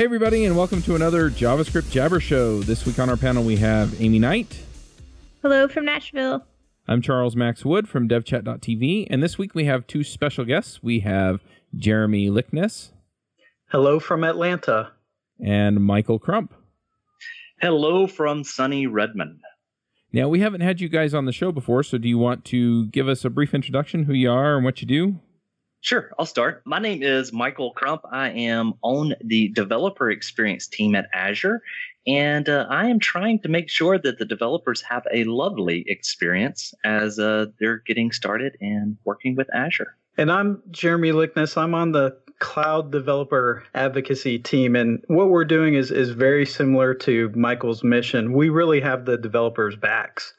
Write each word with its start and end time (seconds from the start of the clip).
Hey, 0.00 0.04
everybody, 0.04 0.46
and 0.46 0.56
welcome 0.56 0.80
to 0.84 0.94
another 0.94 1.28
JavaScript 1.28 1.90
Jabber 1.90 2.20
Show. 2.20 2.60
This 2.60 2.86
week 2.86 2.98
on 2.98 3.10
our 3.10 3.18
panel, 3.18 3.44
we 3.44 3.56
have 3.56 4.00
Aimee 4.00 4.18
Knight. 4.18 4.62
Hello 5.42 5.68
from 5.68 5.84
Nashville. 5.84 6.46
I'm 6.88 7.02
Charles 7.02 7.36
Max 7.36 7.66
Wood 7.66 7.86
from 7.86 8.08
DevChat.tv, 8.08 9.08
and 9.10 9.22
this 9.22 9.36
week 9.36 9.54
we 9.54 9.66
have 9.66 9.86
two 9.86 10.02
special 10.02 10.46
guests. 10.46 10.82
We 10.82 11.00
have 11.00 11.42
Jeremy 11.76 12.30
Likness. 12.30 12.92
Hello 13.66 14.00
from 14.00 14.24
Atlanta. 14.24 14.92
And 15.38 15.84
Michael 15.84 16.18
Crump. 16.18 16.54
Hello 17.60 18.06
from 18.06 18.42
sunny 18.42 18.86
Redmond. 18.86 19.40
Now, 20.14 20.30
we 20.30 20.40
haven't 20.40 20.62
had 20.62 20.80
you 20.80 20.88
guys 20.88 21.12
on 21.12 21.26
the 21.26 21.32
show 21.32 21.52
before, 21.52 21.82
so 21.82 21.98
do 21.98 22.08
you 22.08 22.16
want 22.16 22.46
to 22.46 22.86
give 22.86 23.06
us 23.06 23.22
a 23.22 23.28
brief 23.28 23.52
introduction, 23.52 24.04
who 24.04 24.14
you 24.14 24.30
are 24.30 24.56
and 24.56 24.64
what 24.64 24.80
you 24.80 24.88
do? 24.88 25.20
Sure, 25.82 26.12
I'll 26.18 26.26
start. 26.26 26.62
My 26.66 26.78
name 26.78 27.02
is 27.02 27.32
Michael 27.32 27.72
Crump. 27.72 28.02
I 28.10 28.30
am 28.30 28.74
on 28.82 29.14
the 29.24 29.48
developer 29.48 30.10
experience 30.10 30.66
team 30.66 30.94
at 30.94 31.08
Azure, 31.14 31.62
and 32.06 32.48
uh, 32.50 32.66
I 32.68 32.88
am 32.88 32.98
trying 32.98 33.38
to 33.40 33.48
make 33.48 33.70
sure 33.70 33.98
that 33.98 34.18
the 34.18 34.26
developers 34.26 34.82
have 34.82 35.04
a 35.10 35.24
lovely 35.24 35.84
experience 35.86 36.74
as 36.84 37.18
uh, 37.18 37.46
they're 37.58 37.78
getting 37.86 38.12
started 38.12 38.58
and 38.60 38.98
working 39.04 39.36
with 39.36 39.48
Azure. 39.54 39.96
And 40.18 40.30
I'm 40.30 40.62
Jeremy 40.70 41.12
Likness. 41.12 41.56
I'm 41.56 41.74
on 41.74 41.92
the 41.92 42.14
cloud 42.40 42.90
developer 42.90 43.62
advocacy 43.74 44.38
team. 44.38 44.74
And 44.74 45.02
what 45.06 45.28
we're 45.28 45.44
doing 45.44 45.74
is, 45.74 45.90
is 45.90 46.10
very 46.10 46.44
similar 46.44 46.94
to 46.94 47.30
Michael's 47.34 47.84
mission. 47.84 48.32
We 48.32 48.48
really 48.48 48.80
have 48.80 49.04
the 49.04 49.16
developers' 49.16 49.76
backs. 49.76 50.34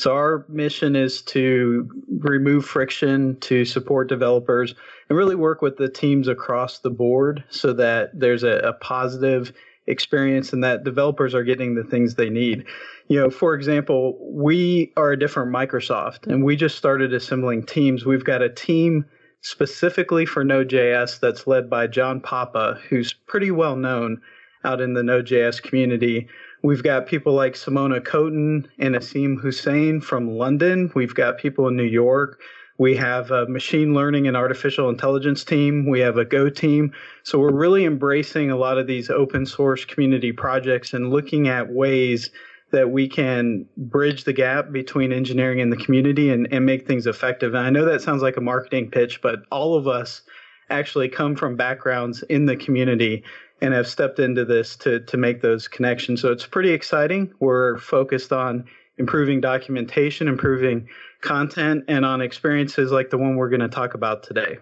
So 0.00 0.14
our 0.14 0.46
mission 0.48 0.96
is 0.96 1.20
to 1.22 1.90
remove 2.20 2.64
friction, 2.64 3.38
to 3.40 3.66
support 3.66 4.08
developers, 4.08 4.74
and 5.10 5.18
really 5.18 5.34
work 5.34 5.60
with 5.60 5.76
the 5.76 5.90
teams 5.90 6.26
across 6.26 6.78
the 6.78 6.88
board 6.88 7.44
so 7.50 7.74
that 7.74 8.18
there's 8.18 8.42
a, 8.42 8.60
a 8.60 8.72
positive 8.72 9.52
experience 9.86 10.54
and 10.54 10.64
that 10.64 10.84
developers 10.84 11.34
are 11.34 11.44
getting 11.44 11.74
the 11.74 11.84
things 11.84 12.14
they 12.14 12.30
need. 12.30 12.64
You 13.08 13.20
know, 13.20 13.28
for 13.28 13.54
example, 13.54 14.16
we 14.22 14.90
are 14.96 15.12
a 15.12 15.18
different 15.18 15.52
Microsoft 15.52 16.26
and 16.26 16.44
we 16.44 16.56
just 16.56 16.78
started 16.78 17.12
assembling 17.12 17.66
teams. 17.66 18.06
We've 18.06 18.24
got 18.24 18.40
a 18.40 18.48
team 18.48 19.04
specifically 19.42 20.24
for 20.24 20.44
Node.js 20.44 21.20
that's 21.20 21.46
led 21.46 21.68
by 21.68 21.88
John 21.88 22.22
Papa, 22.22 22.80
who's 22.88 23.12
pretty 23.12 23.50
well 23.50 23.76
known 23.76 24.22
out 24.64 24.80
in 24.80 24.94
the 24.94 25.02
Node.js 25.02 25.62
community. 25.62 26.26
We've 26.62 26.82
got 26.82 27.06
people 27.06 27.32
like 27.32 27.54
Simona 27.54 28.04
Cotin 28.04 28.66
and 28.78 28.94
Asim 28.94 29.40
Hussain 29.40 30.00
from 30.00 30.36
London. 30.36 30.92
We've 30.94 31.14
got 31.14 31.38
people 31.38 31.68
in 31.68 31.76
New 31.76 31.82
York. 31.82 32.40
We 32.76 32.96
have 32.96 33.30
a 33.30 33.46
machine 33.46 33.94
learning 33.94 34.26
and 34.26 34.36
artificial 34.36 34.88
intelligence 34.88 35.42
team. 35.42 35.88
We 35.88 36.00
have 36.00 36.18
a 36.18 36.24
Go 36.24 36.50
team. 36.50 36.92
So 37.22 37.38
we're 37.38 37.52
really 37.52 37.84
embracing 37.84 38.50
a 38.50 38.56
lot 38.56 38.78
of 38.78 38.86
these 38.86 39.08
open 39.10 39.46
source 39.46 39.84
community 39.84 40.32
projects 40.32 40.92
and 40.92 41.10
looking 41.10 41.48
at 41.48 41.70
ways 41.70 42.30
that 42.72 42.90
we 42.90 43.08
can 43.08 43.66
bridge 43.76 44.24
the 44.24 44.32
gap 44.32 44.70
between 44.70 45.12
engineering 45.12 45.60
and 45.60 45.72
the 45.72 45.76
community 45.76 46.30
and, 46.30 46.46
and 46.52 46.64
make 46.64 46.86
things 46.86 47.06
effective. 47.06 47.54
And 47.54 47.66
I 47.66 47.70
know 47.70 47.84
that 47.84 48.02
sounds 48.02 48.22
like 48.22 48.36
a 48.36 48.42
marketing 48.42 48.90
pitch, 48.90 49.20
but 49.22 49.40
all 49.50 49.76
of 49.76 49.88
us 49.88 50.22
actually 50.70 51.08
come 51.08 51.34
from 51.34 51.56
backgrounds 51.56 52.22
in 52.24 52.46
the 52.46 52.56
community 52.56 53.24
and 53.60 53.74
have 53.74 53.86
stepped 53.86 54.18
into 54.18 54.44
this 54.44 54.76
to 54.76 55.00
to 55.00 55.16
make 55.16 55.40
those 55.40 55.68
connections. 55.68 56.20
So 56.20 56.32
it's 56.32 56.46
pretty 56.46 56.72
exciting. 56.72 57.32
We're 57.40 57.78
focused 57.78 58.32
on 58.32 58.66
improving 58.98 59.40
documentation, 59.40 60.28
improving 60.28 60.88
content, 61.20 61.84
and 61.88 62.04
on 62.04 62.20
experiences 62.20 62.92
like 62.92 63.10
the 63.10 63.18
one 63.18 63.36
we're 63.36 63.48
going 63.48 63.60
to 63.60 63.68
talk 63.68 63.94
about 63.94 64.22
today. 64.22 64.58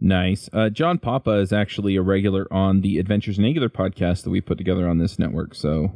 Nice. 0.00 0.50
Uh, 0.52 0.68
John 0.68 0.98
Papa 0.98 1.38
is 1.38 1.52
actually 1.52 1.94
a 1.94 2.02
regular 2.02 2.52
on 2.52 2.80
the 2.80 2.98
Adventures 2.98 3.38
in 3.38 3.44
Angular 3.44 3.68
podcast 3.68 4.24
that 4.24 4.30
we 4.30 4.40
put 4.40 4.58
together 4.58 4.88
on 4.88 4.98
this 4.98 5.16
network. 5.16 5.54
So, 5.54 5.92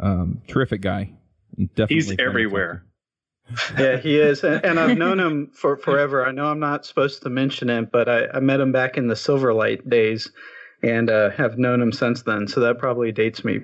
um, 0.00 0.42
terrific 0.48 0.80
guy. 0.80 1.12
Definitely 1.56 1.94
He's 1.94 2.16
everywhere. 2.18 2.84
yeah, 3.78 3.96
he 3.96 4.18
is, 4.18 4.44
and, 4.44 4.62
and, 4.64 4.78
I've 4.78 4.98
known 4.98 5.18
him 5.18 5.50
for 5.54 5.78
forever. 5.78 6.26
I 6.26 6.32
know 6.32 6.46
I'm 6.46 6.58
not 6.60 6.84
supposed 6.84 7.22
to 7.22 7.30
mention 7.30 7.70
it, 7.70 7.90
but 7.90 8.08
I, 8.08 8.26
I 8.34 8.40
met 8.40 8.60
him 8.60 8.72
back 8.72 8.98
in 8.98 9.06
the 9.06 9.14
Silverlight 9.14 9.88
days, 9.88 10.30
and 10.82 11.10
uh, 11.10 11.30
have 11.30 11.58
known 11.58 11.80
him 11.80 11.92
since 11.92 12.22
then. 12.22 12.48
So 12.48 12.60
that 12.60 12.78
probably 12.78 13.12
dates 13.12 13.44
me 13.44 13.60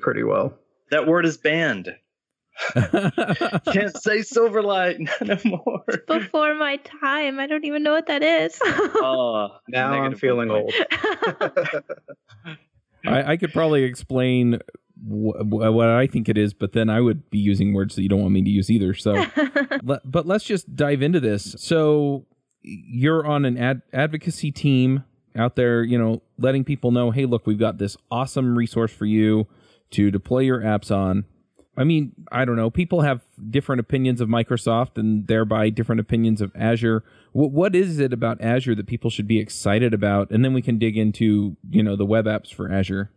pretty 0.00 0.22
well. 0.22 0.54
That 0.90 1.06
word 1.06 1.26
is 1.26 1.36
banned. 1.36 1.94
Can't 2.74 3.96
say 3.96 4.18
Silverlight 4.20 5.08
no 5.20 5.38
more. 5.44 5.84
Before 6.06 6.54
my 6.54 6.76
time, 6.76 7.38
I 7.38 7.46
don't 7.46 7.64
even 7.64 7.82
know 7.82 7.92
what 7.92 8.06
that 8.06 8.22
is. 8.22 8.58
oh, 8.64 9.50
now 9.68 9.92
I'm 9.92 10.16
feeling 10.16 10.50
old. 10.50 10.72
I, 13.06 13.32
I, 13.32 13.36
could 13.36 13.52
probably 13.52 13.84
explain 13.84 14.58
wh- 14.96 15.38
what 15.46 15.88
I 15.88 16.08
think 16.08 16.28
it 16.28 16.36
is, 16.36 16.52
but 16.52 16.72
then 16.72 16.90
I 16.90 17.00
would 17.00 17.30
be 17.30 17.38
using 17.38 17.74
words 17.74 17.94
that 17.94 18.02
you 18.02 18.08
don't 18.08 18.22
want 18.22 18.32
me 18.32 18.42
to 18.42 18.50
use 18.50 18.70
either. 18.70 18.92
So, 18.92 19.24
but 19.82 20.26
let's 20.26 20.44
just 20.44 20.74
dive 20.74 21.00
into 21.00 21.20
this. 21.20 21.54
So, 21.58 22.26
you're 22.62 23.24
on 23.24 23.44
an 23.44 23.56
ad- 23.56 23.82
advocacy 23.92 24.50
team 24.50 25.04
out 25.38 25.56
there, 25.56 25.82
you 25.82 25.98
know, 25.98 26.22
letting 26.38 26.64
people 26.64 26.90
know, 26.90 27.10
hey, 27.10 27.24
look, 27.24 27.46
we've 27.46 27.58
got 27.58 27.78
this 27.78 27.96
awesome 28.10 28.56
resource 28.56 28.92
for 28.92 29.06
you 29.06 29.46
to 29.90 30.10
deploy 30.10 30.40
your 30.40 30.60
apps 30.60 30.94
on. 30.94 31.24
I 31.76 31.84
mean, 31.84 32.12
I 32.32 32.44
don't 32.44 32.56
know. 32.56 32.70
People 32.70 33.02
have 33.02 33.22
different 33.50 33.78
opinions 33.78 34.20
of 34.20 34.28
Microsoft 34.28 34.98
and 34.98 35.28
thereby 35.28 35.70
different 35.70 36.00
opinions 36.00 36.40
of 36.40 36.50
Azure. 36.56 37.04
What, 37.32 37.52
what 37.52 37.76
is 37.76 38.00
it 38.00 38.12
about 38.12 38.40
Azure 38.40 38.74
that 38.74 38.88
people 38.88 39.10
should 39.10 39.28
be 39.28 39.38
excited 39.38 39.94
about? 39.94 40.30
And 40.30 40.44
then 40.44 40.54
we 40.54 40.62
can 40.62 40.78
dig 40.78 40.96
into, 40.96 41.56
you 41.70 41.84
know, 41.84 41.94
the 41.94 42.04
web 42.04 42.24
apps 42.24 42.52
for 42.52 42.70
Azure. 42.70 43.12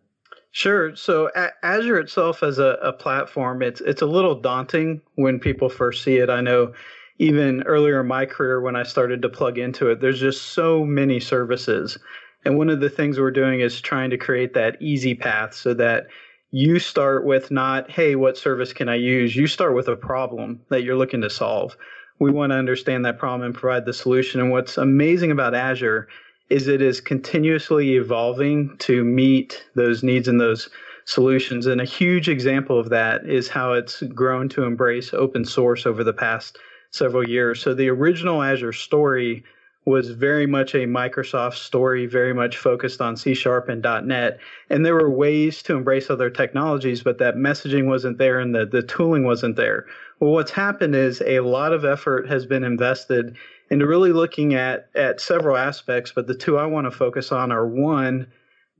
Sure. 0.51 0.95
So 0.95 1.31
a- 1.35 1.65
Azure 1.65 1.99
itself 1.99 2.43
as 2.43 2.59
a, 2.59 2.77
a 2.83 2.93
platform, 2.93 3.63
it's 3.63 3.81
it's 3.81 4.01
a 4.01 4.05
little 4.05 4.35
daunting 4.35 5.01
when 5.15 5.39
people 5.39 5.69
first 5.69 6.03
see 6.03 6.17
it. 6.17 6.29
I 6.29 6.41
know 6.41 6.73
even 7.17 7.63
earlier 7.63 8.01
in 8.01 8.07
my 8.07 8.25
career 8.25 8.61
when 8.61 8.75
I 8.75 8.83
started 8.83 9.21
to 9.21 9.29
plug 9.29 9.57
into 9.57 9.89
it, 9.89 10.01
there's 10.01 10.19
just 10.19 10.53
so 10.53 10.85
many 10.85 11.19
services. 11.19 11.97
And 12.45 12.57
one 12.57 12.69
of 12.69 12.79
the 12.79 12.89
things 12.89 13.19
we're 13.19 13.31
doing 13.31 13.59
is 13.59 13.81
trying 13.81 14.09
to 14.09 14.17
create 14.17 14.53
that 14.53 14.81
easy 14.81 15.13
path 15.13 15.53
so 15.53 15.73
that 15.75 16.07
you 16.51 16.79
start 16.79 17.25
with 17.25 17.51
not, 17.51 17.89
hey, 17.89 18.15
what 18.15 18.37
service 18.37 18.73
can 18.73 18.89
I 18.89 18.95
use? 18.95 19.35
You 19.35 19.47
start 19.47 19.75
with 19.75 19.87
a 19.87 19.95
problem 19.95 20.59
that 20.69 20.83
you're 20.83 20.97
looking 20.97 21.21
to 21.21 21.29
solve. 21.29 21.77
We 22.19 22.31
want 22.31 22.51
to 22.51 22.57
understand 22.57 23.05
that 23.05 23.19
problem 23.19 23.43
and 23.43 23.55
provide 23.55 23.85
the 23.85 23.93
solution. 23.93 24.41
And 24.41 24.51
what's 24.51 24.77
amazing 24.77 25.31
about 25.31 25.55
Azure 25.55 26.07
is 26.49 26.67
it 26.67 26.81
is 26.81 26.99
continuously 26.99 27.95
evolving 27.95 28.75
to 28.79 29.03
meet 29.05 29.63
those 29.75 30.03
needs 30.03 30.27
and 30.27 30.41
those 30.41 30.69
solutions. 31.05 31.65
And 31.65 31.79
a 31.79 31.85
huge 31.85 32.27
example 32.27 32.79
of 32.79 32.89
that 32.89 33.25
is 33.25 33.47
how 33.47 33.73
it's 33.73 34.01
grown 34.03 34.49
to 34.49 34.63
embrace 34.63 35.13
open 35.13 35.45
source 35.45 35.85
over 35.85 36.03
the 36.03 36.13
past 36.13 36.57
several 36.91 37.27
years. 37.27 37.61
So 37.61 37.73
the 37.73 37.89
original 37.89 38.41
Azure 38.41 38.73
story 38.73 39.43
was 39.85 40.11
very 40.11 40.45
much 40.45 40.75
a 40.75 40.85
Microsoft 40.85 41.55
story, 41.55 42.05
very 42.05 42.33
much 42.33 42.57
focused 42.57 43.01
on 43.01 43.17
C 43.17 43.33
Sharp 43.33 43.67
and 43.67 43.81
.NET. 43.81 44.39
And 44.69 44.85
there 44.85 44.93
were 44.93 45.09
ways 45.09 45.63
to 45.63 45.75
embrace 45.75 46.11
other 46.11 46.29
technologies, 46.29 47.01
but 47.01 47.17
that 47.17 47.35
messaging 47.35 47.87
wasn't 47.87 48.19
there 48.19 48.39
and 48.39 48.53
the, 48.53 48.65
the 48.65 48.83
tooling 48.83 49.23
wasn't 49.23 49.55
there. 49.55 49.87
Well, 50.19 50.33
what's 50.33 50.51
happened 50.51 50.95
is 50.95 51.23
a 51.25 51.39
lot 51.39 51.73
of 51.73 51.83
effort 51.83 52.29
has 52.29 52.45
been 52.45 52.63
invested 52.63 53.35
into 53.71 53.87
really 53.87 54.11
looking 54.11 54.53
at, 54.53 54.89
at 54.93 55.19
several 55.19 55.57
aspects, 55.57 56.11
but 56.11 56.27
the 56.27 56.35
two 56.35 56.59
I 56.59 56.65
want 56.65 56.85
to 56.85 56.91
focus 56.91 57.31
on 57.31 57.51
are 57.51 57.65
one, 57.65 58.27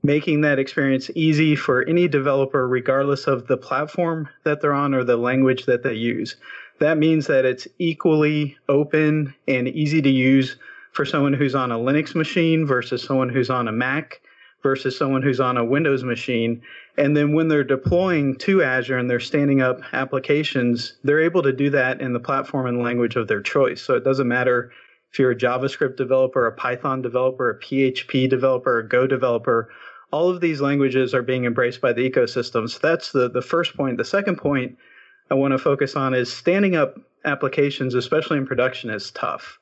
making 0.04 0.42
that 0.42 0.58
experience 0.60 1.10
easy 1.16 1.56
for 1.56 1.82
any 1.84 2.06
developer, 2.06 2.68
regardless 2.68 3.26
of 3.26 3.48
the 3.48 3.56
platform 3.56 4.28
that 4.44 4.60
they're 4.60 4.72
on 4.72 4.94
or 4.94 5.02
the 5.02 5.16
language 5.16 5.66
that 5.66 5.82
they 5.82 5.94
use. 5.94 6.36
That 6.78 6.98
means 6.98 7.26
that 7.28 7.44
it's 7.44 7.68
equally 7.78 8.56
open 8.68 9.34
and 9.46 9.68
easy 9.68 10.02
to 10.02 10.10
use 10.10 10.56
for 10.92 11.04
someone 11.04 11.32
who's 11.32 11.54
on 11.54 11.72
a 11.72 11.78
Linux 11.78 12.14
machine 12.14 12.66
versus 12.66 13.02
someone 13.02 13.28
who's 13.28 13.50
on 13.50 13.68
a 13.68 13.72
Mac 13.72 14.20
versus 14.62 14.96
someone 14.96 15.22
who's 15.22 15.40
on 15.40 15.56
a 15.56 15.64
Windows 15.64 16.04
machine. 16.04 16.62
And 16.96 17.16
then 17.16 17.34
when 17.34 17.48
they're 17.48 17.64
deploying 17.64 18.36
to 18.38 18.62
Azure 18.62 18.98
and 18.98 19.10
they're 19.10 19.20
standing 19.20 19.60
up 19.60 19.80
applications, 19.92 20.98
they're 21.02 21.22
able 21.22 21.42
to 21.42 21.52
do 21.52 21.70
that 21.70 22.00
in 22.00 22.12
the 22.12 22.20
platform 22.20 22.66
and 22.66 22.82
language 22.82 23.16
of 23.16 23.28
their 23.28 23.40
choice. 23.40 23.82
So 23.82 23.94
it 23.94 24.04
doesn't 24.04 24.28
matter 24.28 24.70
if 25.12 25.18
you're 25.18 25.32
a 25.32 25.36
JavaScript 25.36 25.96
developer, 25.96 26.46
a 26.46 26.52
Python 26.52 27.02
developer, 27.02 27.50
a 27.50 27.58
PHP 27.58 28.28
developer, 28.30 28.78
a 28.78 28.88
Go 28.88 29.06
developer. 29.06 29.68
All 30.10 30.30
of 30.30 30.40
these 30.40 30.60
languages 30.60 31.14
are 31.14 31.22
being 31.22 31.44
embraced 31.44 31.80
by 31.80 31.92
the 31.92 32.08
ecosystem. 32.08 32.68
So 32.68 32.78
that's 32.82 33.12
the, 33.12 33.28
the 33.28 33.42
first 33.42 33.76
point. 33.76 33.96
The 33.96 34.04
second 34.04 34.36
point 34.36 34.76
I 35.32 35.34
want 35.34 35.52
to 35.52 35.58
focus 35.58 35.96
on 35.96 36.12
is 36.12 36.30
standing 36.30 36.76
up 36.76 36.98
applications, 37.24 37.94
especially 37.94 38.36
in 38.36 38.46
production, 38.46 38.90
is 38.90 39.10
tough. 39.12 39.58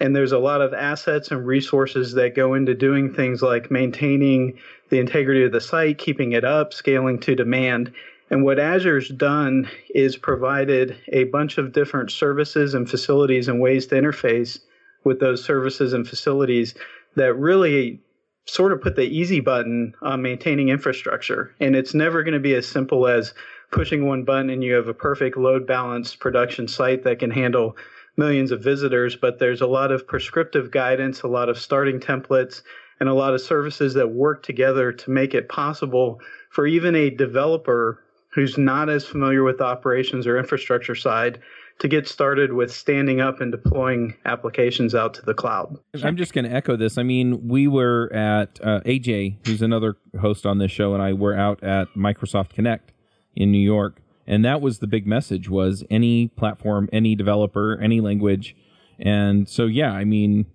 And 0.00 0.16
there's 0.16 0.32
a 0.32 0.38
lot 0.38 0.62
of 0.62 0.72
assets 0.72 1.30
and 1.30 1.46
resources 1.46 2.14
that 2.14 2.34
go 2.34 2.54
into 2.54 2.74
doing 2.74 3.12
things 3.12 3.42
like 3.42 3.70
maintaining 3.70 4.58
the 4.88 4.98
integrity 4.98 5.44
of 5.44 5.52
the 5.52 5.60
site, 5.60 5.98
keeping 5.98 6.32
it 6.32 6.46
up, 6.46 6.72
scaling 6.72 7.20
to 7.20 7.34
demand. 7.34 7.92
And 8.30 8.42
what 8.42 8.58
Azure's 8.58 9.10
done 9.10 9.68
is 9.94 10.16
provided 10.16 10.96
a 11.08 11.24
bunch 11.24 11.58
of 11.58 11.74
different 11.74 12.10
services 12.10 12.72
and 12.72 12.88
facilities 12.88 13.48
and 13.48 13.60
ways 13.60 13.86
to 13.88 13.96
interface 13.96 14.60
with 15.04 15.20
those 15.20 15.44
services 15.44 15.92
and 15.92 16.08
facilities 16.08 16.72
that 17.16 17.34
really 17.34 18.00
sort 18.46 18.72
of 18.72 18.80
put 18.80 18.96
the 18.96 19.02
easy 19.02 19.40
button 19.40 19.92
on 20.00 20.22
maintaining 20.22 20.70
infrastructure. 20.70 21.54
And 21.60 21.76
it's 21.76 21.92
never 21.92 22.22
going 22.22 22.32
to 22.32 22.40
be 22.40 22.54
as 22.54 22.66
simple 22.66 23.06
as 23.06 23.34
pushing 23.72 24.06
one 24.06 24.22
button 24.22 24.50
and 24.50 24.62
you 24.62 24.74
have 24.74 24.86
a 24.86 24.94
perfect 24.94 25.36
load 25.36 25.66
balanced 25.66 26.20
production 26.20 26.68
site 26.68 27.02
that 27.02 27.18
can 27.18 27.30
handle 27.30 27.76
millions 28.16 28.52
of 28.52 28.62
visitors. 28.62 29.16
But 29.16 29.38
there's 29.40 29.62
a 29.62 29.66
lot 29.66 29.90
of 29.90 30.06
prescriptive 30.06 30.70
guidance, 30.70 31.22
a 31.22 31.28
lot 31.28 31.48
of 31.48 31.58
starting 31.58 31.98
templates, 31.98 32.62
and 33.00 33.08
a 33.08 33.14
lot 33.14 33.34
of 33.34 33.40
services 33.40 33.94
that 33.94 34.12
work 34.12 34.44
together 34.44 34.92
to 34.92 35.10
make 35.10 35.34
it 35.34 35.48
possible 35.48 36.20
for 36.50 36.66
even 36.66 36.94
a 36.94 37.10
developer 37.10 38.04
who's 38.28 38.56
not 38.56 38.88
as 38.88 39.04
familiar 39.04 39.42
with 39.42 39.58
the 39.58 39.64
operations 39.64 40.26
or 40.26 40.38
infrastructure 40.38 40.94
side 40.94 41.40
to 41.78 41.88
get 41.88 42.06
started 42.06 42.52
with 42.52 42.72
standing 42.72 43.20
up 43.20 43.40
and 43.40 43.50
deploying 43.50 44.14
applications 44.24 44.94
out 44.94 45.14
to 45.14 45.22
the 45.22 45.34
cloud. 45.34 45.76
I'm 46.02 46.16
just 46.16 46.32
going 46.32 46.44
to 46.44 46.54
echo 46.54 46.76
this. 46.76 46.96
I 46.96 47.02
mean, 47.02 47.48
we 47.48 47.66
were 47.66 48.10
at 48.12 48.60
uh, 48.62 48.80
AJ, 48.80 49.46
who's 49.46 49.62
another 49.62 49.96
host 50.20 50.46
on 50.46 50.58
this 50.58 50.70
show, 50.70 50.94
and 50.94 51.02
I 51.02 51.12
were 51.12 51.34
out 51.34 51.62
at 51.64 51.88
Microsoft 51.96 52.50
Connect 52.50 52.91
in 53.34 53.50
New 53.50 53.58
York, 53.58 54.00
and 54.26 54.44
that 54.44 54.60
was 54.60 54.78
the 54.78 54.86
big 54.86 55.06
message: 55.06 55.48
was 55.48 55.84
any 55.90 56.28
platform, 56.28 56.88
any 56.92 57.14
developer, 57.14 57.78
any 57.80 58.00
language, 58.00 58.56
and 58.98 59.48
so 59.48 59.66
yeah, 59.66 59.92
I 59.92 60.04
mean, 60.04 60.46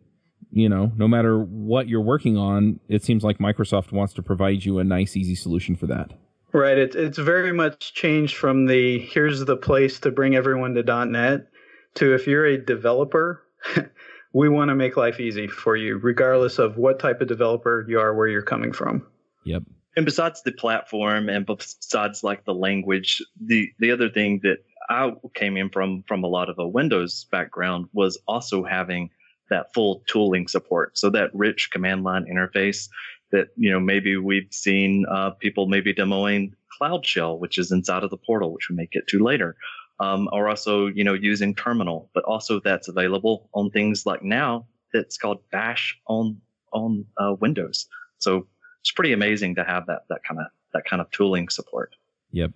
you 0.52 0.70
know, 0.70 0.92
no 0.96 1.08
matter 1.08 1.40
what 1.40 1.88
you're 1.88 2.02
working 2.02 2.38
on, 2.38 2.80
it 2.88 3.04
seems 3.04 3.24
like 3.24 3.40
Microsoft 3.40 3.92
wants 3.92 4.14
to 4.14 4.24
provide 4.24 4.66
you 4.66 4.80
a 4.80 4.84
nice, 4.84 5.16
easy 5.16 5.36
solution 5.36 5.76
for 5.76 5.88
that. 5.88 6.14
Right. 6.54 6.78
It's 6.78 6.96
it's 6.96 7.18
very 7.18 7.52
much 7.52 7.94
changed 7.94 8.36
from 8.36 8.66
the 8.66 9.00
here's 9.00 9.44
the 9.46 9.58
place 9.58 10.00
to 10.00 10.12
bring 10.12 10.36
everyone 10.36 10.74
to 10.76 11.06
.NET 11.06 11.48
to 11.96 12.14
if 12.14 12.26
you're 12.26 12.46
a 12.46 12.58
developer, 12.58 13.44
we 14.34 14.50
want 14.50 14.70
to 14.70 14.76
make 14.76 14.98
life 14.98 15.20
easy 15.20 15.48
for 15.48 15.76
you, 15.76 15.98
regardless 15.98 16.58
of 16.58 16.78
what 16.78 17.00
type 17.00 17.22
of 17.22 17.28
developer 17.28 17.86
you 17.88 18.00
are, 18.00 18.16
where 18.16 18.28
you're 18.28 18.42
coming 18.42 18.72
from. 18.72 19.06
Yep. 19.46 19.64
And 19.98 20.06
besides 20.06 20.44
the 20.44 20.52
platform 20.52 21.28
and 21.28 21.44
besides 21.44 22.24
like 22.24 22.46
the 22.46 22.54
language, 22.54 23.20
the 23.42 23.72
the 23.80 23.90
other 23.92 24.10
thing 24.10 24.42
that 24.44 24.60
I 24.92 25.12
came 25.34 25.58
in 25.58 25.72
from 25.72 26.04
from 26.08 26.24
a 26.24 26.28
lot 26.28 26.50
of 26.50 26.60
a 26.60 26.68
Windows 26.68 27.26
background 27.32 27.88
was 27.94 28.20
also 28.28 28.64
having 28.64 29.10
that 29.50 29.74
full 29.74 30.04
tooling 30.08 30.48
support. 30.48 31.00
So 31.00 31.10
that 31.10 31.32
rich 31.34 31.72
command 31.72 32.04
line 32.04 32.26
interface 32.32 32.90
that 33.32 33.48
you 33.58 33.72
know 33.72 33.80
maybe 33.80 34.18
we've 34.18 34.52
seen 34.52 35.04
uh, 35.10 35.32
people 35.32 35.66
maybe 35.66 35.96
demoing 35.96 36.52
Cloud 36.78 37.04
Shell, 37.04 37.40
which 37.40 37.58
is 37.58 37.72
inside 37.72 38.04
of 38.04 38.12
the 38.12 38.18
portal, 38.18 38.54
which 38.54 38.70
we 38.70 38.76
may 38.76 38.86
get 38.86 39.08
to 39.08 39.24
later, 39.24 39.56
um, 40.00 40.30
or 40.32 40.48
also 40.48 40.86
you 40.86 41.04
know 41.04 41.16
using 41.16 41.56
Terminal, 41.56 42.12
but 42.14 42.24
also 42.26 42.60
that's 42.60 42.88
available 42.88 43.50
on 43.56 43.72
things 43.72 44.06
like 44.06 44.22
now 44.22 44.68
that's 44.94 45.18
called 45.18 45.40
Bash 45.52 46.00
on 46.06 46.40
on 46.72 47.04
uh, 47.18 47.34
Windows. 47.40 47.88
So 48.20 48.48
it's 48.88 48.94
pretty 48.94 49.12
amazing 49.12 49.56
to 49.56 49.66
have 49.66 49.86
that 49.88 50.04
that 50.08 50.24
kind 50.24 50.40
of 50.40 50.48
that 50.74 50.86
kind 50.86 51.02
of 51.02 51.12
tooling 51.12 51.50
support. 51.50 51.94
Yep. 52.32 52.52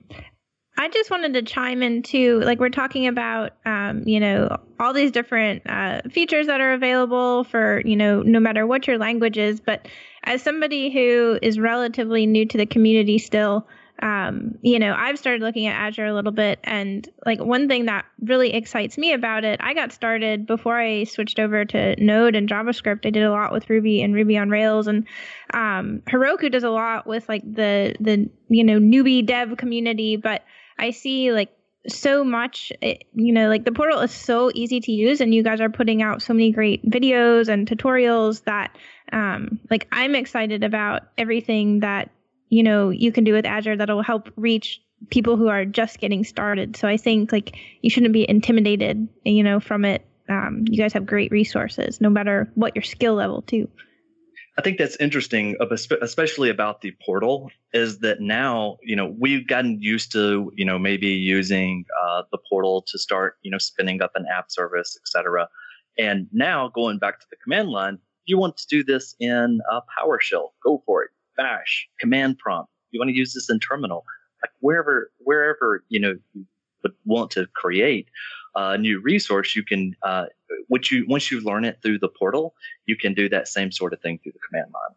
I 0.78 0.88
just 0.88 1.12
wanted 1.12 1.33
to 1.33 1.42
chime 1.42 1.83
in 1.83 2.04
too. 2.04 2.39
Like 2.39 2.60
we're 2.60 2.69
talking 2.69 3.06
about, 3.06 3.51
um, 3.66 4.07
you 4.07 4.19
know, 4.22 4.57
all 4.80 4.94
these 4.94 5.12
different 5.12 5.63
uh, 5.66 6.01
features 6.10 6.48
that 6.48 6.62
are 6.62 6.72
available 6.72 7.44
for, 7.44 7.81
you 7.83 7.98
know, 7.98 8.22
no 8.22 8.39
matter 8.39 8.66
what 8.66 8.88
your 8.88 8.98
language 8.98 9.38
is. 9.38 9.60
But 9.60 9.89
as 10.24 10.42
somebody 10.42 10.89
who 10.89 11.38
is 11.42 11.60
relatively 11.60 12.25
new 12.25 12.45
to 12.45 12.57
the 12.57 12.66
community 12.66 13.18
still, 13.18 13.68
um, 14.01 14.56
you 14.62 14.80
know, 14.80 14.95
I've 14.98 15.19
started 15.19 15.42
looking 15.42 15.68
at 15.68 15.75
Azure 15.75 16.06
a 16.06 16.13
little 16.13 16.31
bit, 16.31 16.59
and 16.63 17.07
like 17.25 17.39
one 17.39 17.68
thing 17.68 17.86
that 17.86 18.06
really 18.19 18.53
excites 18.53 18.98
me 18.98 19.13
about 19.13 19.44
it, 19.44 19.59
I 19.62 19.74
got 19.74 19.92
started 19.92 20.48
before 20.48 20.80
I 20.80 21.03
switched 21.03 21.39
over 21.39 21.65
to 21.65 22.03
Node 22.03 22.36
and 22.36 22.50
JavaScript. 22.50 23.06
I 23.06 23.12
did 23.12 23.24
a 23.24 23.31
lot 23.31 23.51
with 23.51 23.69
Ruby 23.69 24.01
and 24.01 24.13
Ruby 24.13 24.38
on 24.38 24.50
Rails, 24.50 24.88
and 24.88 25.06
um, 25.53 26.01
Heroku 26.07 26.51
does 26.51 26.63
a 26.63 26.69
lot 26.69 27.06
with 27.06 27.30
like 27.30 27.44
the 27.44 27.95
the 28.00 28.30
you 28.48 28.63
know 28.63 28.80
newbie 28.80 29.25
dev 29.25 29.56
community, 29.57 30.15
but 30.15 30.44
I 30.80 30.92
see 30.92 31.31
like 31.31 31.50
so 31.88 32.24
much 32.24 32.71
eh, 32.81 32.97
you 33.13 33.33
know 33.33 33.50
like 33.50 33.65
the 33.65 33.71
portal 33.71 34.00
is 34.01 34.12
so 34.12 34.51
easy 34.54 34.80
to 34.80 34.92
use 34.92 35.19
and 35.19 35.33
you 35.33 35.42
guys 35.42 35.59
are 35.59 35.69
putting 35.69 36.01
out 36.01 36.21
so 36.21 36.33
many 36.33 36.51
great 36.51 36.86
videos 36.86 37.47
and 37.47 37.68
tutorials 37.68 38.44
that 38.44 38.75
um 39.12 39.59
like 39.71 39.88
i'm 39.92 40.13
excited 40.13 40.63
about 40.63 41.04
everything 41.18 41.80
that 41.80 42.12
you 42.51 42.62
know 42.62 42.89
you 42.92 43.12
can 43.12 43.24
do 43.24 43.33
with 43.33 43.45
azure 43.45 43.75
that'll 43.75 44.03
help 44.03 44.30
reach 44.36 44.80
people 45.09 45.36
who 45.36 45.48
are 45.48 45.65
just 45.65 46.00
getting 46.00 46.24
started 46.24 46.75
so 46.75 46.88
i 46.88 46.98
think 46.98 47.31
like 47.31 47.57
you 47.81 47.89
shouldn't 47.89 48.13
be 48.13 48.30
intimidated 48.30 49.07
you 49.25 49.42
know 49.42 49.59
from 49.59 49.83
it 49.83 50.06
um, 50.30 50.63
you 50.69 50.77
guys 50.77 50.94
have 50.94 51.06
great 51.06 51.31
resources 51.31 52.00
no 52.00 52.09
matter 52.09 52.51
what 52.53 52.75
your 52.75 52.83
skill 52.83 53.15
level 53.15 53.42
too 53.42 53.68
I 54.57 54.62
think 54.62 54.77
that's 54.77 54.98
interesting, 54.98 55.56
especially 56.01 56.50
about 56.50 56.81
the 56.81 56.94
portal, 57.06 57.50
is 57.74 58.00
that 58.00 58.19
now 58.19 58.77
you 58.83 58.97
know 58.97 59.15
we've 59.18 59.47
gotten 59.47 59.81
used 59.81 60.12
to 60.12 60.51
you 60.56 60.65
know 60.65 60.77
maybe 60.77 61.07
using 61.07 61.86
uh, 62.04 62.24
the 62.33 62.38
portal 62.50 62.83
to 62.88 63.00
start 63.00 63.38
you 63.44 63.50
know 63.50 63.57
spinning 63.57 64.01
up 64.01 64.12
an 64.15 64.25
app 64.31 64.51
service, 64.51 64.97
etc. 65.01 65.47
And 65.97 66.27
now 66.33 66.68
going 66.68 67.00
back 67.00 67.21
to 67.21 67.25
the 67.30 67.38
command 67.38 67.69
line, 67.69 67.97
you 68.25 68.38
want 68.38 68.57
to 68.57 68.68
do 68.68 68.83
this 68.83 69.15
in 69.19 69.62
uh, 69.71 69.81
PowerShell, 69.97 70.50
go 70.63 70.83
for 70.86 71.04
it. 71.04 71.12
Bash, 71.38 71.88
command 72.00 72.38
prompt. 72.38 72.69
You 72.92 73.00
want 73.00 73.10
to 73.10 73.16
use 73.16 73.33
this 73.33 73.50
in 73.50 73.60
terminal, 73.60 74.04
like 74.42 74.51
wherever 74.60 75.12
wherever 75.19 75.83
you 75.89 76.00
know 76.00 76.16
you 76.33 76.45
would 76.83 76.94
want 77.06 77.31
to 77.31 77.48
create 77.56 78.07
a 78.56 78.78
new 78.78 79.00
resource, 79.00 79.56
you 79.56 79.63
can 79.63 79.95
uh, 80.04 80.25
once 80.69 80.92
you 80.92 81.06
once 81.07 81.31
you 81.31 81.42
learn 81.42 81.66
it 81.66 81.80
through 81.81 82.00
the 82.00 82.10
portal, 82.10 82.54
you 82.86 82.95
can 82.95 83.13
do 83.13 83.30
that 83.30 83.48
same 83.48 83.72
sort 83.72 83.94
of 83.94 84.01
thing 84.01 84.19
through 84.22 84.33
the 84.33 84.39
command 84.50 84.72
line. 84.74 84.95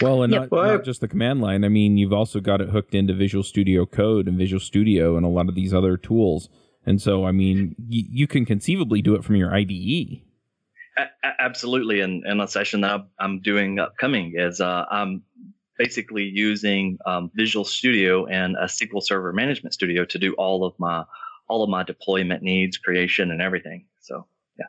Well, 0.00 0.22
and 0.22 0.32
yep. 0.32 0.50
not, 0.50 0.66
not, 0.66 0.84
just 0.84 1.00
the 1.00 1.08
command 1.08 1.40
line. 1.40 1.64
I 1.64 1.68
mean, 1.68 1.96
you've 1.96 2.12
also 2.12 2.40
got 2.40 2.60
it 2.60 2.70
hooked 2.70 2.94
into 2.94 3.14
Visual 3.14 3.44
Studio 3.44 3.86
Code 3.86 4.26
and 4.26 4.36
Visual 4.36 4.58
Studio 4.58 5.16
and 5.16 5.24
a 5.24 5.28
lot 5.28 5.48
of 5.48 5.54
these 5.54 5.72
other 5.72 5.96
tools. 5.96 6.48
And 6.84 7.00
so, 7.00 7.24
I 7.24 7.30
mean, 7.30 7.76
y- 7.78 8.08
you 8.10 8.26
can 8.26 8.44
conceivably 8.44 9.02
do 9.02 9.14
it 9.14 9.22
from 9.22 9.36
your 9.36 9.54
IDE. 9.54 10.20
A- 10.98 11.06
absolutely. 11.38 12.00
And, 12.00 12.24
and 12.24 12.42
a 12.42 12.48
session 12.48 12.80
that 12.80 13.06
I'm 13.20 13.40
doing 13.40 13.78
upcoming 13.78 14.34
is 14.36 14.60
uh, 14.60 14.84
I'm 14.90 15.22
basically 15.78 16.24
using 16.24 16.98
um, 17.06 17.30
Visual 17.34 17.64
Studio 17.64 18.26
and 18.26 18.56
a 18.56 18.64
SQL 18.64 19.02
Server 19.02 19.32
Management 19.32 19.74
Studio 19.74 20.04
to 20.04 20.18
do 20.18 20.34
all 20.34 20.64
of 20.64 20.74
my 20.78 21.04
all 21.48 21.62
of 21.62 21.68
my 21.68 21.82
deployment 21.82 22.42
needs, 22.42 22.78
creation, 22.78 23.30
and 23.30 23.42
everything. 23.42 23.84
So, 24.00 24.26
yeah. 24.58 24.64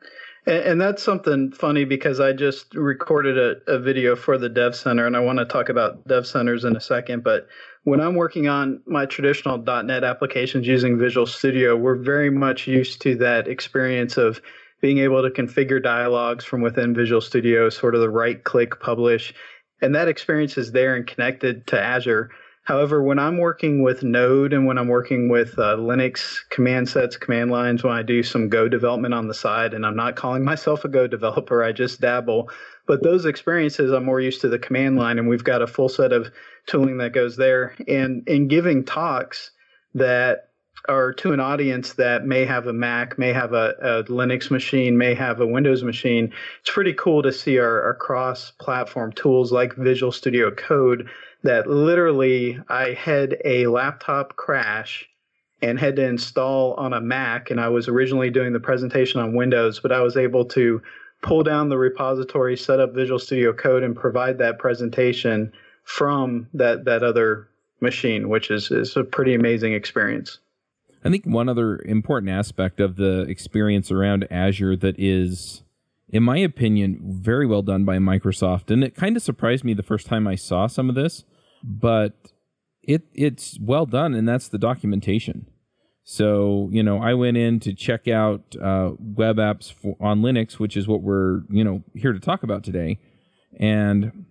And, 0.46 0.64
and 0.64 0.82
that's 0.82 1.02
something 1.02 1.52
funny 1.52 1.86
because 1.86 2.20
I 2.20 2.34
just 2.34 2.76
recorded 2.76 3.38
a, 3.38 3.74
a 3.74 3.80
video 3.80 4.16
for 4.16 4.38
the 4.38 4.50
Dev 4.50 4.76
Center, 4.76 5.06
and 5.06 5.16
I 5.16 5.22
want 5.22 5.40
to 5.40 5.46
talk 5.46 5.70
about 5.70 6.06
Dev 6.08 6.28
Centers 6.28 6.66
in 6.66 6.76
a 6.76 6.82
second. 6.82 7.24
But 7.24 7.48
when 7.84 8.02
I'm 8.02 8.16
working 8.16 8.48
on 8.48 8.82
my 8.86 9.06
traditional 9.06 9.58
.NET 9.58 10.04
applications 10.04 10.68
using 10.68 10.98
Visual 10.98 11.26
Studio, 11.26 11.78
we're 11.78 11.96
very 11.96 12.30
much 12.30 12.68
used 12.68 13.02
to 13.04 13.16
that 13.18 13.48
experience 13.48 14.18
of 14.18 14.42
being 14.82 14.98
able 15.00 15.22
to 15.22 15.30
configure 15.30 15.82
dialogues 15.82 16.44
from 16.44 16.62
within 16.62 16.94
Visual 16.94 17.22
Studio, 17.22 17.70
sort 17.70 17.96
of 17.96 18.02
the 18.02 18.10
right 18.10 18.44
click 18.44 18.80
publish. 18.80 19.34
And 19.82 19.96
that 19.96 20.08
experience 20.08 20.58
is 20.58 20.72
there 20.72 20.96
and 20.96 21.06
connected 21.06 21.68
to 21.68 21.82
Azure. 21.82 22.32
However, 22.64 23.04
when 23.04 23.20
I'm 23.20 23.38
working 23.38 23.84
with 23.84 24.02
Node 24.02 24.52
and 24.52 24.66
when 24.66 24.80
I'm 24.80 24.88
working 24.88 25.30
with 25.30 25.60
uh, 25.60 25.78
Linux 25.78 26.40
command 26.50 26.90
sets, 26.90 27.16
command 27.16 27.52
lines, 27.52 27.84
when 27.84 27.94
I 27.94 28.02
do 28.02 28.24
some 28.24 28.50
Go 28.50 28.68
development 28.68 29.14
on 29.14 29.28
the 29.28 29.36
side, 29.36 29.76
and 29.76 29.86
I'm 29.86 29.96
not 29.96 30.16
calling 30.16 30.44
myself 30.44 30.84
a 30.84 30.88
Go 30.88 31.06
developer, 31.06 31.64
I 31.64 31.72
just 31.74 32.02
dabble. 32.02 32.50
But 32.88 33.04
those 33.04 33.26
experiences, 33.26 33.92
I'm 33.92 34.06
more 34.06 34.20
used 34.20 34.42
to 34.42 34.50
the 34.50 34.58
command 34.58 34.98
line, 34.98 35.20
and 35.20 35.30
we've 35.30 35.44
got 35.44 35.62
a 35.62 35.68
full 35.68 35.90
set 35.90 36.12
of 36.12 36.32
tooling 36.66 36.98
that 36.98 37.14
goes 37.14 37.38
there. 37.38 37.76
And 37.88 38.28
in 38.28 38.48
giving 38.48 38.84
talks 38.84 39.52
that 39.94 40.50
are 40.88 41.14
to 41.14 41.34
an 41.34 41.40
audience 41.40 41.94
that 41.94 42.26
may 42.26 42.46
have 42.46 42.68
a 42.68 42.74
Mac, 42.74 43.18
may 43.18 43.34
have 43.34 43.54
a, 43.54 43.76
a 43.82 44.04
Linux 44.04 44.52
machine, 44.52 44.98
may 44.98 45.14
have 45.14 45.40
a 45.40 45.48
Windows 45.48 45.84
machine, 45.84 46.32
it's 46.62 46.72
pretty 46.72 46.94
cool 46.94 47.22
to 47.24 47.32
see 47.32 47.60
our, 47.60 47.82
our 47.82 47.96
cross 47.96 48.52
platform 48.52 49.12
tools 49.14 49.52
like 49.52 49.76
Visual 49.76 50.12
Studio 50.12 50.52
Code 50.52 51.10
that 51.44 51.68
literally 51.68 52.60
I 52.70 52.94
had 52.94 53.38
a 53.46 53.68
laptop 53.68 54.36
crash 54.36 55.08
and 55.62 55.80
had 55.80 55.96
to 55.96 56.06
install 56.06 56.74
on 56.74 56.94
a 56.94 57.02
Mac. 57.02 57.50
And 57.52 57.60
I 57.60 57.70
was 57.70 57.88
originally 57.88 58.30
doing 58.30 58.54
the 58.54 58.60
presentation 58.60 59.22
on 59.22 59.36
Windows, 59.36 59.80
but 59.80 59.92
I 59.92 60.02
was 60.02 60.18
able 60.18 60.46
to 60.46 60.82
pull 61.22 61.44
down 61.44 61.70
the 61.70 61.78
repository, 61.78 62.58
set 62.58 62.80
up 62.80 62.94
Visual 62.94 63.20
Studio 63.20 63.54
Code, 63.54 63.84
and 63.84 63.96
provide 63.96 64.38
that 64.40 64.60
presentation 64.60 65.52
from 65.84 66.48
that 66.54 66.86
that 66.86 67.04
other 67.04 67.48
machine, 67.80 68.30
which 68.30 68.52
is 68.52 68.72
is 68.72 68.96
a 68.98 69.04
pretty 69.04 69.34
amazing 69.34 69.74
experience. 69.74 70.40
I 71.06 71.10
think 71.10 71.26
one 71.26 71.48
other 71.48 71.80
important 71.86 72.32
aspect 72.32 72.80
of 72.80 72.96
the 72.96 73.22
experience 73.22 73.92
around 73.92 74.28
Azure 74.32 74.76
that 74.78 74.96
is 74.98 75.62
in 76.08 76.24
my 76.24 76.38
opinion, 76.38 77.00
very 77.02 77.48
well 77.48 77.64
done 77.64 77.84
by 77.84 77.98
Microsoft. 77.98 78.70
And 78.70 78.84
it 78.84 78.96
kind 78.96 79.18
of 79.18 79.24
surprised 79.24 79.64
me 79.64 79.74
the 79.74 79.84
first 79.84 80.06
time 80.06 80.28
I 80.28 80.36
saw 80.36 80.68
some 80.68 80.88
of 80.88 80.96
this 80.96 81.24
but 81.66 82.32
it 82.84 83.04
it's 83.14 83.58
well 83.60 83.86
done, 83.86 84.14
and 84.14 84.28
that's 84.30 84.48
the 84.48 84.58
documentation. 84.58 85.48
So 86.04 86.70
you 86.72 86.84
know, 86.84 87.02
I 87.02 87.16
went 87.16 87.38
in 87.38 87.60
to 87.62 87.74
check 87.74 88.08
out 88.08 88.56
uh, 88.62 88.92
web 89.00 89.38
apps 89.38 89.74
for, 89.74 89.98
on 90.00 90.22
Linux, 90.22 90.54
which 90.54 90.78
is 90.78 90.88
what 90.88 91.02
we're 91.02 91.42
you 91.50 91.64
know 91.64 91.84
here 91.96 92.14
to 92.14 92.20
talk 92.20 92.44
about 92.44 92.64
today, 92.64 93.00
and 93.60 94.26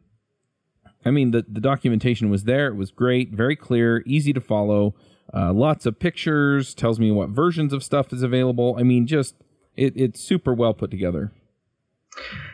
I 1.05 1.11
mean, 1.11 1.33
the, 1.33 1.45
the 1.47 1.61
documentation 1.61 2.31
was 2.31 2.45
there. 2.45 2.69
It 2.69 2.77
was 2.77 2.91
great, 2.91 3.33
very 3.33 3.57
clear, 3.57 4.03
easy 4.07 4.33
to 4.33 4.41
follow. 4.41 4.95
Uh, 5.35 5.53
lots 5.53 5.85
of 5.85 5.99
pictures, 5.99 6.75
tells 6.75 7.01
me 7.01 7.11
what 7.11 7.29
versions 7.31 7.73
of 7.73 7.83
stuff 7.83 8.13
is 8.13 8.23
available. 8.23 8.77
I 8.79 8.85
mean, 8.85 9.07
just 9.07 9.35
it, 9.77 9.93
it's 9.97 10.21
super 10.21 10.55
well 10.55 10.75
put 10.75 10.91
together. 10.91 11.33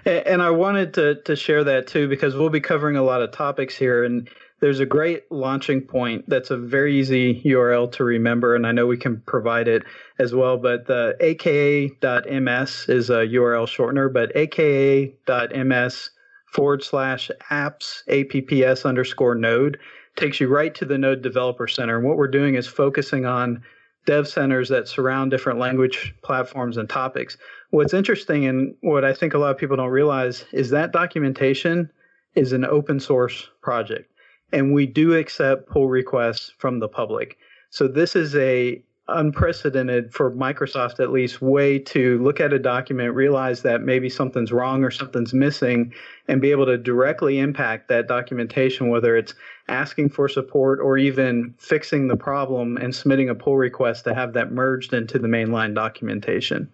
And 0.06 0.40
I 0.40 0.50
wanted 0.50 0.94
to 0.94 1.16
to 1.22 1.36
share 1.36 1.62
that 1.64 1.86
too 1.86 2.08
because 2.08 2.34
we'll 2.34 2.48
be 2.48 2.60
covering 2.60 2.96
a 2.96 3.02
lot 3.02 3.20
of 3.20 3.32
topics 3.32 3.76
here, 3.76 4.04
and 4.04 4.26
there's 4.60 4.80
a 4.80 4.86
great 4.86 5.30
launching 5.30 5.82
point 5.82 6.24
that's 6.28 6.50
a 6.50 6.56
very 6.56 6.98
easy 6.98 7.42
URL 7.42 7.92
to 7.92 8.04
remember, 8.04 8.54
and 8.54 8.66
I 8.66 8.72
know 8.72 8.86
we 8.86 8.96
can 8.96 9.20
provide 9.26 9.68
it 9.68 9.82
as 10.18 10.34
well. 10.34 10.56
But 10.56 10.86
the 10.86 11.14
aka.ms 11.20 12.86
is 12.88 13.10
a 13.10 13.26
URL 13.26 13.66
shortener, 13.66 14.10
but 14.10 14.34
aka.ms 14.34 16.10
forward 16.46 16.82
slash 16.82 17.30
apps 17.50 18.02
apps 18.08 18.84
underscore 18.86 19.34
node 19.34 19.78
takes 20.16 20.40
you 20.40 20.48
right 20.48 20.74
to 20.74 20.84
the 20.84 20.98
Node 20.98 21.22
Developer 21.22 21.66
Center. 21.66 21.96
And 21.96 22.06
what 22.06 22.16
we're 22.16 22.28
doing 22.28 22.54
is 22.54 22.66
focusing 22.66 23.26
on 23.26 23.62
dev 24.06 24.26
centers 24.26 24.68
that 24.68 24.88
surround 24.88 25.30
different 25.30 25.58
language 25.58 26.14
platforms 26.22 26.76
and 26.76 26.88
topics. 26.88 27.36
What's 27.70 27.94
interesting 27.94 28.46
and 28.46 28.74
what 28.80 29.04
I 29.04 29.12
think 29.12 29.34
a 29.34 29.38
lot 29.38 29.50
of 29.50 29.58
people 29.58 29.76
don't 29.76 29.90
realize 29.90 30.44
is 30.52 30.70
that 30.70 30.92
documentation 30.92 31.90
is 32.34 32.52
an 32.52 32.64
open 32.64 32.98
source 33.00 33.48
project 33.62 34.10
and 34.52 34.72
we 34.72 34.86
do 34.86 35.14
accept 35.14 35.68
pull 35.68 35.88
requests 35.88 36.52
from 36.58 36.80
the 36.80 36.88
public. 36.88 37.36
So 37.70 37.86
this 37.86 38.16
is 38.16 38.34
a 38.36 38.82
unprecedented 39.10 40.12
for 40.12 40.30
Microsoft 40.32 41.00
at 41.00 41.10
least 41.10 41.42
way 41.42 41.78
to 41.78 42.22
look 42.22 42.40
at 42.40 42.52
a 42.52 42.58
document, 42.58 43.14
realize 43.14 43.62
that 43.62 43.82
maybe 43.82 44.08
something's 44.08 44.52
wrong 44.52 44.84
or 44.84 44.90
something's 44.90 45.34
missing, 45.34 45.92
and 46.28 46.40
be 46.40 46.50
able 46.50 46.66
to 46.66 46.78
directly 46.78 47.38
impact 47.38 47.88
that 47.88 48.08
documentation, 48.08 48.88
whether 48.88 49.16
it's 49.16 49.34
asking 49.68 50.08
for 50.10 50.28
support 50.28 50.80
or 50.80 50.98
even 50.98 51.54
fixing 51.58 52.08
the 52.08 52.16
problem 52.16 52.76
and 52.76 52.94
submitting 52.94 53.28
a 53.28 53.34
pull 53.34 53.56
request 53.56 54.04
to 54.04 54.14
have 54.14 54.32
that 54.32 54.52
merged 54.52 54.92
into 54.92 55.18
the 55.18 55.28
mainline 55.28 55.74
documentation. 55.74 56.70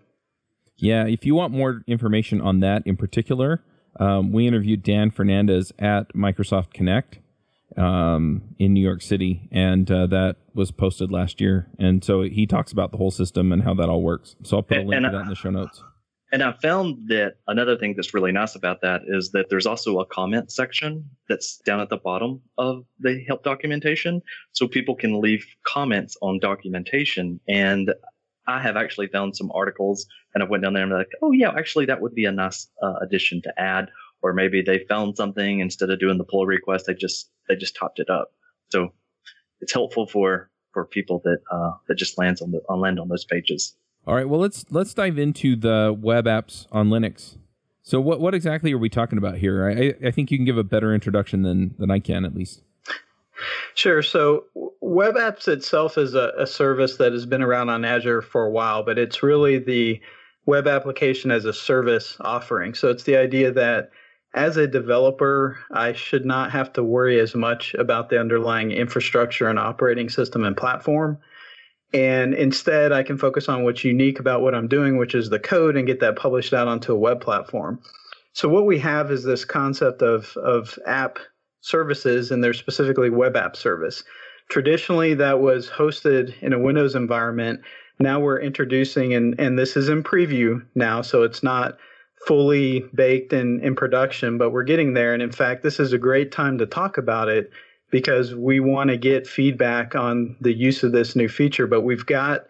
Yeah, 0.77 1.07
if 1.07 1.25
you 1.25 1.35
want 1.35 1.53
more 1.53 1.83
information 1.87 2.41
on 2.41 2.61
that 2.61 2.83
in 2.87 2.97
particular, 2.97 3.63
um, 3.99 4.33
we 4.33 4.47
interviewed 4.47 4.83
Dan 4.83 5.11
Fernandez 5.11 5.73
at 5.79 6.13
Microsoft 6.15 6.73
Connect 6.73 7.19
um, 7.77 8.43
in 8.59 8.73
New 8.73 8.83
York 8.83 9.03
City, 9.03 9.49
and 9.53 9.91
uh, 9.91 10.07
that 10.07 10.37
was 10.55 10.71
posted 10.71 11.11
last 11.11 11.41
year. 11.41 11.69
And 11.79 12.03
so 12.03 12.23
he 12.23 12.47
talks 12.47 12.73
about 12.73 12.91
the 12.91 12.97
whole 12.97 13.11
system 13.11 13.53
and 13.53 13.63
how 13.63 13.75
that 13.75 13.89
all 13.89 14.03
works. 14.03 14.37
So 14.43 14.57
I'll 14.57 14.63
put 14.63 14.79
a 14.79 14.81
link 14.81 14.95
and, 14.95 15.05
to 15.05 15.11
that 15.11 15.23
in 15.23 15.29
the 15.29 15.35
show 15.35 15.51
notes. 15.51 15.83
And 16.33 16.43
I 16.43 16.53
found 16.61 17.09
that 17.09 17.35
another 17.47 17.77
thing 17.77 17.95
that's 17.97 18.13
really 18.13 18.33
nice 18.33 18.57
about 18.57 18.81
that 18.83 19.03
is 19.07 19.31
that 19.31 19.47
there's 19.49 19.67
also 19.67 20.01
a 20.01 20.07
comment 20.07 20.51
section 20.51 21.09
that's 21.29 21.59
down 21.59 21.81
at 21.81 21.89
the 21.89 21.99
bottom 21.99 22.43
of 22.59 22.85
the 22.99 23.23
help 23.29 23.45
documentation. 23.45 24.23
So 24.53 24.67
people 24.67 24.97
can 24.97 25.21
leave 25.21 25.47
comments 25.67 26.17
on 26.21 26.41
documentation. 26.41 27.39
And 27.49 27.95
I 28.49 28.61
have 28.61 28.77
actually 28.77 29.07
found 29.09 29.37
some 29.37 29.53
articles 29.55 30.07
and 30.35 30.43
I 30.43 30.47
went 30.47 30.65
down 30.65 30.75
there 30.75 30.83
and 30.83 30.93
I'm 30.93 30.99
like, 30.99 31.13
oh, 31.23 31.33
yeah, 31.33 31.51
actually, 31.57 31.87
that 31.87 32.01
would 32.01 32.15
be 32.15 32.25
a 32.25 32.33
nice 32.33 32.69
uh, 32.83 32.95
addition 33.01 33.41
to 33.43 33.61
add 33.61 33.89
or 34.23 34.33
maybe 34.33 34.63
they 34.63 34.81
found 34.89 35.17
something 35.17 35.61
instead 35.61 35.91
of 35.91 35.99
doing 35.99 36.19
the 36.19 36.25
pull 36.25 36.47
request, 36.47 36.87
they 36.87 36.95
just 36.95 37.31
they 37.49 37.57
just 37.57 37.77
topped 37.77 37.99
it 37.99 38.11
up. 38.11 38.33
So 38.71 38.93
it's 39.61 39.73
helpful 39.73 40.07
for 40.07 40.51
for 40.73 40.85
people 40.85 41.21
that 41.25 41.39
uh, 41.51 41.73
that 41.89 41.97
just 41.97 42.19
lands 42.19 42.43
on 42.43 42.51
the 42.51 42.61
on 42.69 42.81
land 42.81 43.01
on 43.01 43.09
those 43.09 43.25
pages. 43.25 43.77
All 44.07 44.15
right, 44.15 44.29
well 44.29 44.41
let's 44.41 44.65
let's 44.71 44.95
dive 44.95 45.19
into 45.19 45.57
the 45.57 45.97
web 45.99 46.27
apps 46.27 46.67
on 46.71 46.89
Linux. 46.89 47.39
So 47.83 48.01
what 48.01 48.21
what 48.21 48.35
exactly 48.35 48.73
are 48.73 48.79
we 48.79 48.89
talking 48.89 49.19
about 49.19 49.39
here? 49.39 49.69
I 49.69 50.07
I 50.07 50.11
think 50.11 50.31
you 50.31 50.39
can 50.39 50.45
give 50.45 50.59
a 50.59 50.65
better 50.65 50.95
introduction 50.95 51.43
than 51.43 51.75
than 51.79 51.91
I 51.91 51.99
can 51.99 52.25
at 52.25 52.35
least. 52.35 52.63
Sure. 53.75 54.03
So 54.03 54.45
web 54.81 55.15
apps 55.15 55.47
itself 55.47 55.99
is 55.99 56.15
a, 56.15 56.33
a 56.39 56.47
service 56.47 56.97
that 56.97 57.13
has 57.13 57.27
been 57.27 57.43
around 57.43 57.69
on 57.69 57.85
Azure 57.85 58.23
for 58.23 58.47
a 58.47 58.51
while, 58.51 58.83
but 58.83 58.99
it's 58.99 59.23
really 59.23 59.59
the 59.59 60.01
web 60.47 60.67
application 60.67 61.31
as 61.31 61.45
a 61.45 61.53
service 61.53 62.17
offering. 62.21 62.73
So 62.73 62.89
it's 62.89 63.03
the 63.03 63.17
idea 63.17 63.53
that 63.53 63.91
as 64.37 64.59
a 64.59 64.67
developer, 64.67 65.59
I 65.71 65.95
should 65.95 66.27
not 66.27 66.51
have 66.53 66.71
to 66.75 66.85
worry 66.85 67.19
as 67.19 67.35
much 67.35 67.75
about 67.75 68.11
the 68.11 68.21
underlying 68.21 68.71
infrastructure 68.71 69.49
and 69.49 69.59
operating 69.59 70.11
system 70.11 70.45
and 70.45 70.55
platform. 70.55 71.19
And 71.95 72.35
instead, 72.35 72.93
I 72.93 73.03
can 73.03 73.17
focus 73.17 73.49
on 73.49 73.65
what's 73.65 73.83
unique 73.83 74.21
about 74.21 74.43
what 74.43 74.55
I'm 74.55 74.69
doing, 74.69 74.99
which 74.99 75.15
is 75.15 75.31
the 75.31 75.39
code, 75.39 75.77
and 75.77 75.87
get 75.87 76.01
that 76.01 76.17
published 76.17 76.53
out 76.53 76.69
onto 76.69 76.93
a 76.93 76.99
web 76.99 77.23
platform. 77.23 77.81
So, 78.35 78.49
what 78.51 78.67
we 78.67 78.79
have 78.81 79.11
is 79.11 79.25
this 79.25 79.47
concept 79.47 80.03
of, 80.03 80.37
of 80.37 80.79
app 80.85 81.19
services, 81.63 82.31
and 82.31 82.45
they're 82.45 82.53
specifically 82.53 83.09
web 83.09 83.37
app 83.37 83.57
service. 83.57 84.05
Traditionally, 84.51 85.15
that 85.15 85.41
was 85.41 85.71
hosted 85.71 86.35
in 86.43 86.53
a 86.53 86.59
Windows 86.59 86.95
environment. 86.95 87.61
Now 87.99 88.21
we're 88.21 88.41
introducing, 88.41 89.15
and, 89.15 89.41
and 89.41 89.59
this 89.59 89.79
is 89.79 89.89
in 89.89 90.03
preview 90.03 90.63
now, 90.75 91.01
so 91.01 91.23
it's 91.23 91.43
not 91.43 91.79
fully 92.27 92.81
baked 92.95 93.33
and 93.33 93.63
in 93.63 93.77
production, 93.77 94.37
but 94.37 94.51
we're 94.51 94.65
getting 94.65 94.95
there. 94.95 95.15
And 95.15 95.23
in 95.23 95.33
fact, 95.33 95.63
this 95.63 95.79
is 95.79 95.93
a 95.93 95.99
great 95.99 96.33
time 96.33 96.59
to 96.59 96.67
talk 96.67 96.99
about 96.99 97.29
it 97.29 97.51
because 97.91 98.35
we 98.35 98.59
want 98.59 98.91
to 98.91 98.97
get 98.97 99.27
feedback 99.27 99.95
on 99.95 100.37
the 100.41 100.53
use 100.53 100.83
of 100.83 100.93
this 100.93 101.15
new 101.15 101.29
feature. 101.29 101.69
But 101.69 101.83
we've 101.83 102.05
got 102.05 102.47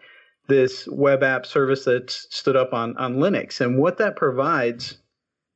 this 0.47 0.87
web 0.87 1.23
app 1.23 1.45
service 1.45 1.85
that's 1.85 2.25
stood 2.35 2.55
up 2.55 2.73
on, 2.73 2.97
on 2.97 3.17
Linux. 3.17 3.61
And 3.61 3.77
what 3.77 3.97
that 3.97 4.15
provides 4.15 4.97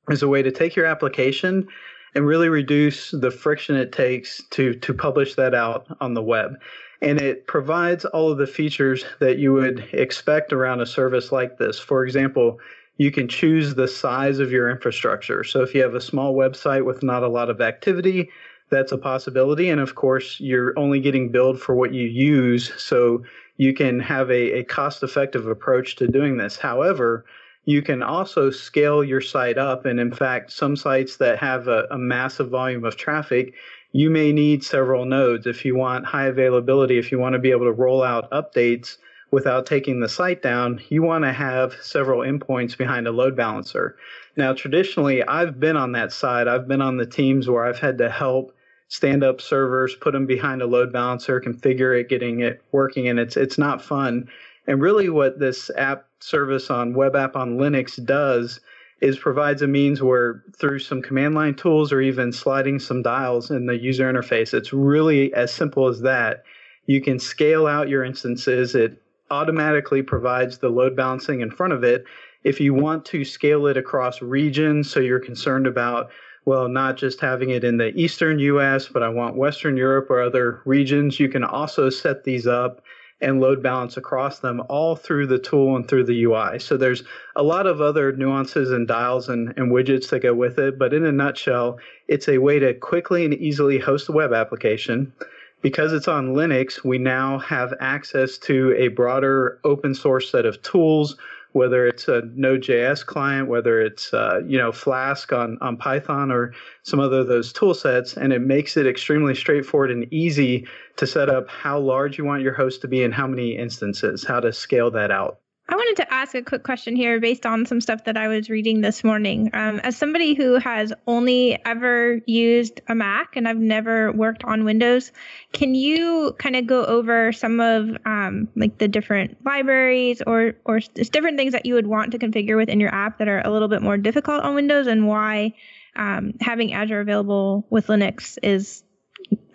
is 0.09 0.21
a 0.21 0.27
way 0.27 0.43
to 0.43 0.51
take 0.51 0.75
your 0.75 0.85
application 0.85 1.67
and 2.13 2.27
really 2.27 2.49
reduce 2.49 3.11
the 3.11 3.31
friction 3.31 3.75
it 3.75 3.91
takes 3.91 4.41
to, 4.51 4.73
to 4.75 4.93
publish 4.93 5.35
that 5.35 5.55
out 5.55 5.87
on 6.01 6.13
the 6.13 6.21
web. 6.21 6.55
And 7.01 7.19
it 7.19 7.47
provides 7.47 8.05
all 8.05 8.31
of 8.31 8.37
the 8.37 8.45
features 8.45 9.05
that 9.19 9.39
you 9.39 9.53
would 9.53 9.79
expect 9.93 10.53
around 10.53 10.81
a 10.81 10.85
service 10.85 11.31
like 11.31 11.57
this. 11.57 11.79
For 11.79 12.05
example, 12.05 12.59
you 13.01 13.10
can 13.10 13.27
choose 13.27 13.74
the 13.74 13.88
size 13.88 14.38
of 14.38 14.51
your 14.51 14.70
infrastructure. 14.70 15.43
So 15.43 15.63
if 15.63 15.74
you 15.74 15.81
have 15.81 15.96
a 15.96 16.00
small 16.12 16.36
website 16.36 16.86
with 16.86 17.01
not 17.01 17.24
a 17.24 17.27
lot 17.27 17.50
of 17.50 17.60
activity, 17.60 18.29
that's 18.70 18.91
a 18.91 18.98
possibility. 19.00 19.72
And 19.72 19.81
of 19.81 19.96
course, 19.96 20.39
you're 20.39 20.77
only 20.77 21.00
getting 21.00 21.29
billed 21.29 21.60
for 21.60 21.74
what 21.74 21.96
you 21.96 22.05
use. 22.05 22.72
So 22.79 23.24
you 23.58 23.74
can 23.74 24.00
have 24.01 24.29
a, 24.29 24.60
a 24.60 24.63
cost 24.65 25.01
effective 25.01 25.48
approach 25.48 25.96
to 25.96 26.08
doing 26.08 26.38
this. 26.38 26.58
However, 26.58 27.25
you 27.65 27.81
can 27.81 28.03
also 28.03 28.51
scale 28.51 29.03
your 29.03 29.20
site 29.20 29.58
up. 29.58 29.88
And 29.88 30.00
in 30.00 30.12
fact, 30.12 30.51
some 30.51 30.75
sites 30.75 31.17
that 31.17 31.39
have 31.39 31.67
a, 31.67 31.88
a 31.89 31.98
massive 31.98 32.50
volume 32.50 32.86
of 32.86 32.98
traffic, 32.98 33.55
you 33.93 34.12
may 34.12 34.31
need 34.31 34.63
several 34.63 35.05
nodes 35.05 35.48
if 35.48 35.65
you 35.65 35.75
want 35.75 36.05
high 36.05 36.27
availability, 36.27 37.00
if 37.00 37.12
you 37.12 37.17
want 37.17 37.34
to 37.34 37.39
be 37.39 37.50
able 37.50 37.65
to 37.65 37.72
roll 37.72 38.03
out 38.03 38.29
updates 38.29 38.98
without 39.31 39.65
taking 39.65 40.00
the 40.00 40.09
site 40.09 40.41
down, 40.41 40.81
you 40.89 41.01
want 41.01 41.23
to 41.23 41.31
have 41.31 41.73
several 41.81 42.19
endpoints 42.19 42.77
behind 42.77 43.07
a 43.07 43.11
load 43.11 43.35
balancer. 43.35 43.95
Now, 44.35 44.53
traditionally, 44.53 45.23
I've 45.23 45.59
been 45.59 45.77
on 45.77 45.93
that 45.93 46.11
side. 46.11 46.47
I've 46.47 46.67
been 46.67 46.81
on 46.81 46.97
the 46.97 47.05
teams 47.05 47.50
where 47.50 47.65
I've 47.65 47.79
had 47.79 47.97
to 48.00 48.09
help 48.09 48.53
stand 48.89 49.23
up 49.23 49.39
servers, 49.39 49.95
put 49.95 50.11
them 50.11 50.25
behind 50.25 50.61
a 50.61 50.67
load 50.67 50.91
balancer, 50.91 51.39
configure 51.39 51.97
it, 51.97 52.09
getting 52.09 52.41
it 52.41 52.61
working, 52.73 53.07
and 53.07 53.19
it's 53.19 53.38
it's 53.38 53.57
not 53.57 53.81
fun. 53.81 54.29
And 54.67 54.81
really, 54.81 55.09
what 55.09 55.39
this 55.39 55.71
app 55.77 56.05
service 56.19 56.69
on 56.69 56.93
web 56.93 57.15
app 57.15 57.35
on 57.35 57.57
Linux 57.57 58.03
does 58.05 58.59
is 59.00 59.17
provides 59.17 59.61
a 59.61 59.67
means 59.67 60.01
where 60.01 60.43
through 60.59 60.79
some 60.79 61.01
command 61.01 61.33
line 61.33 61.55
tools 61.55 61.91
or 61.91 62.01
even 62.01 62.31
sliding 62.31 62.79
some 62.79 63.01
dials 63.01 63.50
in 63.50 63.65
the 63.65 63.77
user 63.77 64.11
interface, 64.11 64.53
it's 64.53 64.73
really 64.73 65.33
as 65.33 65.51
simple 65.51 65.88
as 65.88 66.01
that. 66.01 66.43
You 66.85 67.01
can 67.01 67.17
scale 67.17 67.65
out 67.67 67.89
your 67.89 68.03
instances. 68.03 68.75
It 68.75 69.01
automatically 69.31 70.03
provides 70.03 70.59
the 70.59 70.69
load 70.69 70.95
balancing 70.95 71.41
in 71.41 71.50
front 71.50 71.73
of 71.73 71.83
it. 71.83 72.05
If 72.43 72.59
you 72.59 72.73
want 72.73 73.05
to 73.05 73.25
scale 73.25 73.65
it 73.67 73.77
across 73.77 74.21
regions, 74.21 74.91
so 74.91 75.00
you're 75.00 75.19
concerned 75.19 75.65
about, 75.65 76.11
well, 76.45 76.67
not 76.67 76.97
just 76.97 77.19
having 77.19 77.51
it 77.51 77.63
in 77.63 77.77
the 77.77 77.95
Eastern 77.95 78.38
US, 78.39 78.88
but 78.88 79.01
I 79.01 79.09
want 79.09 79.35
Western 79.35 79.77
Europe 79.77 80.09
or 80.09 80.21
other 80.21 80.61
regions, 80.65 81.19
you 81.19 81.29
can 81.29 81.43
also 81.43 81.89
set 81.89 82.23
these 82.23 82.45
up 82.45 82.83
and 83.21 83.39
load 83.39 83.61
balance 83.61 83.97
across 83.97 84.39
them 84.39 84.61
all 84.67 84.95
through 84.95 85.27
the 85.27 85.38
tool 85.38 85.75
and 85.75 85.88
through 85.88 86.03
the 86.03 86.23
UI. 86.23 86.59
So 86.59 86.75
there's 86.75 87.03
a 87.35 87.43
lot 87.43 87.67
of 87.67 87.79
other 87.79 88.11
nuances 88.13 88.71
and 88.71 88.88
dials 88.88 89.29
and, 89.29 89.53
and 89.57 89.71
widgets 89.71 90.09
that 90.09 90.23
go 90.23 90.33
with 90.33 90.57
it. 90.57 90.79
But 90.79 90.93
in 90.93 91.05
a 91.05 91.11
nutshell, 91.11 91.77
it's 92.07 92.27
a 92.27 92.39
way 92.39 92.59
to 92.59 92.73
quickly 92.73 93.23
and 93.23 93.33
easily 93.35 93.77
host 93.77 94.09
a 94.09 94.11
web 94.11 94.33
application 94.33 95.13
because 95.62 95.94
it's 95.94 96.08
on 96.08 96.34
Linux, 96.34 96.84
we 96.84 96.98
now 96.98 97.38
have 97.39 97.74
access 97.80 98.38
to 98.39 98.74
a 98.77 98.89
broader 98.89 99.60
open 99.63 99.94
source 99.94 100.30
set 100.32 100.46
of 100.46 100.62
tools, 100.62 101.15
whether 101.53 101.86
it's 101.86 102.08
a 102.08 102.24
Node.js 102.36 103.06
client, 103.06 103.48
whether 103.48 103.82
it's 103.82 104.13
uh, 104.13 104.41
you 104.46 104.58
know 104.58 104.72
Flask 104.72 105.32
on, 105.34 105.58
on 105.62 105.77
Python 105.77 106.32
or 106.32 106.53
some 106.84 107.00
other 107.00 107.24
those 107.24 107.53
tool 107.53 107.74
sets, 107.74 108.15
and 108.15 108.34
it 108.34 108.41
makes 108.41 108.77
it 108.77 108.88
extremely 108.88 109.36
straightforward 109.36 109.91
and 109.91 110.12
easy 110.13 110.68
to 110.98 111.06
set 111.06 111.30
up 111.30 111.50
how 111.50 111.80
large 111.80 112.18
you 112.18 112.25
want 112.25 112.41
your 112.41 112.53
host 112.53 112.82
to 112.82 112.88
be 112.88 113.03
and 113.03 113.13
how 113.13 113.27
many 113.27 113.58
instances, 113.58 114.24
how 114.24 114.39
to 114.39 114.51
scale 114.51 114.91
that 114.91 115.12
out. 115.12 115.39
I 115.70 115.75
wanted 115.75 116.01
to 116.03 116.13
ask 116.13 116.36
a 116.36 116.41
quick 116.41 116.63
question 116.63 116.96
here 116.98 117.20
based 117.22 117.46
on 117.46 117.65
some 117.65 117.80
stuff 117.80 118.03
that 118.03 118.18
I 118.18 118.27
was 118.27 118.50
reading 118.50 118.82
this 118.82 119.03
morning. 119.06 119.50
Um, 119.53 119.80
as 119.80 119.96
somebody 119.96 120.34
who 120.34 120.56
has 120.56 120.91
only 121.08 121.58
ever 121.65 122.20
used 122.25 122.82
a 122.89 122.96
Mac 122.96 123.38
and 123.38 123.48
I've 123.48 123.58
never 123.58 124.12
worked 124.12 124.44
on 124.44 124.65
Windows, 124.65 125.13
can 125.53 125.74
you 125.74 126.36
kind 126.39 126.58
of 126.58 126.68
go 126.68 126.84
over 126.84 127.32
some 127.32 127.62
of 127.62 127.89
um, 128.06 128.50
like 128.56 128.80
the 128.80 128.89
different 128.89 129.38
libraries 129.46 130.22
or 130.27 130.56
or 130.65 130.80
different 130.80 131.38
things 131.38 131.53
that 131.53 131.65
you 131.65 131.75
would 131.75 131.88
want 131.88 132.12
to 132.12 132.20
configure 132.20 132.58
within 132.58 132.82
your 132.82 132.94
app 132.94 133.20
that 133.20 133.30
are 133.30 133.41
a 133.46 133.50
little 133.50 133.70
bit 133.70 133.82
more 133.82 133.98
difficult 133.98 134.44
on 134.44 134.56
Windows 134.56 134.88
and 134.88 135.08
why 135.08 135.53
um, 135.96 136.34
having 136.41 136.74
Azure 136.74 137.00
available 137.00 137.65
with 137.70 137.88
Linux 137.88 138.38
is 138.44 138.84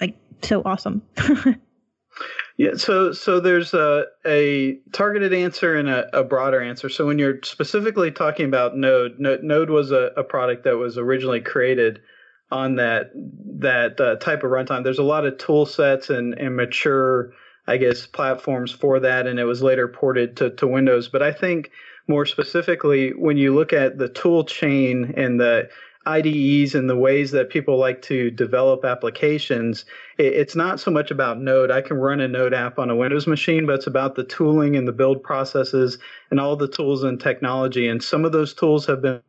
like 0.00 0.16
so 0.42 0.62
awesome? 0.64 1.02
Yeah, 2.58 2.76
so 2.76 3.12
so 3.12 3.38
there's 3.38 3.74
a, 3.74 4.06
a 4.24 4.78
targeted 4.92 5.34
answer 5.34 5.76
and 5.76 5.90
a, 5.90 6.20
a, 6.20 6.24
broader 6.24 6.62
answer. 6.62 6.88
So 6.88 7.04
when 7.04 7.18
you're 7.18 7.40
specifically 7.42 8.10
talking 8.10 8.46
about 8.46 8.76
Node, 8.76 9.18
Node, 9.18 9.68
was 9.68 9.90
a, 9.90 10.12
a 10.16 10.24
product 10.24 10.64
that 10.64 10.78
was 10.78 10.96
originally 10.96 11.40
created 11.40 12.00
on 12.50 12.76
that 12.76 13.10
that 13.58 14.00
uh, 14.00 14.16
type 14.16 14.42
of 14.42 14.50
runtime. 14.50 14.84
There's 14.84 14.98
a 14.98 15.02
lot 15.02 15.26
of 15.26 15.36
tool 15.36 15.66
sets 15.66 16.08
and, 16.08 16.32
and 16.38 16.56
mature, 16.56 17.32
I 17.66 17.76
guess, 17.76 18.06
platforms 18.06 18.72
for 18.72 19.00
that, 19.00 19.26
and 19.26 19.38
it 19.38 19.44
was 19.44 19.62
later 19.62 19.86
ported 19.86 20.38
to, 20.38 20.48
to 20.50 20.66
Windows. 20.66 21.08
But 21.08 21.22
I 21.22 21.32
think 21.32 21.70
more 22.08 22.24
specifically, 22.24 23.10
when 23.10 23.36
you 23.36 23.54
look 23.54 23.74
at 23.74 23.98
the 23.98 24.08
tool 24.08 24.44
chain 24.44 25.12
and 25.16 25.38
the 25.38 25.68
IDEs 26.06 26.74
and 26.74 26.88
the 26.88 26.96
ways 26.96 27.30
that 27.32 27.50
people 27.50 27.78
like 27.78 28.00
to 28.02 28.30
develop 28.30 28.84
applications, 28.84 29.84
it's 30.18 30.54
not 30.54 30.80
so 30.80 30.90
much 30.90 31.10
about 31.10 31.40
Node. 31.40 31.70
I 31.70 31.80
can 31.80 31.96
run 31.96 32.20
a 32.20 32.28
Node 32.28 32.54
app 32.54 32.78
on 32.78 32.90
a 32.90 32.96
Windows 32.96 33.26
machine, 33.26 33.66
but 33.66 33.76
it's 33.76 33.86
about 33.86 34.14
the 34.14 34.24
tooling 34.24 34.76
and 34.76 34.86
the 34.86 34.92
build 34.92 35.22
processes 35.22 35.98
and 36.30 36.38
all 36.38 36.56
the 36.56 36.68
tools 36.68 37.02
and 37.02 37.20
technology. 37.20 37.88
And 37.88 38.02
some 38.02 38.24
of 38.24 38.32
those 38.32 38.54
tools 38.54 38.86
have 38.86 39.02
been 39.02 39.20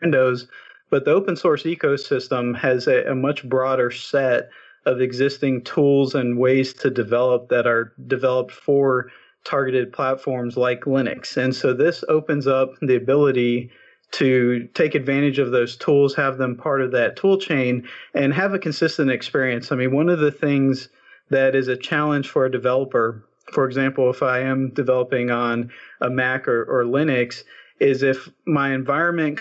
Windows, 0.00 0.48
but 0.90 1.04
the 1.04 1.12
open 1.12 1.36
source 1.36 1.62
ecosystem 1.64 2.56
has 2.58 2.86
a, 2.86 3.04
a 3.10 3.14
much 3.14 3.48
broader 3.48 3.90
set 3.90 4.50
of 4.84 5.00
existing 5.00 5.62
tools 5.62 6.14
and 6.14 6.38
ways 6.38 6.72
to 6.74 6.90
develop 6.90 7.48
that 7.48 7.66
are 7.66 7.92
developed 8.06 8.52
for 8.52 9.10
targeted 9.44 9.92
platforms 9.92 10.56
like 10.56 10.82
Linux. 10.82 11.36
And 11.36 11.54
so 11.54 11.72
this 11.72 12.04
opens 12.08 12.46
up 12.46 12.70
the 12.80 12.96
ability 12.96 13.70
to 14.12 14.68
take 14.74 14.94
advantage 14.94 15.38
of 15.38 15.50
those 15.50 15.76
tools, 15.76 16.14
have 16.14 16.38
them 16.38 16.56
part 16.56 16.82
of 16.82 16.92
that 16.92 17.16
tool 17.16 17.38
chain, 17.38 17.88
and 18.14 18.32
have 18.32 18.54
a 18.54 18.58
consistent 18.58 19.10
experience. 19.10 19.72
I 19.72 19.76
mean, 19.76 19.94
one 19.94 20.08
of 20.08 20.20
the 20.20 20.30
things 20.30 20.88
that 21.30 21.54
is 21.54 21.68
a 21.68 21.76
challenge 21.76 22.28
for 22.28 22.44
a 22.44 22.50
developer, 22.50 23.24
for 23.52 23.66
example, 23.66 24.10
if 24.10 24.22
I 24.22 24.40
am 24.40 24.70
developing 24.74 25.30
on 25.30 25.70
a 26.00 26.10
Mac 26.10 26.46
or, 26.46 26.64
or 26.64 26.84
Linux, 26.84 27.42
is 27.80 28.02
if 28.02 28.28
my 28.46 28.74
environment 28.74 29.40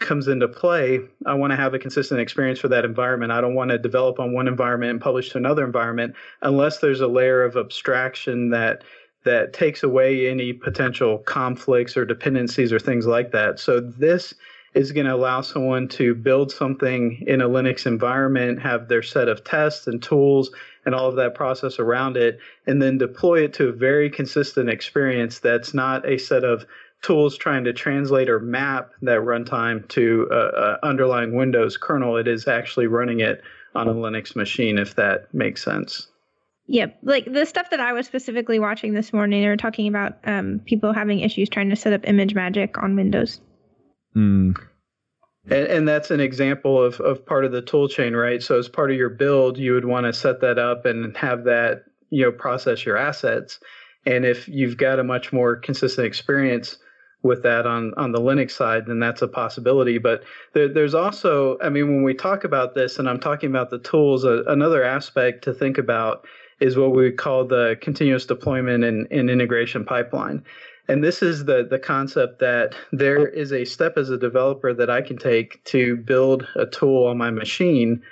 comes 0.00 0.28
into 0.28 0.48
play, 0.48 1.00
I 1.24 1.34
want 1.34 1.52
to 1.52 1.56
have 1.56 1.74
a 1.74 1.78
consistent 1.78 2.20
experience 2.20 2.58
for 2.58 2.68
that 2.68 2.84
environment. 2.84 3.32
I 3.32 3.40
don't 3.40 3.54
want 3.54 3.70
to 3.70 3.78
develop 3.78 4.18
on 4.18 4.32
one 4.32 4.48
environment 4.48 4.90
and 4.90 5.00
publish 5.00 5.30
to 5.30 5.38
another 5.38 5.64
environment 5.64 6.14
unless 6.42 6.78
there's 6.78 7.00
a 7.00 7.06
layer 7.06 7.42
of 7.42 7.56
abstraction 7.56 8.50
that 8.50 8.82
that 9.26 9.52
takes 9.52 9.82
away 9.82 10.28
any 10.28 10.52
potential 10.52 11.18
conflicts 11.18 11.96
or 11.96 12.04
dependencies 12.04 12.72
or 12.72 12.78
things 12.78 13.06
like 13.06 13.32
that. 13.32 13.60
So 13.60 13.80
this 13.80 14.32
is 14.74 14.92
going 14.92 15.06
to 15.06 15.14
allow 15.14 15.40
someone 15.40 15.88
to 15.88 16.14
build 16.14 16.52
something 16.52 17.22
in 17.26 17.40
a 17.40 17.48
Linux 17.48 17.86
environment, 17.86 18.60
have 18.60 18.88
their 18.88 19.02
set 19.02 19.28
of 19.28 19.42
tests 19.44 19.86
and 19.86 20.02
tools 20.02 20.50
and 20.84 20.94
all 20.94 21.08
of 21.08 21.16
that 21.16 21.34
process 21.34 21.78
around 21.78 22.16
it, 22.16 22.38
and 22.66 22.80
then 22.80 22.98
deploy 22.98 23.42
it 23.42 23.52
to 23.54 23.68
a 23.68 23.72
very 23.72 24.08
consistent 24.08 24.68
experience 24.68 25.38
that's 25.38 25.74
not 25.74 26.06
a 26.08 26.18
set 26.18 26.44
of 26.44 26.64
tools 27.02 27.36
trying 27.36 27.64
to 27.64 27.72
translate 27.72 28.28
or 28.28 28.40
map 28.40 28.92
that 29.02 29.20
runtime 29.20 29.86
to 29.88 30.28
a, 30.30 30.36
a 30.36 30.78
underlying 30.82 31.34
Windows 31.34 31.76
kernel. 31.76 32.16
It 32.16 32.28
is 32.28 32.46
actually 32.46 32.86
running 32.86 33.20
it 33.20 33.42
on 33.74 33.88
a 33.88 33.94
Linux 33.94 34.36
machine, 34.36 34.78
if 34.78 34.94
that 34.96 35.32
makes 35.34 35.62
sense. 35.62 36.08
Yep. 36.68 36.98
Like 37.02 37.32
the 37.32 37.46
stuff 37.46 37.70
that 37.70 37.80
I 37.80 37.92
was 37.92 38.06
specifically 38.06 38.58
watching 38.58 38.94
this 38.94 39.12
morning, 39.12 39.42
they 39.42 39.48
were 39.48 39.56
talking 39.56 39.86
about 39.86 40.18
um, 40.24 40.60
people 40.64 40.92
having 40.92 41.20
issues 41.20 41.48
trying 41.48 41.70
to 41.70 41.76
set 41.76 41.92
up 41.92 42.02
ImageMagick 42.02 42.82
on 42.82 42.96
Windows. 42.96 43.40
Mm. 44.16 44.56
And, 45.44 45.66
and, 45.66 45.88
that's 45.88 46.10
an 46.10 46.18
example 46.18 46.82
of, 46.82 47.00
of 47.00 47.24
part 47.24 47.44
of 47.44 47.52
the 47.52 47.62
tool 47.62 47.88
chain, 47.88 48.14
right? 48.14 48.42
So 48.42 48.58
as 48.58 48.68
part 48.68 48.90
of 48.90 48.96
your 48.96 49.10
build, 49.10 49.58
you 49.58 49.74
would 49.74 49.84
want 49.84 50.06
to 50.06 50.12
set 50.12 50.40
that 50.40 50.58
up 50.58 50.86
and 50.86 51.16
have 51.16 51.44
that, 51.44 51.84
you 52.10 52.24
know, 52.24 52.32
process 52.32 52.84
your 52.84 52.96
assets. 52.96 53.60
And 54.06 54.24
if 54.24 54.48
you've 54.48 54.76
got 54.76 54.98
a 54.98 55.04
much 55.04 55.32
more 55.32 55.54
consistent 55.54 56.06
experience 56.06 56.78
with 57.22 57.42
that 57.44 57.66
on, 57.66 57.92
on 57.96 58.10
the 58.10 58.20
Linux 58.20 58.52
side, 58.52 58.86
then 58.86 58.98
that's 58.98 59.22
a 59.22 59.28
possibility. 59.28 59.98
But 59.98 60.24
there, 60.52 60.68
there's 60.68 60.94
also, 60.94 61.58
I 61.62 61.68
mean, 61.68 61.88
when 61.88 62.02
we 62.02 62.14
talk 62.14 62.42
about 62.42 62.74
this, 62.74 62.98
and 62.98 63.08
I'm 63.08 63.20
talking 63.20 63.50
about 63.50 63.70
the 63.70 63.78
tools, 63.78 64.24
uh, 64.24 64.44
another 64.46 64.82
aspect 64.82 65.44
to 65.44 65.54
think 65.54 65.78
about 65.78 66.26
is 66.60 66.76
what 66.76 66.94
we 66.94 67.10
call 67.12 67.44
the 67.44 67.76
continuous 67.80 68.26
deployment 68.26 68.84
and, 68.84 69.06
and 69.10 69.28
integration 69.28 69.84
pipeline. 69.84 70.44
And 70.88 71.02
this 71.02 71.22
is 71.22 71.44
the, 71.44 71.66
the 71.68 71.78
concept 71.78 72.38
that 72.40 72.74
there 72.92 73.26
is 73.26 73.52
a 73.52 73.64
step 73.64 73.98
as 73.98 74.10
a 74.10 74.18
developer 74.18 74.72
that 74.72 74.88
I 74.88 75.02
can 75.02 75.18
take 75.18 75.62
to 75.64 75.96
build 75.96 76.46
a 76.54 76.66
tool 76.66 77.06
on 77.06 77.18
my 77.18 77.30
machine. 77.30 78.02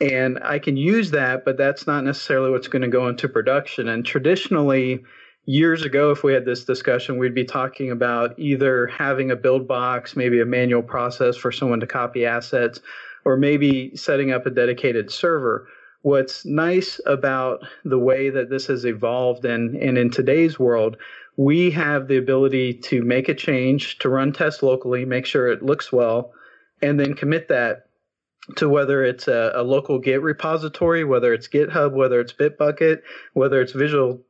And 0.00 0.38
I 0.42 0.58
can 0.58 0.76
use 0.76 1.10
that, 1.10 1.44
but 1.44 1.56
that's 1.56 1.86
not 1.86 2.04
necessarily 2.04 2.50
what's 2.50 2.68
going 2.68 2.82
to 2.82 2.88
go 2.88 3.08
into 3.08 3.28
production. 3.28 3.88
And 3.88 4.06
traditionally, 4.06 5.04
years 5.46 5.82
ago, 5.82 6.10
if 6.10 6.22
we 6.22 6.32
had 6.32 6.44
this 6.44 6.64
discussion, 6.64 7.18
we'd 7.18 7.34
be 7.34 7.44
talking 7.44 7.90
about 7.90 8.38
either 8.38 8.86
having 8.86 9.30
a 9.30 9.36
build 9.36 9.66
box, 9.66 10.16
maybe 10.16 10.40
a 10.40 10.46
manual 10.46 10.82
process 10.82 11.36
for 11.36 11.52
someone 11.52 11.80
to 11.80 11.86
copy 11.86 12.24
assets, 12.24 12.80
or 13.24 13.36
maybe 13.36 13.94
setting 13.96 14.30
up 14.30 14.46
a 14.46 14.50
dedicated 14.50 15.10
server 15.10 15.66
what's 16.04 16.44
nice 16.44 17.00
about 17.06 17.64
the 17.82 17.98
way 17.98 18.28
that 18.28 18.50
this 18.50 18.66
has 18.66 18.84
evolved 18.84 19.46
and, 19.46 19.74
and 19.74 19.96
in 19.96 20.10
today's 20.10 20.58
world, 20.58 20.98
we 21.38 21.70
have 21.70 22.08
the 22.08 22.18
ability 22.18 22.74
to 22.74 23.00
make 23.02 23.30
a 23.30 23.34
change, 23.34 23.98
to 23.98 24.10
run 24.10 24.30
tests 24.30 24.62
locally, 24.62 25.06
make 25.06 25.24
sure 25.24 25.48
it 25.48 25.62
looks 25.62 25.90
well, 25.90 26.34
and 26.82 27.00
then 27.00 27.14
commit 27.14 27.48
that 27.48 27.86
to 28.56 28.68
whether 28.68 29.02
it's 29.02 29.28
a, 29.28 29.52
a 29.54 29.62
local 29.62 29.98
Git 29.98 30.20
repository, 30.20 31.04
whether 31.04 31.32
it's 31.32 31.48
GitHub, 31.48 31.94
whether 31.94 32.20
it's 32.20 32.34
Bitbucket, 32.34 33.00
whether 33.32 33.62
it's 33.62 33.72
Visual 33.72 34.20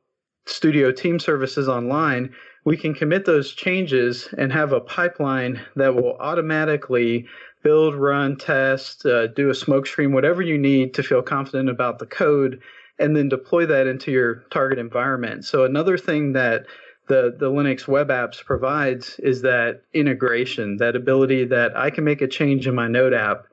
Studio 0.46 0.92
Team 0.92 1.18
Services 1.18 1.68
online, 1.68 2.32
we 2.64 2.77
can 2.77 2.94
commit 2.94 3.24
those 3.24 3.53
changes 3.53 4.29
and 4.38 4.53
have 4.53 4.72
a 4.72 4.81
pipeline 4.81 5.61
that 5.77 5.94
will 5.94 6.16
automatically 6.18 7.27
build, 7.62 7.94
run, 7.94 8.37
test, 8.37 9.05
uh, 9.07 9.27
do 9.29 9.50
a 9.50 9.55
smoke 9.55 9.87
screen, 9.87 10.12
whatever 10.12 10.42
you 10.42 10.59
need 10.59 10.94
to 10.94 11.03
feel 11.03 11.22
confident 11.22 11.68
about 11.68 11.98
the 11.98 12.07
code, 12.07 12.61
and 12.98 13.16
then 13.16 13.29
deploy 13.29 13.66
that 13.66 13.87
into 13.87 14.11
your 14.11 14.44
target 14.50 14.79
environment. 14.79 15.44
So 15.44 15.64
another 15.64 15.98
thing 15.98 16.33
that 16.33 16.66
the, 17.09 17.35
the 17.38 17.50
Linux 17.50 17.87
web 17.87 18.09
apps 18.09 18.42
provides 18.42 19.18
is 19.18 19.42
that 19.42 19.83
integration, 19.92 20.79
that 20.79 20.96
ability 20.96 21.44
that 21.46 21.77
I 21.77 21.90
can 21.90 22.05
make 22.05 22.22
a 22.22 22.29
change 22.29 22.66
in 22.66 22.74
my 22.74 22.88
Node 22.88 23.12
app. 23.12 23.46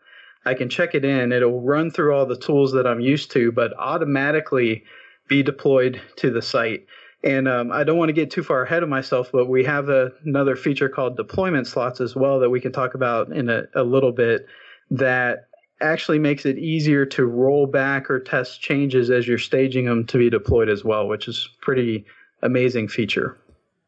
I 0.46 0.54
can 0.54 0.70
check 0.70 0.96
it 0.96 1.04
in. 1.04 1.32
It'll 1.32 1.62
run 1.62 1.92
through 1.92 2.16
all 2.16 2.26
the 2.26 2.38
tools 2.38 2.72
that 2.74 2.88
I'm 2.88 3.02
used 3.02 3.32
to, 3.32 3.52
but 3.52 3.78
automatically 3.78 4.84
be 5.28 5.44
deployed 5.44 6.02
to 6.18 6.32
the 6.32 6.42
site. 6.42 6.86
And 7.24 7.48
um, 7.48 7.72
I 7.72 7.84
don't 7.84 7.98
want 7.98 8.10
to 8.10 8.14
get 8.14 8.32
too 8.32 8.44
far 8.44 8.64
ahead 8.64 8.82
of 8.82 8.90
myself, 8.90 9.30
but 9.32 9.48
we 9.48 9.64
have 9.64 9.90
a, 9.90 10.12
another 10.26 10.56
feature 10.56 10.90
called 10.90 11.18
deployment 11.18 11.68
slots 11.68 12.02
as 12.02 12.16
well 12.16 12.40
that 12.40 12.50
we 12.50 12.60
can 12.60 12.72
talk 12.72 12.96
about 12.96 13.32
in 13.32 13.50
a, 13.50 13.66
a 13.76 13.84
little 13.84 14.12
bit 14.12 14.48
that 14.90 15.48
actually 15.82 16.20
makes 16.20 16.46
it 16.46 16.58
easier 16.58 17.06
to 17.06 17.26
roll 17.26 17.68
back 17.68 18.10
or 18.10 18.20
test 18.20 18.62
changes 18.62 19.10
as 19.10 19.28
you're 19.28 19.38
staging 19.38 19.86
them 19.86 20.06
to 20.06 20.18
be 20.18 20.30
deployed 20.30 20.70
as 20.70 20.84
well, 20.84 21.08
which 21.08 21.28
is 21.28 21.50
pretty 21.62 22.06
amazing 22.42 22.88
feature. 22.88 23.38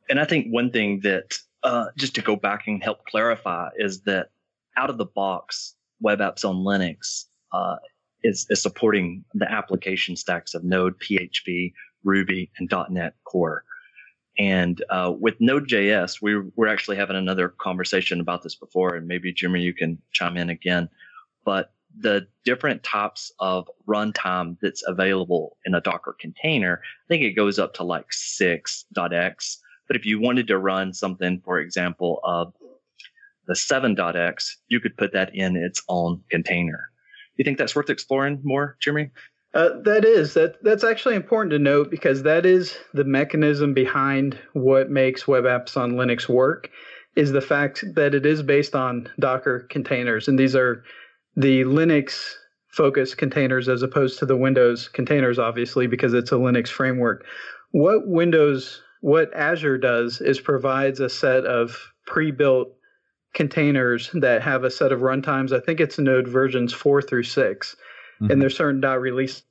And 0.09 0.19
I 0.19 0.25
think 0.25 0.47
one 0.51 0.71
thing 0.71 0.99
that 1.01 1.37
uh, 1.63 1.85
just 1.97 2.15
to 2.15 2.21
go 2.21 2.35
back 2.35 2.67
and 2.67 2.83
help 2.83 3.05
clarify 3.05 3.69
is 3.77 4.01
that 4.01 4.29
out 4.77 4.89
of 4.89 4.97
the 4.97 5.05
box, 5.05 5.75
web 6.01 6.19
apps 6.19 6.43
on 6.47 6.57
Linux 6.57 7.25
uh, 7.51 7.77
is, 8.23 8.45
is 8.49 8.61
supporting 8.61 9.23
the 9.33 9.49
application 9.51 10.15
stacks 10.15 10.53
of 10.53 10.63
Node, 10.63 10.99
PHP, 10.99 11.73
Ruby, 12.03 12.51
and 12.57 12.71
.NET 12.89 13.15
Core. 13.23 13.63
And 14.37 14.83
uh, 14.89 15.13
with 15.17 15.35
Node.js, 15.39 16.21
we 16.21 16.39
we're 16.55 16.67
actually 16.67 16.97
having 16.97 17.15
another 17.15 17.49
conversation 17.49 18.19
about 18.19 18.41
this 18.41 18.55
before, 18.55 18.95
and 18.95 19.07
maybe 19.07 19.31
Jimmy, 19.31 19.61
you 19.61 19.73
can 19.73 20.01
chime 20.11 20.37
in 20.37 20.49
again. 20.49 20.89
But 21.45 21.71
the 21.95 22.27
different 22.43 22.83
types 22.83 23.31
of 23.39 23.69
runtime 23.87 24.57
that's 24.61 24.83
available 24.87 25.57
in 25.65 25.75
a 25.75 25.81
Docker 25.81 26.15
container, 26.19 26.81
I 26.83 27.07
think 27.07 27.23
it 27.23 27.33
goes 27.33 27.59
up 27.59 27.75
to 27.75 27.83
like 27.83 28.09
6.x. 28.09 29.59
But 29.87 29.95
if 29.95 30.05
you 30.05 30.19
wanted 30.19 30.47
to 30.47 30.57
run 30.57 30.93
something, 30.93 31.41
for 31.45 31.59
example, 31.59 32.19
of 32.23 32.53
the 33.45 33.53
7.x, 33.53 34.57
you 34.69 34.79
could 34.79 34.97
put 34.97 35.13
that 35.13 35.35
in 35.35 35.55
its 35.55 35.83
own 35.89 36.23
container. 36.31 36.89
You 37.35 37.43
think 37.43 37.57
that's 37.57 37.75
worth 37.75 37.89
exploring 37.89 38.39
more, 38.43 38.77
Jimmy? 38.79 39.11
Uh, 39.53 39.69
that 39.83 40.03
is 40.03 40.33
that 40.33 40.55
that's 40.63 40.83
actually 40.83 41.13
important 41.13 41.51
to 41.51 41.59
note 41.59 41.91
because 41.91 42.23
that 42.23 42.43
is 42.45 42.75
the 42.93 43.03
mechanism 43.03 43.73
behind 43.73 44.37
what 44.53 44.89
makes 44.89 45.27
web 45.27 45.43
apps 45.43 45.77
on 45.77 45.93
Linux 45.93 46.27
work 46.27 46.71
is 47.15 47.31
the 47.31 47.41
fact 47.41 47.85
that 47.93 48.15
it 48.15 48.25
is 48.25 48.41
based 48.41 48.73
on 48.73 49.07
Docker 49.19 49.67
containers 49.69 50.27
and 50.27 50.39
these 50.39 50.55
are 50.55 50.83
the 51.35 51.61
Linux 51.65 52.33
focused 52.69 53.17
containers 53.17 53.69
as 53.69 53.83
opposed 53.83 54.17
to 54.17 54.25
the 54.25 54.35
Windows 54.35 54.87
containers 54.87 55.37
obviously 55.37 55.85
because 55.85 56.15
it's 56.15 56.31
a 56.31 56.35
Linux 56.35 56.69
framework. 56.69 57.23
What 57.71 58.07
Windows 58.07 58.81
what 59.01 59.31
Azure 59.35 59.77
does 59.77 60.19
is 60.19 60.39
provides 60.39 60.99
a 60.99 61.09
set 61.09 61.45
of 61.45 61.77
pre-built 62.07 62.69
containers 63.35 64.09
that 64.13 64.41
have 64.41 64.63
a 64.63 64.71
set 64.71 64.91
of 64.91 65.01
runtimes. 65.01 65.51
I 65.51 65.59
think 65.59 65.79
it's 65.79 65.99
node 65.99 66.27
versions 66.27 66.73
4 66.73 67.03
through 67.03 67.23
6 67.23 67.75
mm-hmm. 68.23 68.31
and 68.31 68.41
there's 68.41 68.57
certain 68.57 68.81
dot 68.81 69.01
release. 69.01 69.43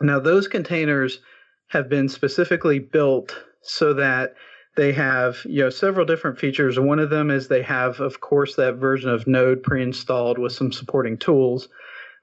Now, 0.00 0.18
those 0.18 0.48
containers 0.48 1.20
have 1.68 1.88
been 1.88 2.08
specifically 2.08 2.78
built 2.78 3.36
so 3.62 3.92
that 3.94 4.34
they 4.76 4.92
have 4.92 5.44
you 5.44 5.62
know 5.62 5.70
several 5.70 6.06
different 6.06 6.38
features. 6.38 6.78
One 6.78 6.98
of 6.98 7.10
them 7.10 7.30
is 7.30 7.48
they 7.48 7.62
have, 7.62 8.00
of 8.00 8.20
course, 8.20 8.56
that 8.56 8.76
version 8.76 9.10
of 9.10 9.26
Node 9.26 9.62
pre-installed 9.62 10.38
with 10.38 10.52
some 10.52 10.72
supporting 10.72 11.18
tools. 11.18 11.68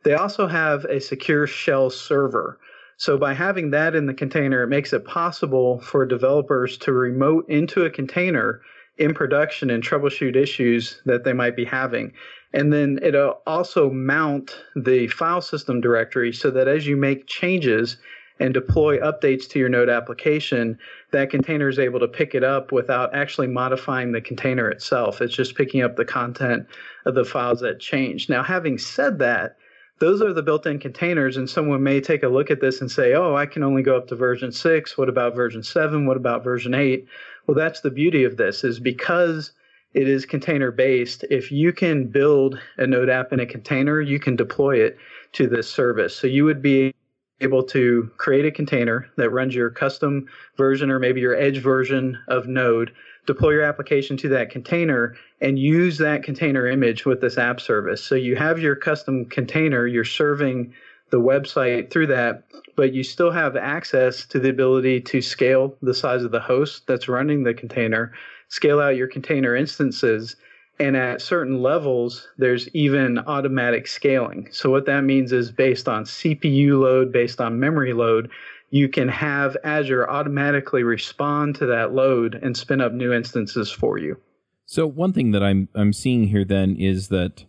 They 0.03 0.13
also 0.13 0.47
have 0.47 0.85
a 0.85 0.99
secure 0.99 1.47
shell 1.47 1.89
server. 1.89 2.59
So 2.97 3.17
by 3.17 3.33
having 3.33 3.71
that 3.71 3.93
in 3.93 4.07
the 4.07 4.13
container, 4.13 4.63
it 4.63 4.67
makes 4.67 4.91
it 4.91 5.05
possible 5.05 5.79
for 5.81 6.05
developers 6.05 6.77
to 6.79 6.91
remote 6.91 7.47
into 7.47 7.85
a 7.85 7.91
container 7.91 8.61
in 8.97 9.13
production 9.13 9.69
and 9.69 9.83
troubleshoot 9.83 10.35
issues 10.35 11.01
that 11.05 11.23
they 11.23 11.33
might 11.33 11.55
be 11.55 11.65
having. 11.65 12.13
And 12.53 12.71
then 12.71 12.99
it'll 13.01 13.29
uh, 13.29 13.49
also 13.49 13.89
mount 13.89 14.55
the 14.75 15.07
file 15.07 15.41
system 15.41 15.81
directory 15.81 16.31
so 16.31 16.49
that 16.51 16.67
as 16.67 16.87
you 16.87 16.95
make 16.95 17.27
changes 17.27 17.97
and 18.39 18.53
deploy 18.53 18.99
updates 18.99 19.49
to 19.49 19.59
your 19.59 19.69
node 19.69 19.89
application, 19.89 20.77
that 21.11 21.29
container 21.29 21.67
is 21.67 21.79
able 21.79 21.99
to 21.99 22.07
pick 22.07 22.35
it 22.35 22.43
up 22.43 22.71
without 22.71 23.13
actually 23.13 23.47
modifying 23.47 24.11
the 24.11 24.21
container 24.21 24.69
itself. 24.69 25.21
It's 25.21 25.35
just 25.35 25.55
picking 25.55 25.81
up 25.81 25.95
the 25.95 26.05
content 26.05 26.67
of 27.05 27.15
the 27.15 27.25
files 27.25 27.59
that 27.61 27.79
change. 27.79 28.29
Now, 28.29 28.43
having 28.43 28.77
said 28.77 29.19
that, 29.19 29.57
those 29.99 30.21
are 30.21 30.33
the 30.33 30.43
built-in 30.43 30.79
containers 30.79 31.37
and 31.37 31.49
someone 31.49 31.81
may 31.81 31.99
take 31.99 32.21
a 32.23 32.27
look 32.27 32.51
at 32.51 32.61
this 32.61 32.81
and 32.81 32.91
say 32.91 33.13
oh 33.13 33.35
i 33.35 33.47
can 33.47 33.63
only 33.63 33.81
go 33.81 33.97
up 33.97 34.07
to 34.07 34.15
version 34.15 34.51
6 34.51 34.97
what 34.97 35.09
about 35.09 35.35
version 35.35 35.63
7 35.63 36.05
what 36.05 36.17
about 36.17 36.43
version 36.43 36.75
8 36.75 37.07
well 37.47 37.55
that's 37.55 37.81
the 37.81 37.89
beauty 37.89 38.23
of 38.23 38.37
this 38.37 38.63
is 38.63 38.79
because 38.79 39.51
it 39.97 40.07
is 40.07 40.27
container 40.27 40.69
based. 40.69 41.25
If 41.31 41.51
you 41.51 41.73
can 41.73 42.05
build 42.05 42.59
a 42.77 42.85
Node 42.85 43.09
app 43.09 43.33
in 43.33 43.39
a 43.39 43.47
container, 43.47 43.99
you 43.99 44.19
can 44.19 44.35
deploy 44.35 44.77
it 44.77 44.95
to 45.33 45.47
this 45.47 45.67
service. 45.67 46.15
So 46.15 46.27
you 46.27 46.45
would 46.45 46.61
be 46.61 46.93
able 47.41 47.63
to 47.63 48.07
create 48.17 48.45
a 48.45 48.51
container 48.51 49.09
that 49.17 49.31
runs 49.31 49.55
your 49.55 49.71
custom 49.71 50.27
version 50.55 50.91
or 50.91 50.99
maybe 50.99 51.19
your 51.19 51.35
edge 51.35 51.57
version 51.57 52.15
of 52.27 52.47
Node, 52.47 52.91
deploy 53.25 53.53
your 53.53 53.63
application 53.63 54.17
to 54.17 54.29
that 54.29 54.51
container, 54.51 55.15
and 55.41 55.57
use 55.57 55.97
that 55.97 56.21
container 56.21 56.67
image 56.67 57.07
with 57.07 57.19
this 57.19 57.39
app 57.39 57.59
service. 57.59 58.03
So 58.03 58.13
you 58.13 58.35
have 58.35 58.59
your 58.59 58.75
custom 58.75 59.25
container, 59.25 59.87
you're 59.87 60.05
serving 60.05 60.75
the 61.09 61.19
website 61.19 61.89
through 61.89 62.07
that, 62.07 62.43
but 62.75 62.93
you 62.93 63.03
still 63.03 63.31
have 63.31 63.55
access 63.55 64.27
to 64.27 64.39
the 64.39 64.49
ability 64.49 65.01
to 65.01 65.21
scale 65.21 65.75
the 65.81 65.93
size 65.93 66.23
of 66.23 66.31
the 66.31 66.39
host 66.39 66.85
that's 66.85 67.07
running 67.07 67.43
the 67.43 67.53
container 67.53 68.13
scale 68.49 68.79
out 68.79 68.95
your 68.95 69.07
container 69.07 69.55
instances. 69.55 70.35
And 70.79 70.95
at 70.95 71.21
certain 71.21 71.61
levels, 71.61 72.27
there's 72.37 72.69
even 72.75 73.17
automatic 73.19 73.87
scaling. 73.87 74.49
So, 74.51 74.69
what 74.69 74.85
that 74.85 75.03
means 75.03 75.31
is 75.31 75.51
based 75.51 75.87
on 75.87 76.03
CPU 76.03 76.79
load, 76.79 77.11
based 77.11 77.41
on 77.41 77.59
memory 77.59 77.93
load, 77.93 78.29
you 78.69 78.87
can 78.87 79.07
have 79.07 79.57
Azure 79.63 80.07
automatically 80.07 80.83
respond 80.83 81.55
to 81.55 81.65
that 81.65 81.93
load 81.93 82.35
and 82.35 82.55
spin 82.55 82.81
up 82.81 82.93
new 82.93 83.11
instances 83.11 83.71
for 83.71 83.97
you. 83.97 84.17
So, 84.65 84.85
one 84.85 85.13
thing 85.13 85.31
that 85.31 85.41
I'm, 85.41 85.67
I'm 85.73 85.93
seeing 85.93 86.27
here 86.27 86.45
then 86.45 86.75
is 86.75 87.07
that 87.07 87.45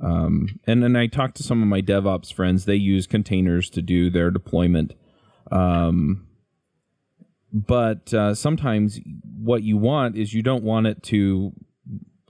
um, 0.00 0.60
and 0.66 0.82
then 0.82 0.96
I 0.96 1.06
talked 1.06 1.36
to 1.36 1.42
some 1.42 1.62
of 1.62 1.68
my 1.68 1.80
DevOps 1.80 2.32
friends. 2.32 2.64
They 2.64 2.74
use 2.74 3.06
containers 3.06 3.70
to 3.70 3.82
do 3.82 4.10
their 4.10 4.30
deployment. 4.30 4.94
Um, 5.52 6.26
but 7.54 8.12
uh, 8.12 8.34
sometimes 8.34 8.98
what 9.38 9.62
you 9.62 9.76
want 9.76 10.16
is 10.16 10.34
you 10.34 10.42
don't 10.42 10.64
want 10.64 10.88
it 10.88 11.02
to 11.04 11.52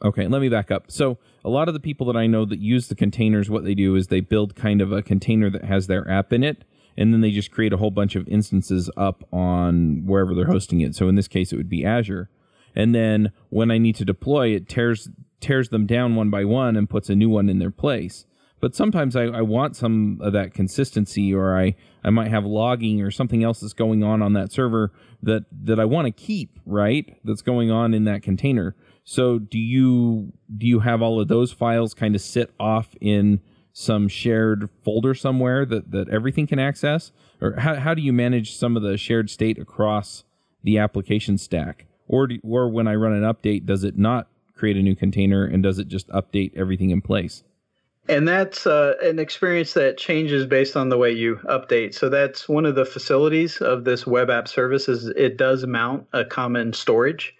okay 0.02 0.28
let 0.28 0.42
me 0.42 0.50
back 0.50 0.70
up. 0.70 0.90
So 0.90 1.18
a 1.44 1.48
lot 1.48 1.66
of 1.66 1.74
the 1.74 1.80
people 1.80 2.06
that 2.06 2.16
i 2.16 2.26
know 2.26 2.44
that 2.44 2.58
use 2.58 2.88
the 2.88 2.94
containers 2.94 3.50
what 3.50 3.64
they 3.64 3.74
do 3.74 3.96
is 3.96 4.08
they 4.08 4.20
build 4.20 4.54
kind 4.54 4.80
of 4.80 4.92
a 4.92 5.02
container 5.02 5.50
that 5.50 5.64
has 5.64 5.86
their 5.86 6.08
app 6.10 6.32
in 6.32 6.44
it 6.44 6.64
and 6.96 7.12
then 7.12 7.22
they 7.22 7.30
just 7.30 7.50
create 7.50 7.72
a 7.72 7.78
whole 7.78 7.90
bunch 7.90 8.14
of 8.14 8.28
instances 8.28 8.90
up 8.96 9.24
on 9.32 10.06
wherever 10.06 10.32
they're 10.32 10.46
hosting 10.46 10.80
it. 10.80 10.94
So 10.94 11.08
in 11.08 11.16
this 11.16 11.26
case 11.26 11.52
it 11.52 11.56
would 11.56 11.68
be 11.68 11.84
azure. 11.84 12.28
And 12.76 12.94
then 12.94 13.32
when 13.48 13.70
i 13.70 13.78
need 13.78 13.96
to 13.96 14.04
deploy 14.04 14.48
it 14.48 14.68
tears 14.68 15.08
tears 15.40 15.70
them 15.70 15.86
down 15.86 16.16
one 16.16 16.30
by 16.30 16.44
one 16.44 16.76
and 16.76 16.88
puts 16.88 17.08
a 17.08 17.14
new 17.14 17.30
one 17.30 17.48
in 17.48 17.58
their 17.58 17.70
place 17.70 18.26
but 18.64 18.74
sometimes 18.74 19.14
I, 19.14 19.24
I, 19.24 19.42
want 19.42 19.76
some 19.76 20.18
of 20.22 20.32
that 20.32 20.54
consistency 20.54 21.34
or 21.34 21.54
I, 21.54 21.74
I 22.02 22.08
might 22.08 22.30
have 22.30 22.46
logging 22.46 23.02
or 23.02 23.10
something 23.10 23.44
else 23.44 23.60
that's 23.60 23.74
going 23.74 24.02
on 24.02 24.22
on 24.22 24.32
that 24.32 24.52
server 24.52 24.90
that, 25.22 25.44
that 25.64 25.78
I 25.78 25.84
want 25.84 26.06
to 26.06 26.10
keep, 26.10 26.58
right? 26.64 27.14
That's 27.24 27.42
going 27.42 27.70
on 27.70 27.92
in 27.92 28.04
that 28.04 28.22
container. 28.22 28.74
So 29.04 29.38
do 29.38 29.58
you 29.58 30.32
do 30.56 30.66
you 30.66 30.80
have 30.80 31.02
all 31.02 31.20
of 31.20 31.28
those 31.28 31.52
files 31.52 31.92
kind 31.92 32.14
of 32.14 32.22
sit 32.22 32.54
off 32.58 32.94
in 33.02 33.42
some 33.74 34.08
shared 34.08 34.70
folder 34.82 35.14
somewhere 35.14 35.66
that, 35.66 35.90
that 35.90 36.08
everything 36.08 36.46
can 36.46 36.58
access? 36.58 37.12
Or 37.42 37.56
how, 37.56 37.74
how 37.74 37.92
do 37.92 38.00
you 38.00 38.14
manage 38.14 38.56
some 38.56 38.78
of 38.78 38.82
the 38.82 38.96
shared 38.96 39.28
state 39.28 39.58
across 39.58 40.24
the 40.62 40.78
application 40.78 41.36
stack? 41.36 41.84
Or, 42.08 42.28
do, 42.28 42.38
or 42.42 42.70
when 42.70 42.88
I 42.88 42.94
run 42.94 43.12
an 43.12 43.24
update, 43.24 43.66
does 43.66 43.84
it 43.84 43.98
not 43.98 44.28
create 44.56 44.78
a 44.78 44.82
new 44.82 44.96
container 44.96 45.44
and 45.44 45.62
does 45.62 45.78
it 45.78 45.88
just 45.88 46.08
update 46.08 46.56
everything 46.56 46.88
in 46.88 47.02
place? 47.02 47.44
And 48.08 48.28
that's 48.28 48.66
uh, 48.66 48.94
an 49.02 49.18
experience 49.18 49.72
that 49.74 49.96
changes 49.96 50.44
based 50.44 50.76
on 50.76 50.90
the 50.90 50.98
way 50.98 51.10
you 51.10 51.36
update. 51.44 51.94
So 51.94 52.10
that's 52.10 52.48
one 52.48 52.66
of 52.66 52.74
the 52.74 52.84
facilities 52.84 53.62
of 53.62 53.84
this 53.84 54.06
web 54.06 54.28
app 54.28 54.46
service 54.46 54.88
is 54.88 55.06
it 55.08 55.38
does 55.38 55.66
mount 55.66 56.06
a 56.12 56.24
common 56.24 56.74
storage. 56.74 57.34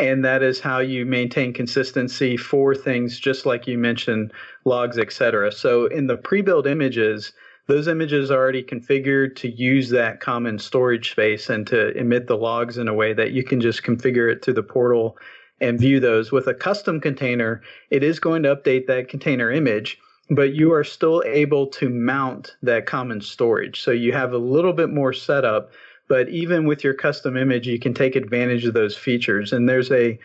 And 0.00 0.24
that 0.24 0.42
is 0.42 0.58
how 0.58 0.80
you 0.80 1.04
maintain 1.04 1.52
consistency 1.52 2.36
for 2.36 2.74
things 2.74 3.20
just 3.20 3.46
like 3.46 3.66
you 3.66 3.78
mentioned, 3.78 4.32
logs, 4.64 4.98
etc. 4.98 5.52
So 5.52 5.86
in 5.86 6.06
the 6.06 6.16
pre-built 6.16 6.66
images, 6.66 7.32
those 7.66 7.86
images 7.86 8.32
are 8.32 8.38
already 8.38 8.64
configured 8.64 9.36
to 9.36 9.48
use 9.48 9.90
that 9.90 10.20
common 10.20 10.58
storage 10.58 11.12
space 11.12 11.50
and 11.50 11.66
to 11.68 11.96
emit 11.96 12.26
the 12.26 12.36
logs 12.36 12.78
in 12.78 12.88
a 12.88 12.94
way 12.94 13.12
that 13.12 13.30
you 13.30 13.44
can 13.44 13.60
just 13.60 13.84
configure 13.84 14.32
it 14.32 14.44
through 14.44 14.54
the 14.54 14.62
portal 14.62 15.16
and 15.60 15.78
view 15.78 16.00
those. 16.00 16.32
With 16.32 16.46
a 16.46 16.54
custom 16.54 17.00
container, 17.00 17.62
it 17.90 18.02
is 18.02 18.18
going 18.18 18.42
to 18.44 18.54
update 18.54 18.86
that 18.86 19.08
container 19.08 19.50
image, 19.50 19.98
but 20.30 20.54
you 20.54 20.72
are 20.72 20.84
still 20.84 21.22
able 21.26 21.66
to 21.68 21.88
mount 21.88 22.56
that 22.62 22.86
common 22.86 23.20
storage. 23.20 23.80
So 23.80 23.90
you 23.90 24.12
have 24.12 24.32
a 24.32 24.38
little 24.38 24.72
bit 24.72 24.90
more 24.90 25.12
setup, 25.12 25.70
but 26.08 26.28
even 26.28 26.66
with 26.66 26.84
your 26.84 26.94
custom 26.94 27.36
image, 27.36 27.66
you 27.66 27.78
can 27.78 27.94
take 27.94 28.16
advantage 28.16 28.64
of 28.64 28.74
those 28.74 28.96
features. 28.96 29.52
And 29.52 29.68
there's 29.68 29.90
a 29.90 30.18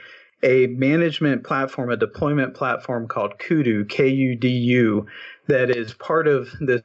a 0.43 0.67
management 0.67 1.43
platform, 1.43 1.89
a 1.89 1.97
deployment 1.97 2.53
platform 2.53 3.07
called 3.07 3.39
Kudu, 3.39 3.85
K 3.85 4.09
U 4.09 4.35
D 4.35 4.49
U, 4.49 5.07
that 5.47 5.69
is 5.69 5.93
part 5.93 6.27
of 6.27 6.49
this 6.59 6.81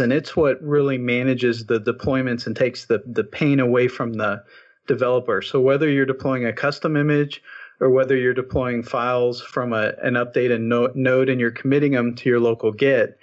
and 0.00 0.12
it's 0.12 0.34
what 0.34 0.62
really 0.62 0.96
manages 0.96 1.66
the 1.66 1.78
deployments 1.78 2.46
and 2.46 2.56
takes 2.56 2.86
the, 2.86 3.02
the 3.06 3.24
pain 3.24 3.60
away 3.60 3.88
from 3.88 4.14
the 4.14 4.42
developer. 4.86 5.42
So 5.42 5.60
whether 5.60 5.88
you're 5.88 6.06
deploying 6.06 6.46
a 6.46 6.52
custom 6.52 6.96
image 6.96 7.42
or 7.80 7.90
whether 7.90 8.16
you're 8.16 8.34
deploying 8.34 8.82
files 8.82 9.40
from 9.40 9.72
a, 9.72 9.92
an 10.02 10.14
updated 10.14 10.60
node 10.60 11.28
and 11.28 11.40
you're 11.40 11.50
committing 11.50 11.92
them 11.92 12.14
to 12.14 12.28
your 12.28 12.40
local 12.40 12.72
Git, 12.72 13.18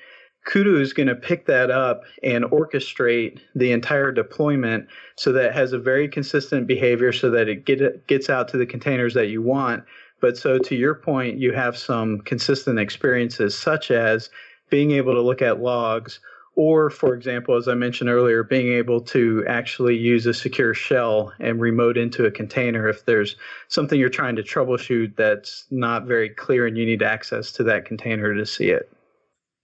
Kudu 0.45 0.79
is 0.79 0.93
going 0.93 1.07
to 1.07 1.15
pick 1.15 1.45
that 1.45 1.71
up 1.71 2.03
and 2.21 2.43
orchestrate 2.45 3.39
the 3.55 3.71
entire 3.71 4.11
deployment 4.11 4.87
so 5.15 5.31
that 5.31 5.45
it 5.45 5.53
has 5.53 5.71
a 5.71 5.79
very 5.79 6.07
consistent 6.07 6.67
behavior 6.67 7.13
so 7.13 7.29
that 7.31 7.47
it 7.47 7.65
get, 7.65 8.07
gets 8.07 8.29
out 8.29 8.49
to 8.49 8.57
the 8.57 8.65
containers 8.65 9.13
that 9.13 9.27
you 9.27 9.41
want. 9.41 9.83
But 10.19 10.37
so 10.37 10.57
to 10.57 10.75
your 10.75 10.95
point, 10.95 11.37
you 11.37 11.53
have 11.53 11.77
some 11.77 12.19
consistent 12.21 12.79
experiences 12.79 13.57
such 13.57 13.89
as 13.89 14.29
being 14.69 14.91
able 14.91 15.13
to 15.13 15.21
look 15.21 15.41
at 15.41 15.61
logs 15.61 16.19
or 16.55 16.89
for 16.89 17.13
example 17.13 17.55
as 17.55 17.67
i 17.67 17.73
mentioned 17.73 18.09
earlier 18.09 18.43
being 18.43 18.71
able 18.73 19.01
to 19.01 19.43
actually 19.47 19.95
use 19.95 20.25
a 20.25 20.33
secure 20.33 20.73
shell 20.73 21.33
and 21.39 21.59
remote 21.59 21.97
into 21.97 22.25
a 22.25 22.31
container 22.31 22.87
if 22.87 23.05
there's 23.05 23.35
something 23.67 23.99
you're 23.99 24.09
trying 24.09 24.35
to 24.35 24.43
troubleshoot 24.43 25.15
that's 25.15 25.65
not 25.71 26.05
very 26.05 26.29
clear 26.29 26.67
and 26.67 26.77
you 26.77 26.85
need 26.85 27.01
access 27.01 27.51
to 27.51 27.63
that 27.63 27.85
container 27.85 28.33
to 28.35 28.45
see 28.45 28.69
it. 28.69 28.91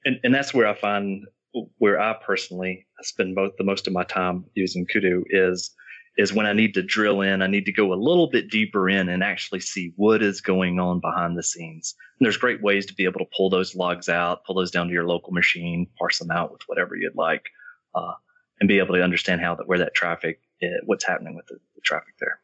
And, 0.05 0.19
and 0.23 0.33
that's 0.33 0.53
where 0.53 0.67
i 0.67 0.73
find 0.73 1.25
where 1.77 1.99
i 1.99 2.13
personally 2.25 2.85
spend 3.01 3.35
both 3.35 3.57
the 3.57 3.63
most 3.63 3.87
of 3.87 3.93
my 3.93 4.03
time 4.03 4.45
using 4.55 4.85
kudu 4.85 5.23
is 5.29 5.71
is 6.19 6.33
when 6.33 6.45
I 6.45 6.53
need 6.53 6.73
to 6.75 6.83
drill 6.83 7.21
in, 7.21 7.41
I 7.41 7.47
need 7.47 7.65
to 7.65 7.71
go 7.71 7.93
a 7.93 7.95
little 7.95 8.29
bit 8.29 8.51
deeper 8.51 8.89
in 8.89 9.09
and 9.09 9.23
actually 9.23 9.61
see 9.61 9.93
what 9.95 10.21
is 10.21 10.41
going 10.41 10.79
on 10.79 10.99
behind 10.99 11.37
the 11.37 11.43
scenes. 11.43 11.95
And 12.19 12.25
there's 12.25 12.37
great 12.37 12.61
ways 12.61 12.85
to 12.87 12.93
be 12.93 13.05
able 13.05 13.19
to 13.19 13.31
pull 13.35 13.49
those 13.49 13.75
logs 13.75 14.09
out, 14.09 14.45
pull 14.45 14.55
those 14.55 14.71
down 14.71 14.87
to 14.87 14.93
your 14.93 15.07
local 15.07 15.33
machine, 15.33 15.87
parse 15.97 16.19
them 16.19 16.31
out 16.31 16.51
with 16.51 16.61
whatever 16.67 16.95
you'd 16.95 17.15
like. 17.15 17.49
uh, 17.95 18.13
and 18.59 18.67
be 18.67 18.79
able 18.79 18.95
to 18.95 19.03
understand 19.03 19.41
how 19.41 19.55
that 19.55 19.67
where 19.67 19.79
that 19.79 19.93
traffic, 19.93 20.41
is, 20.61 20.73
uh, 20.73 20.83
what's 20.85 21.05
happening 21.05 21.35
with 21.35 21.47
the, 21.47 21.57
the 21.75 21.81
traffic 21.81 22.13
there. 22.19 22.39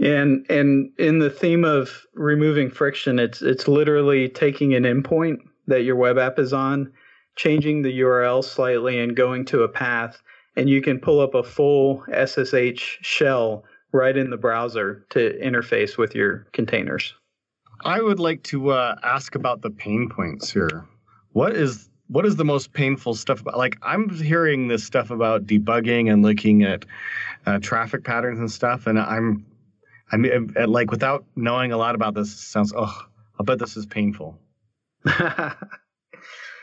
And 0.00 0.46
and 0.50 0.92
in 0.98 1.18
the 1.18 1.30
theme 1.30 1.64
of 1.64 2.06
removing 2.14 2.70
friction, 2.70 3.18
it's 3.18 3.42
it's 3.42 3.68
literally 3.68 4.28
taking 4.28 4.74
an 4.74 4.84
endpoint 4.84 5.38
that 5.66 5.82
your 5.82 5.96
web 5.96 6.18
app 6.18 6.38
is 6.38 6.52
on, 6.52 6.92
changing 7.36 7.82
the 7.82 8.00
URL 8.00 8.42
slightly, 8.42 8.98
and 8.98 9.16
going 9.16 9.44
to 9.46 9.62
a 9.62 9.68
path, 9.68 10.22
and 10.56 10.68
you 10.68 10.80
can 10.80 10.98
pull 10.98 11.20
up 11.20 11.34
a 11.34 11.42
full 11.42 12.04
SSH 12.12 12.98
shell 13.02 13.64
right 13.92 14.16
in 14.16 14.30
the 14.30 14.36
browser 14.36 15.06
to 15.10 15.38
interface 15.42 15.96
with 15.96 16.14
your 16.14 16.46
containers. 16.52 17.14
I 17.84 18.00
would 18.00 18.18
like 18.18 18.42
to 18.44 18.70
uh, 18.70 18.96
ask 19.02 19.34
about 19.34 19.62
the 19.62 19.70
pain 19.70 20.08
points 20.08 20.50
here. 20.50 20.86
What 21.32 21.54
is 21.54 21.90
what 22.08 22.24
is 22.24 22.36
the 22.36 22.44
most 22.44 22.72
painful 22.72 23.14
stuff 23.14 23.40
about? 23.40 23.58
Like 23.58 23.76
I'm 23.82 24.08
hearing 24.08 24.68
this 24.68 24.84
stuff 24.84 25.10
about 25.10 25.46
debugging 25.46 26.10
and 26.10 26.22
looking 26.22 26.62
at 26.62 26.84
uh, 27.44 27.58
traffic 27.58 28.04
patterns 28.04 28.38
and 28.38 28.50
stuff, 28.50 28.86
and 28.86 28.98
I'm 28.98 29.44
I 30.10 30.16
mean, 30.16 30.54
like 30.66 30.90
without 30.90 31.24
knowing 31.34 31.72
a 31.72 31.76
lot 31.76 31.94
about 31.94 32.14
this, 32.14 32.32
sounds 32.32 32.72
oh, 32.76 33.06
I 33.38 33.42
bet 33.42 33.58
this 33.58 33.76
is 33.76 33.86
painful. 33.86 34.38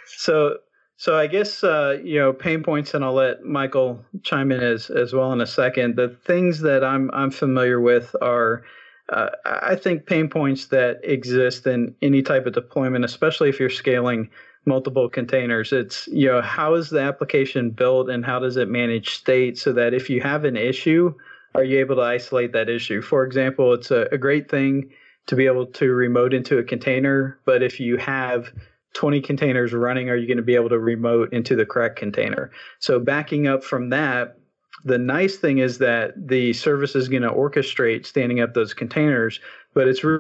so 0.06 0.58
so 0.98 1.18
I 1.18 1.28
guess 1.28 1.64
uh, 1.64 2.00
you 2.04 2.20
know 2.20 2.34
pain 2.34 2.64
points, 2.64 2.94
and 2.94 3.04
I'll 3.04 3.14
let 3.14 3.44
Michael 3.44 4.04
chime 4.24 4.52
in 4.52 4.62
as 4.62 4.90
as 4.90 5.14
well 5.14 5.32
in 5.34 5.42
a 5.42 5.48
second. 5.48 5.96
The 5.96 6.10
things 6.10 6.62
that 6.62 6.84
I'm 6.84 7.10
I'm 7.14 7.32
familiar 7.32 7.80
with 7.80 8.16
are 8.22 8.64
uh, 9.10 9.30
I 9.46 9.76
think 9.76 10.06
pain 10.06 10.30
points 10.30 10.68
that 10.68 11.00
exist 11.04 11.68
in 11.68 11.94
any 12.02 12.22
type 12.22 12.46
of 12.46 12.54
deployment, 12.54 13.06
especially 13.06 13.50
if 13.50 13.60
you're 13.60 13.70
scaling 13.70 14.30
multiple 14.66 15.10
containers. 15.10 15.74
It's, 15.74 16.08
you 16.08 16.28
know, 16.28 16.42
how 16.42 16.76
is 16.76 16.90
the 16.90 17.02
application 17.02 17.72
built 17.72 18.10
and 18.10 18.26
how 18.26 18.40
does 18.40 18.56
it 18.56 18.70
manage 18.70 19.10
state 19.10 19.58
so 19.58 19.74
that 19.74 19.94
if 19.94 20.10
you 20.10 20.22
have 20.22 20.46
an 20.46 20.56
issue, 20.56 21.14
are 21.54 21.64
you 21.64 21.80
able 21.80 21.98
to 21.98 22.02
isolate 22.02 22.54
that 22.54 22.70
issue? 22.70 23.02
For 23.02 23.26
example, 23.26 23.74
it's 23.74 23.92
a, 23.92 24.08
a 24.12 24.18
great 24.18 24.50
thing 24.50 24.90
to 25.26 25.36
be 25.36 25.46
able 25.46 25.66
to 25.66 25.92
remote 25.92 26.34
into 26.34 26.58
a 26.58 26.64
container, 26.64 27.38
but 27.46 27.62
if 27.62 27.80
you 27.80 27.98
have 27.98 28.52
20 28.94 29.22
containers 29.22 29.74
running, 29.74 30.10
are 30.10 30.16
you 30.16 30.28
going 30.28 30.38
to 30.38 30.44
be 30.44 30.56
able 30.56 30.70
to 30.70 30.80
remote 30.80 31.32
into 31.34 31.56
the 31.56 31.66
correct 31.66 31.98
container? 31.98 32.52
So 32.80 33.00
backing 33.00 33.48
up 33.48 33.64
from 33.64 33.90
that, 33.90 34.38
the 34.86 34.98
nice 34.98 35.38
thing 35.38 35.60
is 35.60 35.78
that 35.80 36.14
the 36.28 36.54
service 36.54 36.96
is 36.96 37.10
going 37.10 37.24
to 37.24 37.30
orchestrate 37.30 38.06
standing 38.06 38.40
up 38.40 38.54
those 38.54 38.74
containers, 38.74 39.40
but 39.74 39.88
it's 39.88 40.04
re- 40.04 40.20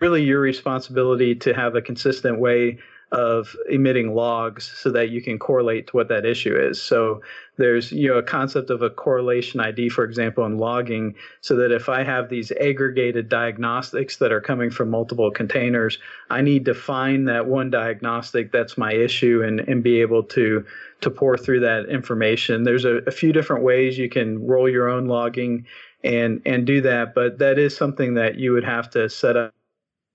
really 0.00 0.22
your 0.22 0.40
responsibility 0.40 1.34
to 1.34 1.54
have 1.54 1.74
a 1.74 1.82
consistent 1.82 2.38
way 2.38 2.78
of 3.14 3.54
emitting 3.70 4.12
logs 4.12 4.72
so 4.76 4.90
that 4.90 5.08
you 5.08 5.22
can 5.22 5.38
correlate 5.38 5.86
to 5.86 5.96
what 5.96 6.08
that 6.08 6.26
issue 6.26 6.56
is. 6.56 6.82
So 6.82 7.22
there's 7.56 7.92
you 7.92 8.08
know 8.08 8.18
a 8.18 8.22
concept 8.24 8.70
of 8.70 8.82
a 8.82 8.90
correlation 8.90 9.60
ID, 9.60 9.88
for 9.90 10.02
example, 10.02 10.44
in 10.44 10.58
logging, 10.58 11.14
so 11.40 11.54
that 11.54 11.70
if 11.70 11.88
I 11.88 12.02
have 12.02 12.28
these 12.28 12.50
aggregated 12.52 13.28
diagnostics 13.28 14.16
that 14.16 14.32
are 14.32 14.40
coming 14.40 14.68
from 14.68 14.90
multiple 14.90 15.30
containers, 15.30 15.96
I 16.28 16.40
need 16.40 16.64
to 16.64 16.74
find 16.74 17.28
that 17.28 17.46
one 17.46 17.70
diagnostic 17.70 18.50
that's 18.50 18.76
my 18.76 18.92
issue 18.92 19.44
and, 19.44 19.60
and 19.60 19.80
be 19.80 20.00
able 20.00 20.24
to 20.24 20.66
to 21.02 21.10
pour 21.10 21.36
through 21.36 21.60
that 21.60 21.88
information. 21.88 22.64
There's 22.64 22.84
a, 22.84 22.96
a 23.06 23.12
few 23.12 23.32
different 23.32 23.62
ways 23.62 23.96
you 23.96 24.08
can 24.08 24.44
roll 24.44 24.68
your 24.68 24.88
own 24.88 25.06
logging 25.06 25.66
and 26.02 26.42
and 26.44 26.66
do 26.66 26.80
that, 26.80 27.14
but 27.14 27.38
that 27.38 27.60
is 27.60 27.76
something 27.76 28.14
that 28.14 28.38
you 28.40 28.50
would 28.52 28.64
have 28.64 28.90
to 28.90 29.08
set 29.08 29.36
up 29.36 29.54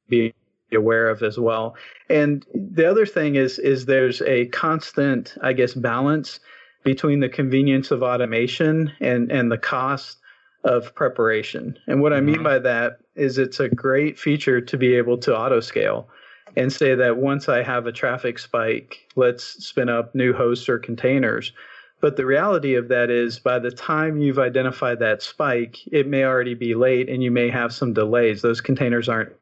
be 0.10 0.34
aware 0.74 1.10
of 1.10 1.24
as 1.24 1.38
well. 1.38 1.76
And 2.10 2.46
the 2.54 2.90
other 2.90 3.06
thing 3.06 3.36
is 3.36 3.60
is 3.60 3.86
there's 3.86 4.22
a 4.22 4.48
constant, 4.48 5.36
I 5.42 5.54
guess, 5.54 5.74
balance 5.74 6.40
between 6.84 7.20
the 7.20 7.30
convenience 7.30 7.92
of 7.92 8.04
automation 8.04 8.92
and 9.00 9.32
and 9.32 9.52
the 9.52 9.58
cost 9.58 10.18
of 10.64 10.94
preparation. 10.96 11.78
And 11.88 12.02
what 12.02 12.14
I 12.14 12.20
mean 12.20 12.36
mm-hmm. 12.36 12.44
by 12.44 12.60
that 12.60 13.00
is 13.16 13.38
it's 13.38 13.60
a 13.60 13.70
great 13.70 14.20
feature 14.20 14.60
to 14.62 14.78
be 14.78 14.96
able 14.96 15.18
to 15.20 15.38
auto 15.38 15.60
scale 15.60 16.10
and 16.56 16.72
say 16.72 16.96
that 16.96 17.18
once 17.18 17.48
I 17.48 17.64
have 17.64 17.86
a 17.86 17.92
traffic 17.92 18.40
spike, 18.40 19.08
let's 19.16 19.44
spin 19.66 19.90
up 19.90 20.14
new 20.16 20.34
hosts 20.34 20.68
or 20.68 20.80
containers. 20.80 21.54
But 22.02 22.16
the 22.16 22.26
reality 22.26 22.76
of 22.76 22.88
that 22.90 23.10
is 23.10 23.40
by 23.40 23.60
the 23.60 23.72
time 23.72 24.22
you've 24.22 24.40
identified 24.40 25.00
that 25.00 25.22
spike, 25.22 25.78
it 25.92 26.08
may 26.08 26.24
already 26.24 26.54
be 26.54 26.74
late 26.74 27.10
and 27.10 27.22
you 27.22 27.30
may 27.30 27.50
have 27.50 27.74
some 27.74 27.94
delays. 27.94 28.42
Those 28.42 28.62
containers 28.62 29.10
aren't 29.10 29.34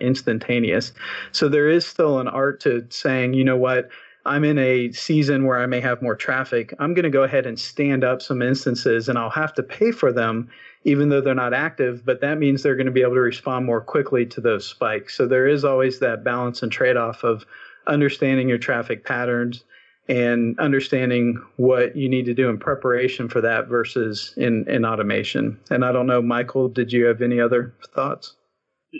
instantaneous. 0.00 0.92
So 1.32 1.48
there 1.48 1.68
is 1.68 1.86
still 1.86 2.18
an 2.18 2.28
art 2.28 2.60
to 2.60 2.86
saying, 2.90 3.34
you 3.34 3.44
know 3.44 3.56
what, 3.56 3.88
I'm 4.26 4.44
in 4.44 4.58
a 4.58 4.92
season 4.92 5.46
where 5.46 5.58
I 5.58 5.66
may 5.66 5.80
have 5.80 6.02
more 6.02 6.14
traffic. 6.14 6.74
I'm 6.78 6.92
going 6.92 7.04
to 7.04 7.10
go 7.10 7.22
ahead 7.22 7.46
and 7.46 7.58
stand 7.58 8.04
up 8.04 8.20
some 8.20 8.42
instances 8.42 9.08
and 9.08 9.18
I'll 9.18 9.30
have 9.30 9.54
to 9.54 9.62
pay 9.62 9.90
for 9.90 10.12
them 10.12 10.50
even 10.84 11.08
though 11.08 11.20
they're 11.20 11.34
not 11.34 11.54
active, 11.54 12.04
but 12.04 12.20
that 12.20 12.38
means 12.38 12.62
they're 12.62 12.76
going 12.76 12.86
to 12.86 12.92
be 12.92 13.02
able 13.02 13.14
to 13.14 13.20
respond 13.20 13.66
more 13.66 13.80
quickly 13.80 14.24
to 14.24 14.40
those 14.40 14.66
spikes. 14.66 15.16
So 15.16 15.26
there 15.26 15.46
is 15.46 15.64
always 15.64 15.98
that 15.98 16.24
balance 16.24 16.62
and 16.62 16.70
trade 16.70 16.96
off 16.96 17.24
of 17.24 17.44
understanding 17.86 18.48
your 18.48 18.58
traffic 18.58 19.04
patterns 19.04 19.64
and 20.08 20.58
understanding 20.58 21.42
what 21.56 21.94
you 21.94 22.08
need 22.08 22.24
to 22.24 22.34
do 22.34 22.48
in 22.48 22.58
preparation 22.58 23.28
for 23.28 23.40
that 23.42 23.68
versus 23.68 24.32
in, 24.36 24.66
in 24.68 24.84
automation. 24.84 25.58
And 25.70 25.84
I 25.84 25.92
don't 25.92 26.06
know, 26.06 26.22
Michael, 26.22 26.68
did 26.68 26.92
you 26.92 27.04
have 27.06 27.20
any 27.20 27.40
other 27.40 27.74
thoughts? 27.94 28.34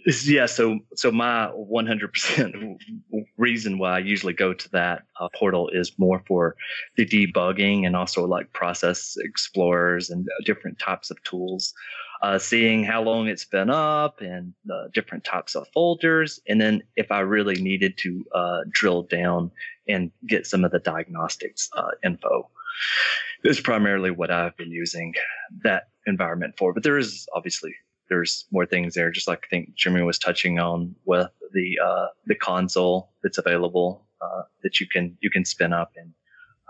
Yeah, 0.05 0.45
so 0.45 0.81
so 0.97 1.11
my 1.11 1.51
100% 1.57 2.77
reason 3.39 3.79
why 3.79 3.97
I 3.97 3.99
usually 4.01 4.35
go 4.35 4.53
to 4.53 4.69
that 4.71 5.05
uh, 5.19 5.29
portal 5.35 5.71
is 5.73 5.99
more 5.99 6.23
for 6.27 6.57
the 6.97 7.07
debugging 7.07 7.87
and 7.87 7.97
also 7.97 8.27
like 8.27 8.53
process 8.53 9.17
explorers 9.19 10.11
and 10.11 10.29
different 10.45 10.79
types 10.79 11.11
of 11.11 11.23
tools, 11.23 11.73
uh, 12.21 12.39
seeing 12.39 12.85
how 12.85 13.03
long 13.03 13.29
it's 13.29 13.47
been 13.47 13.71
up 13.71 14.21
and 14.21 14.53
uh, 14.71 14.89
different 14.93 15.25
types 15.25 15.55
of 15.55 15.67
folders, 15.73 16.39
and 16.47 16.61
then 16.61 16.83
if 16.97 17.11
I 17.11 17.21
really 17.21 17.61
needed 17.61 17.97
to 17.99 18.25
uh, 18.35 18.61
drill 18.71 19.05
down 19.05 19.51
and 19.89 20.11
get 20.27 20.47
some 20.47 20.65
of 20.65 20.71
the 20.71 20.81
diagnostics 20.81 21.71
uh, 21.75 21.93
info, 22.05 22.51
is 23.45 23.61
primarily 23.61 24.11
what 24.11 24.31
I've 24.31 24.57
been 24.57 24.71
using 24.71 25.15
that 25.63 25.89
environment 26.07 26.55
for. 26.59 26.75
But 26.75 26.83
there 26.83 26.99
is 26.99 27.27
obviously 27.35 27.75
there's 28.09 28.47
more 28.51 28.67
things 28.67 28.95
there, 28.95 29.11
just 29.11 29.29
like 29.29 29.45
I 29.45 29.49
think 29.49 29.75
Jimmy 29.75 30.03
was 30.03 30.19
touching 30.19 30.59
on 30.59 30.95
with 31.05 31.31
the 31.53 31.79
uh, 31.83 32.07
the 32.27 32.35
console 32.35 33.13
that's 33.23 33.39
available 33.39 34.07
uh, 34.21 34.43
that 34.63 34.81
you 34.81 34.87
can 34.87 35.17
you 35.21 35.31
can 35.31 35.45
spin 35.45 35.73
up 35.73 35.93
and 35.97 36.13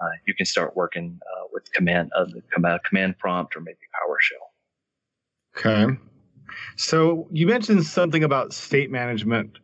uh, 0.00 0.10
you 0.26 0.34
can 0.34 0.46
start 0.46 0.76
working 0.76 1.18
uh, 1.22 1.44
with 1.52 1.70
command 1.72 2.10
uh, 2.16 2.24
the 2.24 2.42
command, 2.52 2.80
command 2.84 3.18
prompt 3.18 3.56
or 3.56 3.60
maybe 3.60 3.78
PowerShell. 3.94 4.46
Okay, 5.58 5.98
so 6.76 7.28
you 7.32 7.46
mentioned 7.46 7.84
something 7.84 8.24
about 8.24 8.52
state 8.52 8.90
management 8.90 9.58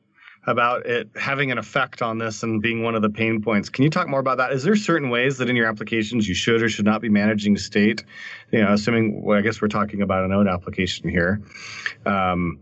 about 0.46 0.87
it 0.87 1.09
having 1.16 1.50
an 1.50 1.59
effect 1.59 2.02
on 2.02 2.18
this 2.18 2.42
and 2.42 2.61
being 2.61 2.83
one 2.83 2.94
of 2.94 3.02
the 3.02 3.11
pain 3.11 3.40
points. 3.42 3.68
Can 3.68 3.85
you 3.85 3.90
talk 3.90 4.09
more 4.09 4.20
about 4.20 4.38
that? 4.38 4.52
Is 4.52 4.62
there 4.62 4.76
certain 4.76 5.09
ways 5.11 5.38
that 5.38 5.48
in 5.48 5.57
your 5.57 5.66
applications 5.66 6.28
you 6.28 6.35
should 6.35 6.62
or 6.62 6.68
should 6.68 6.85
not 6.85 7.00
be 7.00 7.09
managing 7.09 7.57
state? 7.57 8.04
You 8.50 8.62
know, 8.62 8.72
assuming 8.72 9.22
well, 9.22 9.38
I 9.38 9.42
guess 9.42 9.61
we're 9.62 9.68
talking 9.68 10.02
about 10.02 10.24
a 10.24 10.28
node 10.28 10.48
application 10.48 11.09
here. 11.09 11.40
Um, 12.04 12.61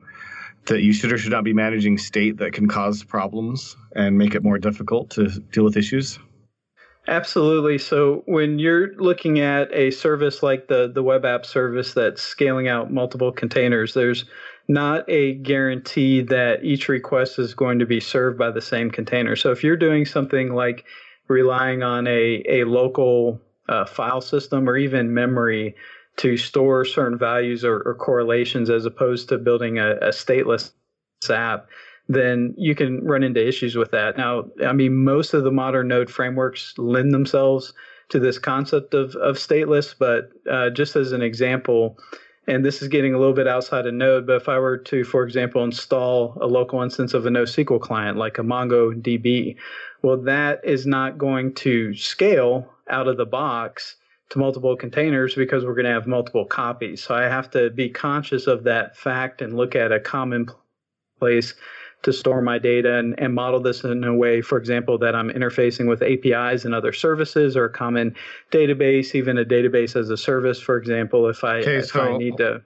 that 0.66 0.82
you 0.82 0.92
should 0.92 1.12
or 1.12 1.18
should 1.18 1.32
not 1.32 1.44
be 1.44 1.52
managing 1.52 1.98
state 1.98 2.36
that 2.36 2.52
can 2.52 2.68
cause 2.68 3.02
problems 3.02 3.76
and 3.96 4.16
make 4.16 4.34
it 4.34 4.44
more 4.44 4.58
difficult 4.58 5.10
to 5.10 5.28
deal 5.28 5.64
with 5.64 5.76
issues? 5.76 6.18
Absolutely. 7.08 7.78
So 7.78 8.22
when 8.26 8.60
you're 8.60 8.94
looking 8.94 9.40
at 9.40 9.72
a 9.74 9.90
service 9.90 10.40
like 10.40 10.68
the 10.68 10.90
the 10.92 11.02
web 11.02 11.24
app 11.24 11.44
service 11.44 11.94
that's 11.94 12.22
scaling 12.22 12.68
out 12.68 12.92
multiple 12.92 13.32
containers, 13.32 13.92
there's 13.92 14.24
not 14.68 15.08
a 15.08 15.34
guarantee 15.34 16.22
that 16.22 16.64
each 16.64 16.88
request 16.88 17.38
is 17.38 17.54
going 17.54 17.78
to 17.78 17.86
be 17.86 18.00
served 18.00 18.38
by 18.38 18.50
the 18.50 18.60
same 18.60 18.90
container. 18.90 19.36
So 19.36 19.50
if 19.50 19.62
you're 19.62 19.76
doing 19.76 20.04
something 20.06 20.54
like 20.54 20.84
relying 21.28 21.82
on 21.82 22.06
a, 22.06 22.42
a 22.48 22.64
local 22.64 23.40
uh, 23.68 23.84
file 23.84 24.20
system 24.20 24.68
or 24.68 24.76
even 24.76 25.14
memory 25.14 25.74
to 26.16 26.36
store 26.36 26.84
certain 26.84 27.18
values 27.18 27.64
or, 27.64 27.82
or 27.86 27.94
correlations 27.94 28.70
as 28.70 28.84
opposed 28.84 29.28
to 29.28 29.38
building 29.38 29.78
a, 29.78 29.92
a 29.96 30.08
stateless 30.08 30.72
app, 31.30 31.68
then 32.08 32.54
you 32.58 32.74
can 32.74 33.04
run 33.04 33.22
into 33.22 33.46
issues 33.46 33.76
with 33.76 33.90
that. 33.92 34.16
Now, 34.16 34.44
I 34.66 34.72
mean, 34.72 35.04
most 35.04 35.34
of 35.34 35.44
the 35.44 35.52
modern 35.52 35.88
node 35.88 36.10
frameworks 36.10 36.74
lend 36.76 37.14
themselves 37.14 37.72
to 38.10 38.18
this 38.18 38.38
concept 38.38 38.92
of, 38.92 39.14
of 39.16 39.36
stateless, 39.36 39.94
but 39.98 40.30
uh, 40.50 40.68
just 40.70 40.96
as 40.96 41.12
an 41.12 41.22
example, 41.22 41.98
and 42.48 42.64
this 42.64 42.82
is 42.82 42.88
getting 42.88 43.14
a 43.14 43.18
little 43.18 43.34
bit 43.34 43.46
outside 43.46 43.86
of 43.86 43.94
Node, 43.94 44.26
but 44.26 44.36
if 44.36 44.48
I 44.48 44.58
were 44.58 44.76
to, 44.76 45.04
for 45.04 45.22
example, 45.22 45.62
install 45.62 46.36
a 46.40 46.46
local 46.46 46.82
instance 46.82 47.14
of 47.14 47.24
a 47.26 47.30
NoSQL 47.30 47.80
client 47.80 48.18
like 48.18 48.38
a 48.38 48.42
MongoDB, 48.42 49.56
well, 50.02 50.16
that 50.16 50.64
is 50.64 50.84
not 50.84 51.18
going 51.18 51.54
to 51.54 51.94
scale 51.94 52.68
out 52.90 53.06
of 53.06 53.16
the 53.16 53.26
box 53.26 53.96
to 54.30 54.38
multiple 54.38 54.74
containers 54.76 55.34
because 55.34 55.64
we're 55.64 55.74
going 55.74 55.84
to 55.84 55.92
have 55.92 56.06
multiple 56.06 56.44
copies. 56.44 57.02
So 57.02 57.14
I 57.14 57.22
have 57.22 57.50
to 57.52 57.70
be 57.70 57.88
conscious 57.88 58.46
of 58.46 58.64
that 58.64 58.96
fact 58.96 59.40
and 59.40 59.56
look 59.56 59.76
at 59.76 59.92
a 59.92 60.00
common 60.00 60.48
place 61.20 61.54
to 62.02 62.12
store 62.12 62.42
my 62.42 62.58
data 62.58 62.98
and, 62.98 63.18
and 63.18 63.34
model 63.34 63.60
this 63.60 63.84
in 63.84 64.02
a 64.04 64.14
way, 64.14 64.42
for 64.42 64.58
example, 64.58 64.98
that 64.98 65.14
I'm 65.14 65.30
interfacing 65.30 65.88
with 65.88 66.02
APIs 66.02 66.64
and 66.64 66.74
other 66.74 66.92
services 66.92 67.56
or 67.56 67.66
a 67.66 67.70
common 67.70 68.14
database, 68.50 69.14
even 69.14 69.38
a 69.38 69.44
database 69.44 69.94
as 69.96 70.10
a 70.10 70.16
service, 70.16 70.60
for 70.60 70.76
example, 70.76 71.28
if 71.28 71.44
I, 71.44 71.58
Okay, 71.58 71.76
if 71.76 71.86
so 71.86 72.14
I 72.14 72.18
need 72.18 72.36
to. 72.38 72.62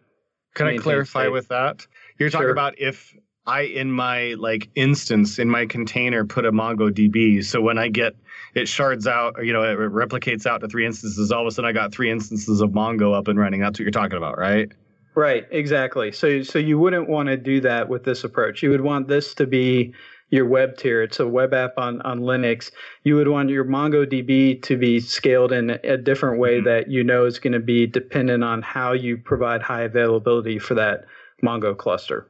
Can 0.54 0.68
I 0.68 0.78
clarify 0.78 1.24
state. 1.24 1.32
with 1.32 1.48
that? 1.48 1.86
You're 2.18 2.30
talking 2.30 2.44
Sure. 2.46 2.50
about 2.52 2.78
if 2.78 3.14
I 3.46 3.62
in 3.62 3.92
my 3.92 4.34
like 4.38 4.68
instance 4.74 5.38
in 5.38 5.48
my 5.48 5.66
container 5.66 6.24
put 6.24 6.46
a 6.46 6.50
MongoDB, 6.52 7.44
so 7.44 7.60
when 7.60 7.78
I 7.78 7.88
get 7.88 8.16
it 8.54 8.66
shards 8.66 9.06
out, 9.06 9.34
or, 9.36 9.44
you 9.44 9.52
know, 9.52 9.62
it 9.62 9.76
replicates 9.76 10.46
out 10.46 10.62
to 10.62 10.68
three 10.68 10.86
instances. 10.86 11.30
All 11.30 11.42
of 11.42 11.46
a 11.46 11.50
sudden, 11.50 11.68
I 11.68 11.72
got 11.72 11.92
three 11.92 12.10
instances 12.10 12.62
of 12.62 12.70
Mongo 12.70 13.14
up 13.16 13.28
and 13.28 13.38
running. 13.38 13.60
That's 13.60 13.78
what 13.78 13.84
you're 13.84 13.90
talking 13.90 14.16
about, 14.16 14.38
right? 14.38 14.72
Right, 15.16 15.46
exactly. 15.50 16.12
So 16.12 16.42
so 16.42 16.58
you 16.58 16.78
wouldn't 16.78 17.08
want 17.08 17.28
to 17.28 17.38
do 17.38 17.60
that 17.62 17.88
with 17.88 18.04
this 18.04 18.22
approach. 18.22 18.62
You 18.62 18.68
would 18.70 18.82
want 18.82 19.08
this 19.08 19.34
to 19.36 19.46
be 19.46 19.94
your 20.28 20.44
web 20.44 20.76
tier. 20.76 21.02
It's 21.02 21.20
a 21.20 21.26
web 21.26 21.54
app 21.54 21.78
on, 21.78 22.02
on 22.02 22.20
Linux. 22.20 22.70
You 23.04 23.14
would 23.16 23.28
want 23.28 23.48
your 23.48 23.64
MongoDB 23.64 24.60
to 24.62 24.76
be 24.76 25.00
scaled 25.00 25.52
in 25.52 25.70
a 25.70 25.96
different 25.96 26.38
way 26.38 26.60
Mhm. 26.60 26.64
that 26.64 26.88
you 26.90 27.02
know 27.02 27.24
is 27.24 27.38
going 27.38 27.54
to 27.54 27.60
be 27.60 27.86
dependent 27.86 28.44
on 28.44 28.60
how 28.60 28.92
you 28.92 29.16
provide 29.16 29.62
high 29.62 29.82
availability 29.82 30.58
for 30.58 30.74
that 30.74 31.06
Mongo 31.42 31.76
cluster. 31.76 32.28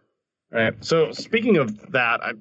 Right. 0.52 0.72
So 0.84 1.10
speaking 1.10 1.56
of 1.56 1.90
that, 1.90 2.22
I 2.22 2.32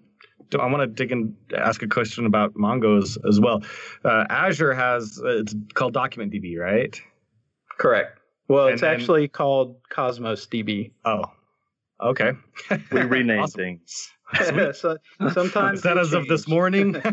I 0.60 0.70
want 0.70 0.82
to 0.82 0.88
dig 0.88 1.12
and 1.12 1.36
ask 1.58 1.82
a 1.82 1.88
question 1.88 2.28
about 2.28 2.54
Mongo's 2.54 3.18
as 3.28 3.40
well. 3.40 3.64
Uh, 4.04 4.26
Azure 4.30 4.76
has 4.76 5.20
uh, 5.26 5.40
it's 5.40 5.56
called 5.74 5.96
DocumentDB, 5.96 6.60
right? 6.60 7.02
Correct. 7.80 8.20
Well, 8.48 8.68
it's 8.68 8.84
and- 8.84 8.92
actually 8.92 9.28
called 9.28 9.78
Cosmos 9.90 10.46
DB. 10.48 10.92
Oh, 11.04 11.24
okay. 12.02 12.34
We 12.92 13.02
rename 13.04 13.42
Awesome. 13.42 13.60
things. 13.62 14.12
so, 14.74 14.98
sometimes 15.32 15.80
Is 15.80 15.84
that 15.84 15.98
as 16.00 16.14
of 16.14 16.28
this 16.28 16.48
morning? 16.48 16.96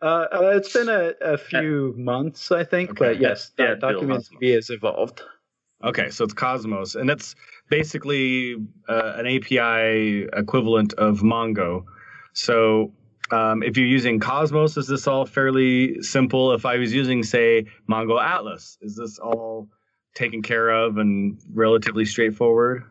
Uh, 0.00 0.04
uh, 0.32 0.52
it's 0.56 0.72
been 0.72 0.88
a, 0.88 1.12
a 1.20 1.36
few 1.36 1.92
months, 1.96 2.50
I 2.52 2.62
think, 2.64 2.90
Okay. 2.90 2.98
but 3.14 3.20
yes, 3.20 3.50
Yeah, 3.58 3.74
Document 3.74 4.24
DB 4.40 4.54
has 4.54 4.70
evolved. 4.70 5.22
Okay, 5.84 6.08
so 6.10 6.24
it's 6.24 6.32
Cosmos, 6.32 6.94
and 6.94 7.10
it's 7.10 7.34
basically 7.68 8.56
uh, 8.88 9.14
an 9.16 9.26
API 9.26 10.28
equivalent 10.32 10.94
of 10.94 11.20
Mongo. 11.20 11.84
So 12.32 12.92
um, 13.32 13.62
if 13.64 13.76
you're 13.76 13.86
using 13.86 14.18
Cosmos, 14.20 14.76
is 14.76 14.86
this 14.86 15.06
all 15.08 15.26
fairly 15.26 16.00
simple? 16.02 16.52
If 16.52 16.64
I 16.64 16.76
was 16.78 16.94
using, 16.94 17.22
say, 17.24 17.66
Mongo 17.90 18.22
Atlas, 18.22 18.78
is 18.80 18.96
this 18.96 19.18
all 19.18 19.68
taken 20.18 20.42
care 20.42 20.70
of 20.70 20.98
and 20.98 21.38
relatively 21.54 22.04
straightforward? 22.04 22.84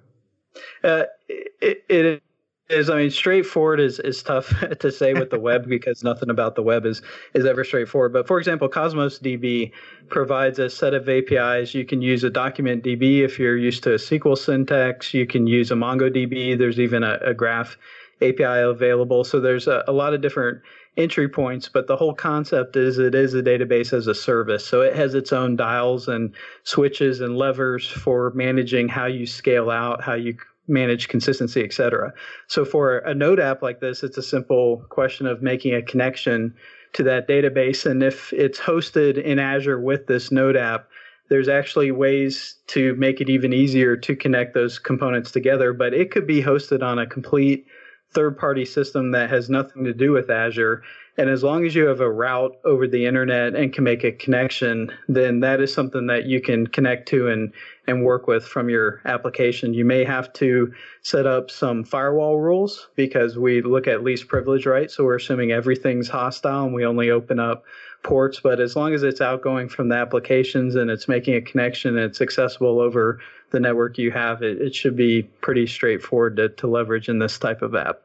Uh, 0.84 1.04
it, 1.28 1.84
it 1.90 2.24
is. 2.70 2.90
I 2.90 2.98
mean, 2.98 3.12
straightforward 3.12 3.80
is, 3.80 4.00
is 4.00 4.24
tough 4.24 4.54
to 4.80 4.92
say 4.92 5.14
with 5.14 5.30
the 5.30 5.40
web 5.40 5.68
because 5.70 6.04
nothing 6.04 6.30
about 6.30 6.56
the 6.56 6.64
web 6.64 6.86
is 6.86 7.02
is 7.34 7.46
ever 7.46 7.64
straightforward. 7.64 8.14
But 8.14 8.28
for 8.28 8.40
example, 8.40 8.70
Cosmos 8.70 9.20
DB 9.20 9.72
provides 10.10 10.58
a 10.58 10.70
set 10.70 10.94
of 10.94 11.08
APIs. 11.08 11.74
You 11.74 11.86
can 11.86 12.02
use 12.02 12.24
a 12.24 12.30
document 12.30 12.84
DB 12.84 13.20
if 13.20 13.38
you're 13.38 13.58
used 13.58 13.84
to 13.84 13.94
a 13.94 13.98
SQL 13.98 14.38
syntax. 14.38 15.14
You 15.14 15.28
can 15.28 15.48
use 15.48 15.70
a 15.72 15.76
MongoDB. 15.76 16.58
There's 16.58 16.80
even 16.80 17.04
a, 17.04 17.20
a 17.22 17.34
graph 17.34 17.78
API 18.22 18.62
available. 18.62 19.24
So 19.24 19.40
there's 19.40 19.68
a, 19.68 19.84
a 19.88 19.92
lot 19.92 20.14
of 20.14 20.22
different 20.22 20.62
entry 20.98 21.30
points, 21.30 21.70
but 21.70 21.88
the 21.88 21.96
whole 21.96 22.14
concept 22.14 22.76
is 22.76 22.98
it 22.98 23.14
is 23.14 23.34
a 23.34 23.44
database 23.44 23.94
as 23.94 24.08
a 24.08 24.16
service. 24.16 24.66
So 24.66 24.82
it 24.82 24.96
has 24.96 25.14
its 25.14 25.32
own 25.32 25.56
dials 25.56 26.08
and 26.08 26.34
switches 26.64 27.22
and 27.22 27.38
levers 27.38 27.88
for 27.88 28.32
managing 28.34 28.88
how 28.88 29.06
you 29.06 29.28
scale 29.28 29.70
out, 29.70 30.04
how 30.04 30.16
you 30.16 30.36
manage 30.68 31.08
consistency, 31.08 31.64
et 31.64 31.74
cetera. 31.74 32.12
So 32.48 32.66
for 32.66 32.98
a 33.00 33.14
node 33.14 33.40
app 33.40 33.62
like 33.62 33.80
this, 33.80 34.04
it's 34.04 34.18
a 34.18 34.24
simple 34.24 34.84
question 34.90 35.26
of 35.26 35.42
making 35.42 35.76
a 35.76 35.82
connection 35.82 36.54
to 36.94 37.04
that 37.04 37.28
database. 37.28 37.86
And 37.86 38.04
if 38.04 38.34
it's 38.34 38.60
hosted 38.60 39.22
in 39.22 39.40
Azure 39.40 39.80
with 39.80 40.08
this 40.08 40.32
node 40.32 40.58
app, 40.58 40.88
there's 41.30 41.50
actually 41.50 41.92
ways 41.92 42.56
to 42.68 42.96
make 42.96 43.22
it 43.22 43.30
even 43.30 43.54
easier 43.54 43.98
to 43.98 44.16
connect 44.16 44.54
those 44.54 44.80
components 44.80 45.32
together. 45.32 45.74
But 45.74 45.94
it 45.94 46.10
could 46.12 46.26
be 46.26 46.42
hosted 46.42 46.82
on 46.82 47.00
a 47.00 47.06
complete 47.06 47.66
third 48.12 48.38
party 48.38 48.66
system 48.66 49.12
that 49.12 49.30
has 49.30 49.50
nothing 49.50 49.84
to 49.84 49.94
do 49.94 50.12
with 50.12 50.30
Azure. 50.30 50.84
And 51.18 51.30
as 51.30 51.44
long 51.44 51.66
as 51.66 51.74
you 51.74 51.86
have 51.88 52.00
a 52.00 52.12
route 52.12 52.56
over 52.64 52.88
the 52.88 53.06
internet 53.06 53.56
and 53.56 53.74
can 53.74 53.84
make 53.84 54.04
a 54.04 54.12
connection, 54.12 54.92
then 55.08 55.40
that 55.40 55.60
is 55.60 55.74
something 55.74 56.06
that 56.08 56.26
you 56.26 56.40
can 56.40 56.68
connect 56.68 57.08
to 57.10 57.28
and, 57.28 57.52
and 57.88 58.04
work 58.04 58.28
with 58.28 58.46
from 58.46 58.70
your 58.70 59.02
application. 59.06 59.74
You 59.74 59.84
may 59.84 60.04
have 60.04 60.32
to 60.34 60.72
set 61.02 61.26
up 61.26 61.50
some 61.50 61.84
firewall 61.84 62.38
rules 62.38 62.88
because 62.96 63.38
we 63.38 63.62
look 63.62 63.88
at 63.88 64.04
least 64.04 64.28
privilege, 64.28 64.68
right? 64.68 64.92
So 64.92 65.04
we're 65.04 65.16
assuming 65.16 65.52
everything's 65.52 66.08
hostile 66.08 66.66
and 66.66 66.74
we 66.74 66.86
only 66.86 67.10
open 67.10 67.40
up 67.40 67.64
ports. 68.04 68.40
But 68.40 68.60
as 68.60 68.76
long 68.76 68.94
as 68.94 69.02
it's 69.02 69.22
outgoing 69.22 69.70
from 69.70 69.90
the 69.90 69.96
applications 69.96 70.76
and 70.76 70.92
it's 70.92 71.08
making 71.08 71.36
a 71.36 71.42
connection 71.42 71.98
and 71.98 72.06
it's 72.06 72.22
accessible 72.22 72.80
over 72.80 73.20
the 73.52 73.60
network 73.60 73.98
you 73.98 74.12
have, 74.12 74.42
it, 74.42 74.62
it 74.62 74.76
should 74.76 74.96
be 74.96 75.24
pretty 75.24 75.68
straightforward 75.68 76.38
to, 76.38 76.50
to 76.50 76.68
leverage 76.68 77.10
in 77.10 77.20
this 77.20 77.38
type 77.38 77.62
of 77.62 77.76
app. 77.76 78.00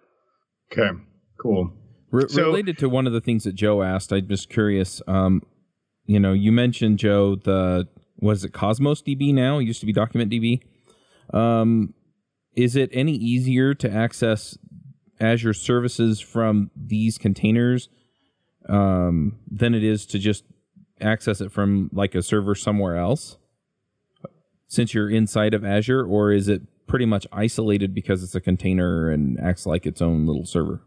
Okay, 0.73 0.91
cool. 1.41 1.73
Re- 2.11 2.29
So- 2.29 2.47
related 2.47 2.79
to 2.79 2.89
one 2.89 3.07
of 3.07 3.13
the 3.13 3.21
things 3.21 3.45
that 3.45 3.55
Joe 3.55 3.83
asked, 3.83 4.13
I'm 4.13 4.29
just 4.29 4.49
curious. 4.51 5.03
Um, 5.07 5.43
you 6.07 6.21
know, 6.21 6.33
you 6.33 6.53
mentioned 6.53 6.99
Joe 6.99 7.37
the 7.37 7.89
was 8.19 8.45
it 8.45 8.53
Cosmos 8.53 9.03
DB 9.03 9.35
now? 9.35 9.59
It 9.59 9.65
used 9.65 9.81
to 9.81 9.87
be 9.87 9.93
Document 9.93 10.31
DB. 10.31 10.61
Um, 11.35 11.95
is 12.55 12.77
it 12.77 12.91
any 12.93 13.15
easier 13.15 13.75
to 13.75 13.91
access 13.91 14.57
Azure 15.21 15.55
services 15.55 16.21
from 16.21 16.71
these 16.77 17.19
containers 17.19 17.89
um, 18.69 19.39
than 19.51 19.75
it 19.75 19.83
is 19.83 20.07
to 20.07 20.19
just 20.19 20.45
access 21.01 21.41
it 21.41 21.51
from 21.51 21.91
like 21.93 22.15
a 22.15 22.23
server 22.23 22.55
somewhere 22.55 22.97
else? 22.97 23.37
Since 24.73 24.95
you're 24.95 25.11
inside 25.11 25.53
of 25.53 25.67
Azure, 25.67 26.03
or 26.03 26.33
is 26.33 26.49
it 26.49 26.63
pretty 26.87 27.05
much 27.05 27.27
isolated 27.31 27.95
because 27.95 28.23
it's 28.23 28.35
a 28.35 28.41
container 28.41 29.11
and 29.11 29.39
acts 29.39 29.67
like 29.67 29.85
its 29.85 30.01
own 30.01 30.25
little 30.25 30.47
server? 30.47 30.81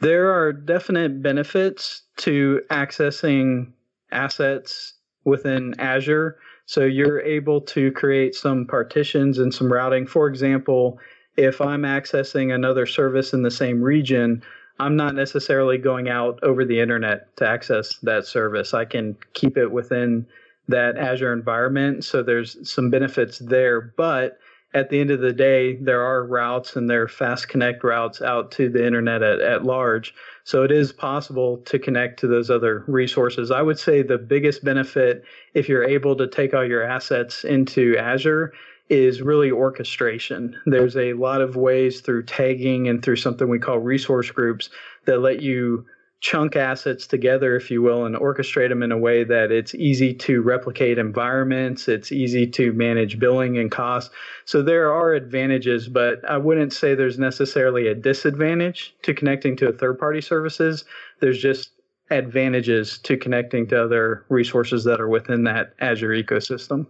There 0.00 0.32
are 0.32 0.52
definite 0.52 1.22
benefits 1.22 2.02
to 2.16 2.62
accessing 2.68 3.74
assets 4.10 4.94
within 5.22 5.78
Azure. 5.78 6.36
So 6.66 6.84
you're 6.84 7.20
able 7.20 7.60
to 7.60 7.92
create 7.92 8.34
some 8.34 8.66
partitions 8.66 9.38
and 9.38 9.54
some 9.54 9.72
routing. 9.72 10.04
For 10.04 10.26
example, 10.26 10.98
if 11.36 11.60
I'm 11.60 11.82
accessing 11.82 12.52
another 12.52 12.86
service 12.86 13.32
in 13.32 13.44
the 13.44 13.52
same 13.52 13.80
region, 13.80 14.42
I'm 14.80 14.96
not 14.96 15.14
necessarily 15.14 15.78
going 15.78 16.08
out 16.08 16.40
over 16.42 16.64
the 16.64 16.80
internet 16.80 17.36
to 17.36 17.46
access 17.46 17.96
that 17.98 18.26
service. 18.26 18.74
I 18.74 18.84
can 18.84 19.16
keep 19.32 19.56
it 19.56 19.70
within 19.70 20.26
that 20.68 20.96
Azure 20.96 21.32
environment. 21.32 22.04
So 22.04 22.22
there's 22.22 22.70
some 22.70 22.90
benefits 22.90 23.38
there. 23.38 23.80
But 23.80 24.38
at 24.74 24.88
the 24.88 25.00
end 25.00 25.10
of 25.10 25.20
the 25.20 25.32
day, 25.32 25.76
there 25.76 26.02
are 26.02 26.24
routes 26.24 26.76
and 26.76 26.88
there 26.88 27.02
are 27.02 27.08
fast 27.08 27.48
connect 27.48 27.84
routes 27.84 28.22
out 28.22 28.50
to 28.52 28.68
the 28.68 28.84
internet 28.86 29.22
at, 29.22 29.40
at 29.40 29.64
large. 29.64 30.14
So 30.44 30.62
it 30.62 30.70
is 30.70 30.92
possible 30.92 31.58
to 31.58 31.78
connect 31.78 32.18
to 32.20 32.26
those 32.26 32.50
other 32.50 32.84
resources. 32.86 33.50
I 33.50 33.62
would 33.62 33.78
say 33.78 34.02
the 34.02 34.18
biggest 34.18 34.64
benefit, 34.64 35.24
if 35.54 35.68
you're 35.68 35.84
able 35.84 36.16
to 36.16 36.26
take 36.26 36.54
all 36.54 36.64
your 36.64 36.82
assets 36.82 37.44
into 37.44 37.96
Azure, 37.98 38.52
is 38.88 39.22
really 39.22 39.50
orchestration. 39.50 40.58
There's 40.66 40.96
a 40.96 41.12
lot 41.14 41.40
of 41.40 41.56
ways 41.56 42.00
through 42.00 42.24
tagging 42.24 42.88
and 42.88 43.02
through 43.02 43.16
something 43.16 43.48
we 43.48 43.58
call 43.58 43.78
resource 43.78 44.30
groups 44.30 44.70
that 45.04 45.20
let 45.20 45.40
you 45.40 45.86
chunk 46.22 46.54
assets 46.54 47.04
together, 47.04 47.56
if 47.56 47.68
you 47.68 47.82
will, 47.82 48.06
and 48.06 48.14
orchestrate 48.14 48.68
them 48.68 48.84
in 48.84 48.92
a 48.92 48.96
way 48.96 49.24
that 49.24 49.50
it's 49.50 49.74
easy 49.74 50.14
to 50.14 50.40
replicate 50.40 50.96
environments, 50.96 51.88
it's 51.88 52.12
easy 52.12 52.46
to 52.46 52.72
manage 52.74 53.18
billing 53.18 53.58
and 53.58 53.72
costs. 53.72 54.14
So 54.44 54.62
there 54.62 54.92
are 54.92 55.14
advantages, 55.14 55.88
but 55.88 56.24
I 56.30 56.38
wouldn't 56.38 56.72
say 56.72 56.94
there's 56.94 57.18
necessarily 57.18 57.88
a 57.88 57.94
disadvantage 57.96 58.94
to 59.02 59.12
connecting 59.12 59.56
to 59.56 59.72
third 59.72 59.98
party 59.98 60.20
services. 60.20 60.84
There's 61.18 61.42
just 61.42 61.72
advantages 62.08 62.98
to 62.98 63.16
connecting 63.16 63.66
to 63.66 63.82
other 63.82 64.24
resources 64.28 64.84
that 64.84 65.00
are 65.00 65.08
within 65.08 65.42
that 65.44 65.74
Azure 65.80 66.10
ecosystem. 66.10 66.86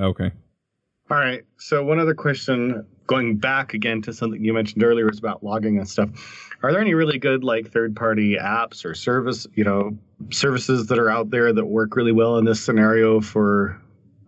Okay. 0.00 0.32
All 1.10 1.18
right. 1.18 1.44
So 1.58 1.84
one 1.84 2.00
other 2.00 2.14
question, 2.14 2.84
going 3.06 3.36
back 3.36 3.74
again 3.74 4.02
to 4.02 4.12
something 4.12 4.44
you 4.44 4.52
mentioned 4.52 4.82
earlier, 4.82 5.06
was 5.06 5.18
about 5.18 5.42
logging 5.42 5.78
and 5.78 5.88
stuff. 5.88 6.08
Are 6.62 6.72
there 6.72 6.80
any 6.80 6.94
really 6.94 7.18
good 7.18 7.44
like 7.44 7.70
third-party 7.70 8.36
apps 8.36 8.84
or 8.84 8.94
service, 8.94 9.46
you 9.54 9.64
know, 9.64 9.96
services 10.30 10.86
that 10.86 10.98
are 10.98 11.10
out 11.10 11.30
there 11.30 11.52
that 11.52 11.66
work 11.66 11.96
really 11.96 12.12
well 12.12 12.38
in 12.38 12.44
this 12.44 12.60
scenario 12.60 13.20
for 13.20 13.80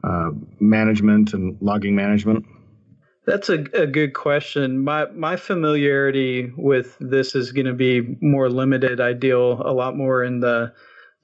uh, 0.05 0.31
management 0.61 1.33
and 1.33 1.57
logging 1.61 1.97
management? 1.97 2.45
That's 3.27 3.49
a, 3.49 3.65
a 3.75 3.87
good 3.87 4.15
question. 4.15 4.85
My 4.85 5.07
my 5.07 5.37
familiarity 5.37 6.53
with 6.57 6.97
this 7.01 7.35
is 7.35 7.51
going 7.51 7.67
to 7.67 7.75
be 7.75 8.17
more 8.21 8.49
limited. 8.49 9.01
I 9.01 9.15
deal 9.15 9.61
a 9.65 9.73
lot 9.73 9.97
more 9.97 10.23
in 10.23 10.41
the 10.41 10.73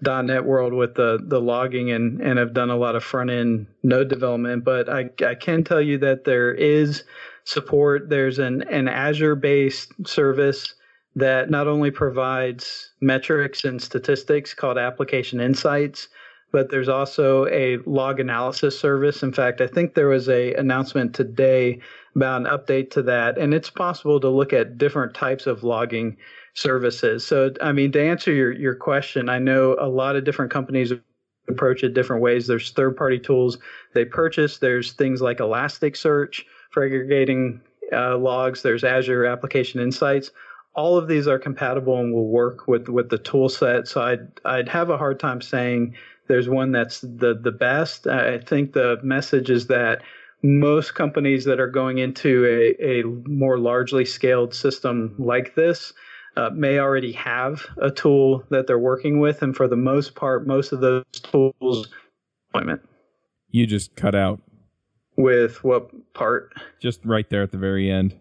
.NET 0.04 0.44
world 0.44 0.72
with 0.72 0.96
the 0.96 1.20
the 1.24 1.40
logging 1.40 1.92
and 1.92 2.20
and 2.20 2.40
have 2.40 2.54
done 2.54 2.70
a 2.70 2.76
lot 2.76 2.96
of 2.96 3.04
front 3.04 3.30
end 3.30 3.68
node 3.84 4.08
development. 4.08 4.64
But 4.64 4.88
I 4.88 5.10
I 5.24 5.36
can 5.36 5.62
tell 5.62 5.80
you 5.80 5.98
that 5.98 6.24
there 6.24 6.52
is 6.52 7.04
support. 7.44 8.08
There's 8.08 8.38
an 8.38 8.62
an 8.68 8.88
Azure 8.88 9.34
based 9.34 9.92
service 10.06 10.74
that 11.14 11.50
not 11.50 11.66
only 11.66 11.90
provides 11.90 12.92
metrics 13.00 13.64
and 13.64 13.80
statistics 13.80 14.54
called 14.54 14.78
Application 14.78 15.40
Insights, 15.40 16.08
but 16.52 16.70
there's 16.70 16.88
also 16.88 17.46
a 17.48 17.78
log 17.86 18.20
analysis 18.20 18.78
service. 18.78 19.22
In 19.22 19.32
fact, 19.32 19.60
I 19.60 19.66
think 19.66 19.94
there 19.94 20.08
was 20.08 20.28
a 20.28 20.54
announcement 20.54 21.14
today 21.14 21.80
about 22.14 22.42
an 22.42 22.46
update 22.46 22.90
to 22.92 23.02
that, 23.02 23.38
and 23.38 23.54
it's 23.54 23.70
possible 23.70 24.20
to 24.20 24.28
look 24.28 24.52
at 24.52 24.78
different 24.78 25.14
types 25.14 25.46
of 25.46 25.64
logging 25.64 26.16
services. 26.54 27.26
So, 27.26 27.52
I 27.62 27.72
mean, 27.72 27.92
to 27.92 28.02
answer 28.02 28.32
your 28.32 28.52
your 28.52 28.74
question, 28.74 29.28
I 29.28 29.38
know 29.38 29.76
a 29.78 29.88
lot 29.88 30.16
of 30.16 30.24
different 30.24 30.50
companies 30.50 30.92
approach 31.48 31.82
it 31.82 31.94
different 31.94 32.22
ways. 32.22 32.46
There's 32.46 32.70
third 32.70 32.96
party 32.96 33.18
tools 33.18 33.58
they 33.94 34.04
purchase. 34.04 34.58
There's 34.58 34.92
things 34.92 35.20
like 35.20 35.38
Elasticsearch 35.38 36.42
for 36.72 36.84
aggregating 36.84 37.60
uh, 37.92 38.16
logs. 38.16 38.62
There's 38.62 38.84
Azure 38.84 39.26
Application 39.26 39.80
Insights. 39.80 40.30
All 40.74 40.96
of 40.96 41.06
these 41.06 41.28
are 41.28 41.38
compatible 41.38 41.98
and 41.98 42.14
will 42.14 42.28
work 42.28 42.66
with 42.66 42.88
with 42.88 43.10
the 43.10 43.18
tool 43.18 43.48
set. 43.48 43.86
So 43.86 44.02
I'd 44.02 44.26
I'd 44.44 44.68
have 44.68 44.90
a 44.90 44.96
hard 44.96 45.20
time 45.20 45.42
saying 45.42 45.94
there's 46.28 46.48
one 46.48 46.72
that's 46.72 47.02
the 47.02 47.38
the 47.40 47.52
best. 47.52 48.06
I 48.06 48.38
think 48.38 48.72
the 48.72 48.98
message 49.02 49.50
is 49.50 49.66
that 49.66 50.02
most 50.42 50.94
companies 50.94 51.44
that 51.44 51.60
are 51.60 51.70
going 51.70 51.98
into 51.98 52.44
a, 52.46 52.84
a 52.84 53.04
more 53.28 53.58
largely 53.58 54.04
scaled 54.04 54.54
system 54.54 55.14
like 55.18 55.54
this 55.54 55.92
uh, 56.36 56.50
may 56.50 56.78
already 56.78 57.12
have 57.12 57.66
a 57.80 57.90
tool 57.90 58.42
that 58.50 58.66
they're 58.66 58.78
working 58.78 59.20
with, 59.20 59.42
and 59.42 59.54
for 59.54 59.68
the 59.68 59.76
most 59.76 60.14
part, 60.14 60.46
most 60.46 60.72
of 60.72 60.80
those 60.80 61.04
tools. 61.12 61.88
You 63.50 63.66
just 63.66 63.94
cut 63.94 64.14
out 64.14 64.40
with 65.16 65.62
what 65.64 65.90
part? 66.14 66.52
Just 66.80 67.04
right 67.04 67.28
there 67.28 67.42
at 67.42 67.52
the 67.52 67.58
very 67.58 67.90
end. 67.90 68.18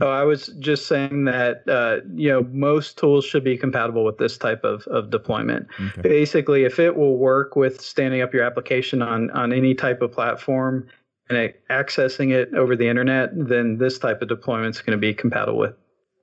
Oh, 0.00 0.08
I 0.08 0.22
was 0.22 0.46
just 0.60 0.86
saying 0.86 1.24
that 1.24 1.68
uh, 1.68 1.98
you 2.14 2.28
know 2.28 2.44
most 2.52 2.98
tools 2.98 3.24
should 3.24 3.42
be 3.42 3.56
compatible 3.56 4.04
with 4.04 4.18
this 4.18 4.38
type 4.38 4.62
of, 4.64 4.86
of 4.86 5.10
deployment. 5.10 5.66
Okay. 5.80 6.02
Basically, 6.02 6.64
if 6.64 6.78
it 6.78 6.96
will 6.96 7.16
work 7.16 7.56
with 7.56 7.80
standing 7.80 8.20
up 8.20 8.32
your 8.32 8.44
application 8.44 9.02
on 9.02 9.30
on 9.30 9.52
any 9.52 9.74
type 9.74 10.00
of 10.00 10.12
platform 10.12 10.86
and 11.28 11.38
it, 11.38 11.62
accessing 11.68 12.32
it 12.32 12.54
over 12.54 12.76
the 12.76 12.88
internet, 12.88 13.30
then 13.34 13.78
this 13.78 13.98
type 13.98 14.22
of 14.22 14.28
deployment 14.28 14.76
is 14.76 14.82
going 14.82 14.96
to 14.96 15.00
be 15.00 15.12
compatible 15.12 15.58
with 15.58 15.74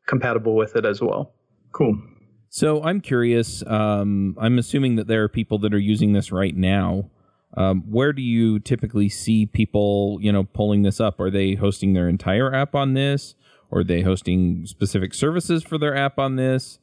compatible 0.08 0.56
with 0.56 0.76
it 0.76 0.86
as 0.86 1.02
well. 1.02 1.34
Cool. 1.74 2.02
So 2.50 2.82
I'm 2.82 3.02
curious. 3.02 3.62
Um, 3.68 4.38
I'm 4.40 4.58
assuming 4.58 4.96
that 4.96 5.08
there 5.08 5.24
are 5.24 5.30
people 5.30 5.60
that 5.60 5.74
are 5.74 5.80
using 5.80 6.14
this 6.14 6.32
right 6.32 6.56
now. 6.56 7.10
Um, 7.58 7.84
where 7.90 8.12
do 8.12 8.22
you 8.22 8.60
typically 8.60 9.10
see 9.10 9.46
people, 9.46 10.18
you 10.22 10.32
know, 10.32 10.44
pulling 10.44 10.82
this 10.82 11.00
up? 11.00 11.20
Are 11.20 11.32
they 11.32 11.56
hosting 11.56 11.94
their 11.94 12.10
entire 12.10 12.54
app 12.54 12.76
on 12.76 12.94
this? 12.94 13.36
Or 13.72 13.80
are 13.80 13.84
they 13.84 14.02
hosting 14.02 14.66
specific 14.66 15.14
services 15.14 15.64
for 15.64 15.78
their 15.78 15.96
app 15.96 16.20
on 16.20 16.36
this? 16.36 16.80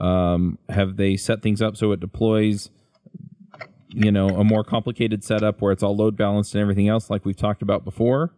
Um, 0.00 0.58
have 0.68 0.96
they 0.96 1.16
set 1.16 1.42
things 1.42 1.62
up 1.62 1.76
so 1.76 1.92
it 1.92 2.00
deploys, 2.00 2.70
you 3.88 4.12
know, 4.12 4.28
a 4.28 4.44
more 4.44 4.62
complicated 4.62 5.24
setup 5.24 5.62
where 5.62 5.72
it's 5.72 5.82
all 5.82 5.96
load 5.96 6.16
balanced 6.16 6.54
and 6.54 6.60
everything 6.60 6.88
else, 6.88 7.08
like 7.08 7.24
we've 7.24 7.36
talked 7.36 7.62
about 7.62 7.84
before? 7.84 8.34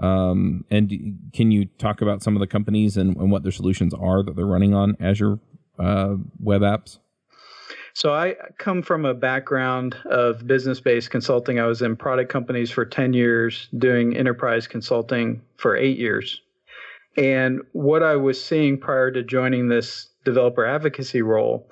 Um, 0.00 0.64
and 0.70 1.18
can 1.32 1.50
you 1.50 1.66
talk 1.78 2.00
about 2.00 2.22
some 2.22 2.36
of 2.36 2.40
the 2.40 2.46
companies 2.46 2.96
and, 2.96 3.16
and, 3.16 3.32
what 3.32 3.42
their 3.42 3.50
solutions 3.50 3.92
are 3.94 4.22
that 4.22 4.36
they're 4.36 4.46
running 4.46 4.72
on 4.72 4.96
Azure 5.00 5.40
uh, 5.78 6.16
web 6.38 6.60
apps? 6.60 6.98
So 7.98 8.14
I 8.14 8.36
come 8.58 8.82
from 8.82 9.04
a 9.04 9.12
background 9.12 9.96
of 10.04 10.46
business-based 10.46 11.10
consulting. 11.10 11.58
I 11.58 11.66
was 11.66 11.82
in 11.82 11.96
product 11.96 12.30
companies 12.30 12.70
for 12.70 12.84
10 12.84 13.12
years, 13.12 13.66
doing 13.76 14.16
enterprise 14.16 14.68
consulting 14.68 15.42
for 15.56 15.74
8 15.74 15.98
years. 15.98 16.40
And 17.16 17.60
what 17.72 18.04
I 18.04 18.14
was 18.14 18.40
seeing 18.40 18.78
prior 18.78 19.10
to 19.10 19.24
joining 19.24 19.66
this 19.66 20.10
developer 20.24 20.64
advocacy 20.64 21.22
role 21.22 21.68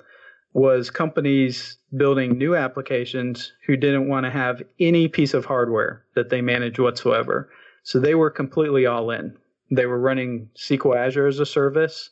was 0.51 0.89
companies 0.89 1.77
building 1.95 2.37
new 2.37 2.57
applications 2.57 3.53
who 3.65 3.77
didn't 3.77 4.09
want 4.09 4.25
to 4.25 4.29
have 4.29 4.61
any 4.81 5.07
piece 5.07 5.33
of 5.33 5.45
hardware 5.45 6.03
that 6.15 6.29
they 6.29 6.41
manage 6.41 6.77
whatsoever. 6.77 7.49
So 7.83 8.01
they 8.01 8.15
were 8.15 8.31
completely 8.31 8.85
all 8.85 9.11
in. 9.11 9.33
They 9.71 9.85
were 9.85 10.01
running 10.01 10.49
SQL 10.57 10.97
Azure 10.97 11.27
as 11.27 11.39
a 11.39 11.45
service. 11.45 12.09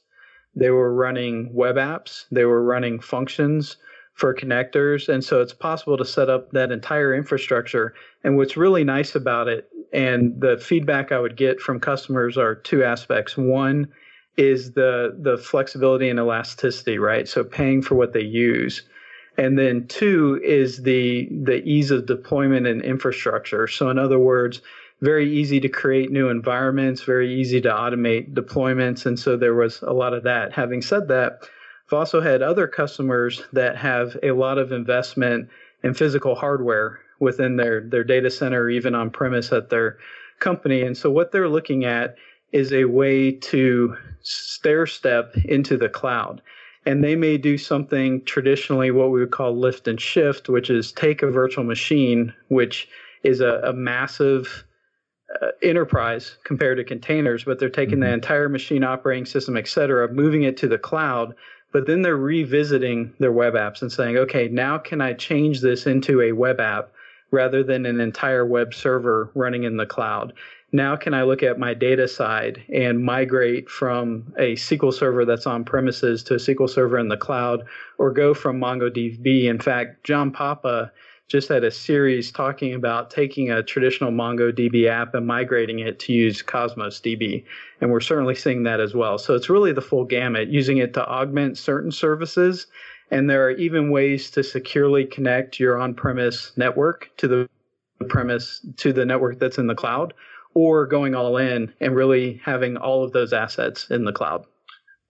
They 0.56 0.70
were 0.70 0.94
running 0.94 1.54
web 1.54 1.76
apps. 1.76 2.28
They 2.32 2.46
were 2.46 2.64
running 2.64 3.02
functions 3.02 3.76
for 4.16 4.34
connectors. 4.34 5.08
And 5.08 5.24
so 5.24 5.42
it's 5.42 5.54
possible 5.54 5.98
to 5.98 6.06
set 6.06 6.30
up 6.30 6.52
that 6.52 6.72
entire 6.72 7.14
infrastructure. 7.14 7.94
And 8.24 8.38
what's 8.38 8.58
really 8.58 8.84
nice 8.84 9.14
about 9.14 9.48
it, 9.48 9.70
and 9.94 10.40
the 10.40 10.58
feedback 10.58 11.12
I 11.12 11.20
would 11.20 11.38
get 11.38 11.60
from 11.60 11.80
customers 11.80 12.38
are 12.38 12.56
two 12.56 12.84
aspects. 12.84 13.38
One 13.38 13.88
is 14.38 14.72
the 14.72 15.16
the 15.22 15.38
flexibility 15.38 16.10
and 16.10 16.20
elasticity, 16.20 16.98
right? 16.98 17.28
So 17.28 17.44
paying 17.44 17.82
for 17.82 17.96
what 17.96 18.14
they 18.14 18.24
use. 18.24 18.84
And 19.38 19.60
then 19.60 19.86
two 19.88 20.42
is 20.44 20.84
the 20.84 21.30
the 21.32 21.62
ease 21.64 21.92
of 21.92 22.06
deployment 22.06 22.68
and 22.68 22.82
infrastructure. 22.82 23.68
So 23.68 23.90
in 23.90 24.00
other 24.00 24.20
words, 24.20 24.62
very 25.02 25.30
easy 25.30 25.60
to 25.60 25.70
create 25.70 26.10
new 26.10 26.30
environments, 26.30 27.04
very 27.04 27.34
easy 27.34 27.60
to 27.62 27.70
automate 27.70 28.34
deployments. 28.34 29.06
And 29.06 29.20
so 29.20 29.36
there 29.36 29.54
was 29.56 29.82
a 29.82 29.92
lot 29.92 30.14
of 30.14 30.24
that. 30.24 30.54
Having 30.54 30.84
said 30.84 31.10
that, 31.10 31.50
I've 31.88 31.94
also 31.94 32.22
had 32.22 32.42
other 32.42 32.68
customers 32.68 33.44
that 33.54 33.78
have 33.78 34.18
a 34.24 34.32
lot 34.32 34.58
of 34.58 34.72
investment 34.72 35.50
in 35.84 35.94
physical 35.94 36.36
hardware 36.36 37.00
within 37.20 37.58
their, 37.58 37.82
their 37.82 38.04
data 38.04 38.30
center, 38.30 38.70
even 38.70 38.96
on 38.96 39.10
premise 39.12 39.52
at 39.52 39.70
their 39.70 39.98
company. 40.40 40.82
And 40.82 40.98
so 40.98 41.12
what 41.12 41.32
they're 41.32 41.48
looking 41.48 41.86
at 41.86 42.16
is 42.52 42.74
a 42.74 42.86
way 42.86 43.32
to 43.32 43.96
stair 44.22 44.88
step 44.88 45.36
into 45.46 45.78
the 45.78 45.90
cloud. 45.90 46.42
And 46.88 47.04
they 47.04 47.16
may 47.16 47.38
do 47.38 47.58
something 47.58 48.24
traditionally 48.26 48.92
what 48.92 49.12
we 49.12 49.20
would 49.20 49.32
call 49.32 49.58
lift 49.58 49.88
and 49.88 50.00
shift, 50.00 50.50
which 50.50 50.70
is 50.70 50.92
take 50.92 51.22
a 51.22 51.32
virtual 51.32 51.64
machine, 51.64 52.34
which 52.50 52.88
is 53.24 53.42
a, 53.42 53.62
a 53.64 53.74
massive 53.74 54.66
uh, 55.42 55.48
enterprise 55.64 56.38
compared 56.44 56.78
to 56.78 56.84
containers, 56.84 57.44
but 57.44 57.60
they're 57.60 57.70
taking 57.70 57.96
mm-hmm. 57.96 58.10
the 58.10 58.14
entire 58.14 58.50
machine 58.50 58.84
operating 58.84 59.26
system, 59.26 59.58
et 59.58 59.68
cetera, 59.68 60.12
moving 60.12 60.44
it 60.44 60.58
to 60.58 60.68
the 60.68 60.78
cloud. 60.78 61.34
But 61.76 61.88
then 61.88 62.04
they're 62.04 62.16
revisiting 62.16 63.12
their 63.20 63.34
web 63.34 63.54
apps 63.54 63.82
and 63.82 63.92
saying, 63.92 64.16
okay, 64.16 64.48
now 64.48 64.78
can 64.78 65.02
I 65.02 65.12
change 65.12 65.60
this 65.60 65.86
into 65.86 66.22
a 66.22 66.32
web 66.32 66.62
app 66.62 66.90
rather 67.32 67.64
than 67.64 67.86
an 67.86 68.00
entire 68.00 68.46
web 68.46 68.74
server 68.74 69.30
running 69.36 69.64
in 69.64 69.76
the 69.76 69.86
cloud? 69.86 70.32
Now, 70.72 70.96
can 70.96 71.14
I 71.14 71.24
look 71.24 71.44
at 71.44 71.60
my 71.60 71.74
data 71.74 72.08
side 72.08 72.64
and 72.74 73.04
migrate 73.04 73.70
from 73.70 74.34
a 74.38 74.56
SQL 74.56 74.94
server 74.94 75.26
that's 75.26 75.46
on 75.46 75.66
premises 75.66 76.24
to 76.24 76.36
a 76.36 76.38
SQL 76.38 76.70
server 76.70 76.98
in 76.98 77.10
the 77.10 77.18
cloud 77.18 77.66
or 77.98 78.10
go 78.10 78.34
from 78.34 78.58
MongoDB? 78.58 79.44
In 79.44 79.60
fact, 79.60 80.06
John 80.06 80.32
Papa 80.32 80.94
just 81.28 81.50
had 81.50 81.64
a 81.64 81.72
series 81.72 82.32
talking 82.32 82.74
about 82.74 83.10
taking 83.10 83.50
a 83.50 83.64
traditional 83.64 84.12
MongoDB 84.12 84.88
app 84.88 85.16
and 85.16 85.26
migrating 85.26 85.80
it 85.80 86.00
to 86.00 86.14
use 86.14 86.42
Cosmos 86.42 87.00
DB. 87.00 87.44
And 87.82 87.92
we're 87.92 88.00
certainly 88.00 88.36
seeing 88.36 88.64
that 88.64 88.80
as 88.80 88.94
well. 88.94 89.18
So 89.18 89.34
it's 89.34 89.50
really 89.50 89.72
the 89.72 89.82
full 89.82 90.06
gamut, 90.06 90.50
using 90.50 90.78
it 90.78 90.94
to 90.94 91.06
augment 91.08 91.58
certain 91.58 91.92
services. 91.92 92.68
And 93.10 93.30
there 93.30 93.46
are 93.46 93.52
even 93.52 93.90
ways 93.90 94.30
to 94.32 94.44
securely 94.44 95.06
connect 95.06 95.60
your 95.60 95.80
on 95.80 95.96
premise 95.96 96.52
network 96.58 97.10
to 97.18 97.28
the 97.28 97.50
premise 98.08 98.66
to 98.78 98.94
the 98.94 99.06
network 99.06 99.40
that's 99.40 99.58
in 99.58 99.68
the 99.68 99.76
cloud 99.76 100.14
or 100.54 100.86
going 100.86 101.16
all 101.16 101.38
in 101.38 101.74
and 101.80 101.96
really 101.96 102.42
having 102.44 102.78
all 102.78 103.04
of 103.04 103.14
those 103.14 103.34
assets 103.34 103.90
in 103.90 104.06
the 104.06 104.12
cloud. 104.12 104.46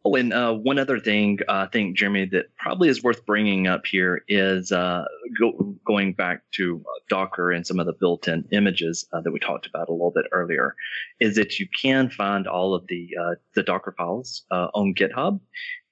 Oh, 0.08 0.14
and 0.14 0.32
uh, 0.34 0.54
one 0.54 0.78
other 0.78 1.00
thing 1.00 1.40
uh, 1.48 1.66
I 1.66 1.68
think, 1.72 1.98
Jeremy, 1.98 2.26
that 2.26 2.56
probably 2.60 2.90
is 2.90 3.02
worth 3.02 3.26
bringing 3.26 3.66
up 3.66 3.88
here 3.88 4.24
is 4.28 4.72
uh, 4.72 5.04
go, 5.40 5.76
going 5.84 6.14
back 6.14 6.44
to 6.58 6.80
uh, 6.86 7.00
Docker 7.10 7.52
and 7.52 7.66
some 7.66 7.80
of 7.80 7.88
the 7.88 7.94
built-in 7.94 8.48
images 8.52 9.08
uh, 9.14 9.22
that 9.22 9.32
we 9.32 9.40
talked 9.40 9.66
about 9.66 9.90
a 9.90 9.92
little 9.92 10.12
bit 10.12 10.28
earlier, 10.32 10.76
is 11.20 11.36
that 11.38 11.60
you 11.60 11.68
can 11.82 12.12
find 12.12 12.46
all 12.46 12.76
of 12.76 12.86
the 12.86 13.10
uh, 13.20 13.34
the 13.56 13.64
Docker 13.64 13.96
files 13.98 14.44
on 14.52 14.94
GitHub, 14.94 15.40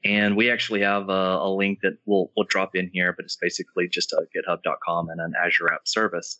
and 0.05 0.37
we 0.37 0.51
actually 0.51 0.81
have 0.81 1.09
a, 1.09 1.39
a, 1.41 1.49
link 1.49 1.79
that 1.81 1.97
we'll 2.05 2.31
we'll 2.37 2.45
drop 2.45 2.75
in 2.75 2.91
here, 2.93 3.13
but 3.13 3.25
it's 3.25 3.37
basically 3.37 3.87
just 3.87 4.13
a 4.13 4.27
GitHub.com 4.35 5.09
and 5.09 5.21
an 5.21 5.33
Azure 5.43 5.73
App 5.73 5.87
Service. 5.87 6.37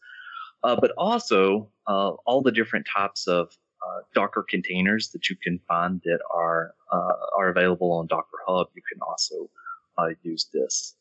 but 0.62 0.92
also 0.96 1.72
all 1.88 2.44
the 2.44 2.52
different 2.52 2.86
types 2.96 3.28
of 3.28 3.52
uh, 3.86 4.02
Docker 4.14 4.46
containers 4.48 5.10
that 5.10 5.30
you 5.30 5.36
can 5.36 5.60
find 5.68 6.02
that 6.06 6.20
are 6.34 6.74
uh, 6.92 7.14
are 7.38 7.50
available 7.50 7.92
on 7.92 8.08
Docker 8.08 8.38
Hub. 8.48 8.68
You 8.76 8.82
can 8.92 9.02
also 9.02 9.50
uh, 9.98 10.14
use 10.24 10.48
this. 10.54 10.96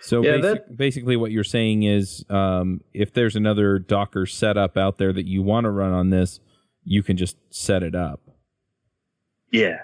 So 0.00 0.22
yeah, 0.22 0.36
basic, 0.36 0.42
that, 0.42 0.76
basically, 0.76 1.16
what 1.16 1.30
you're 1.30 1.42
saying 1.44 1.84
is, 1.84 2.24
um, 2.28 2.82
if 2.92 3.12
there's 3.14 3.34
another 3.34 3.78
Docker 3.78 4.26
setup 4.26 4.76
out 4.76 4.98
there 4.98 5.12
that 5.12 5.26
you 5.26 5.42
want 5.42 5.64
to 5.64 5.70
run 5.70 5.92
on 5.92 6.10
this, 6.10 6.40
you 6.84 7.02
can 7.02 7.16
just 7.16 7.36
set 7.48 7.82
it 7.82 7.94
up. 7.94 8.20
Yeah, 9.50 9.78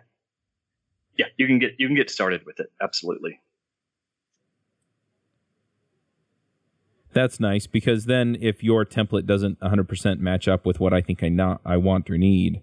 yeah, 1.17 1.27
you 1.37 1.47
can 1.47 1.59
get 1.59 1.73
you 1.79 1.87
can 1.87 1.97
get 1.97 2.11
started 2.11 2.45
with 2.45 2.61
it. 2.61 2.71
Absolutely. 2.83 3.41
That's 7.17 7.41
nice 7.41 7.67
because 7.67 8.05
then 8.05 8.37
if 8.43 8.63
your 8.63 8.85
template 8.85 9.25
doesn't 9.25 9.59
100% 9.61 10.19
match 10.19 10.49
up 10.49 10.67
with 10.67 10.81
what 10.81 10.93
I 10.93 11.01
think 11.01 11.23
I 11.23 11.31
not 11.31 11.63
I 11.65 11.79
want 11.79 12.11
or 12.11 12.19
need, 12.19 12.61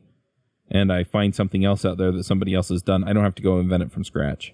and 0.70 0.94
I 0.94 1.06
find 1.06 1.34
something 1.34 1.66
else 1.66 1.84
out 1.84 1.98
there 1.98 2.12
that 2.12 2.24
somebody 2.24 2.54
else 2.54 2.70
has 2.70 2.84
done, 2.84 3.04
I 3.04 3.14
don't 3.14 3.24
have 3.24 3.34
to 3.34 3.42
go 3.42 3.60
invent 3.60 3.82
it 3.82 3.92
from 3.92 4.04
scratch. 4.04 4.54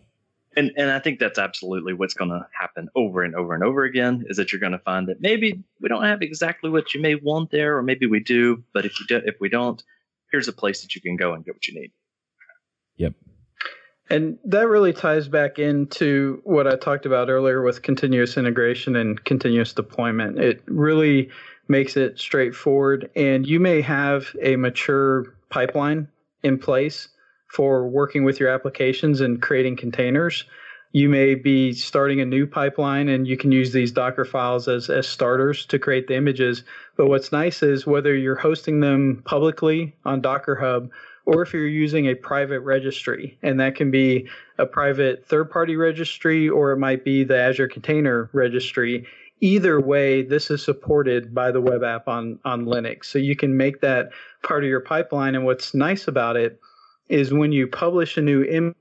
And 0.55 0.71
and 0.77 0.89
I 0.89 0.99
think 0.99 1.19
that's 1.19 1.37
absolutely 1.37 1.93
what's 1.93 2.13
going 2.13 2.29
to 2.29 2.47
happen 2.57 2.87
over 2.95 3.23
and 3.23 3.35
over 3.35 3.53
and 3.53 3.61
over 3.61 3.83
again. 3.83 4.23
Is 4.29 4.37
that 4.37 4.53
you're 4.53 4.61
going 4.61 4.71
to 4.71 4.79
find 4.79 5.05
that 5.09 5.19
maybe 5.19 5.61
we 5.81 5.89
don't 5.89 6.05
have 6.05 6.21
exactly 6.21 6.69
what 6.69 6.93
you 6.93 7.01
may 7.01 7.15
want 7.15 7.51
there, 7.51 7.77
or 7.77 7.83
maybe 7.83 8.07
we 8.07 8.21
do, 8.21 8.63
but 8.73 8.85
if 8.85 8.97
you 9.01 9.05
do, 9.05 9.21
if 9.25 9.35
we 9.41 9.49
don't, 9.49 9.83
here's 10.31 10.47
a 10.47 10.53
place 10.53 10.81
that 10.81 10.95
you 10.95 11.01
can 11.01 11.17
go 11.17 11.33
and 11.33 11.43
get 11.43 11.55
what 11.55 11.67
you 11.67 11.77
need. 11.77 11.91
Yep. 12.95 13.15
And 14.09 14.39
that 14.43 14.67
really 14.67 14.91
ties 14.91 15.27
back 15.27 15.59
into 15.59 16.41
what 16.43 16.67
I 16.67 16.75
talked 16.75 17.05
about 17.05 17.29
earlier 17.29 17.61
with 17.61 17.83
continuous 17.83 18.37
integration 18.37 18.95
and 18.95 19.23
continuous 19.23 19.71
deployment. 19.71 20.39
It 20.39 20.63
really 20.65 21.29
makes 21.67 21.95
it 21.95 22.17
straightforward, 22.17 23.09
and 23.15 23.45
you 23.45 23.59
may 23.59 23.81
have 23.81 24.35
a 24.41 24.55
mature 24.55 25.35
pipeline 25.49 26.07
in 26.41 26.57
place 26.57 27.09
for 27.49 27.87
working 27.87 28.23
with 28.23 28.39
your 28.39 28.49
applications 28.49 29.21
and 29.21 29.41
creating 29.41 29.75
containers. 29.75 30.45
You 30.91 31.07
may 31.07 31.35
be 31.35 31.73
starting 31.73 32.19
a 32.19 32.25
new 32.25 32.47
pipeline 32.47 33.09
and 33.09 33.27
you 33.27 33.37
can 33.37 33.51
use 33.51 33.71
these 33.71 33.91
Docker 33.91 34.25
files 34.25 34.67
as, 34.67 34.89
as 34.89 35.07
starters 35.07 35.65
to 35.67 35.77
create 35.77 36.07
the 36.07 36.15
images. 36.15 36.63
But 36.97 37.07
what's 37.07 37.31
nice 37.31 37.61
is 37.61 37.85
whether 37.85 38.15
you're 38.15 38.35
hosting 38.35 38.79
them 38.79 39.21
publicly 39.25 39.95
on 40.05 40.21
Docker 40.21 40.55
Hub 40.55 40.89
or 41.29 41.43
if 41.43 41.53
you're 41.53 41.67
using 41.67 42.07
a 42.07 42.15
private 42.15 42.61
registry, 42.61 43.37
and 43.43 43.59
that 43.59 43.75
can 43.75 43.91
be 43.91 44.27
a 44.57 44.65
private 44.65 45.23
third 45.27 45.51
party 45.51 45.75
registry 45.75 46.49
or 46.49 46.71
it 46.71 46.77
might 46.77 47.05
be 47.05 47.23
the 47.23 47.37
Azure 47.37 47.67
Container 47.67 48.31
Registry. 48.33 49.05
Either 49.39 49.79
way, 49.79 50.23
this 50.23 50.49
is 50.49 50.63
supported 50.63 51.33
by 51.33 51.51
the 51.51 51.61
web 51.61 51.83
app 51.83 52.07
on, 52.07 52.39
on 52.45 52.65
Linux. 52.65 53.05
So 53.05 53.19
you 53.19 53.35
can 53.35 53.55
make 53.55 53.79
that 53.81 54.09
part 54.41 54.63
of 54.63 54.69
your 54.69 54.79
pipeline. 54.79 55.35
And 55.35 55.45
what's 55.45 55.75
nice 55.75 56.07
about 56.07 56.35
it 56.35 56.59
is 57.09 57.31
when 57.31 57.51
you 57.51 57.67
publish 57.67 58.17
a 58.17 58.21
new 58.21 58.43
Im- 58.43 58.75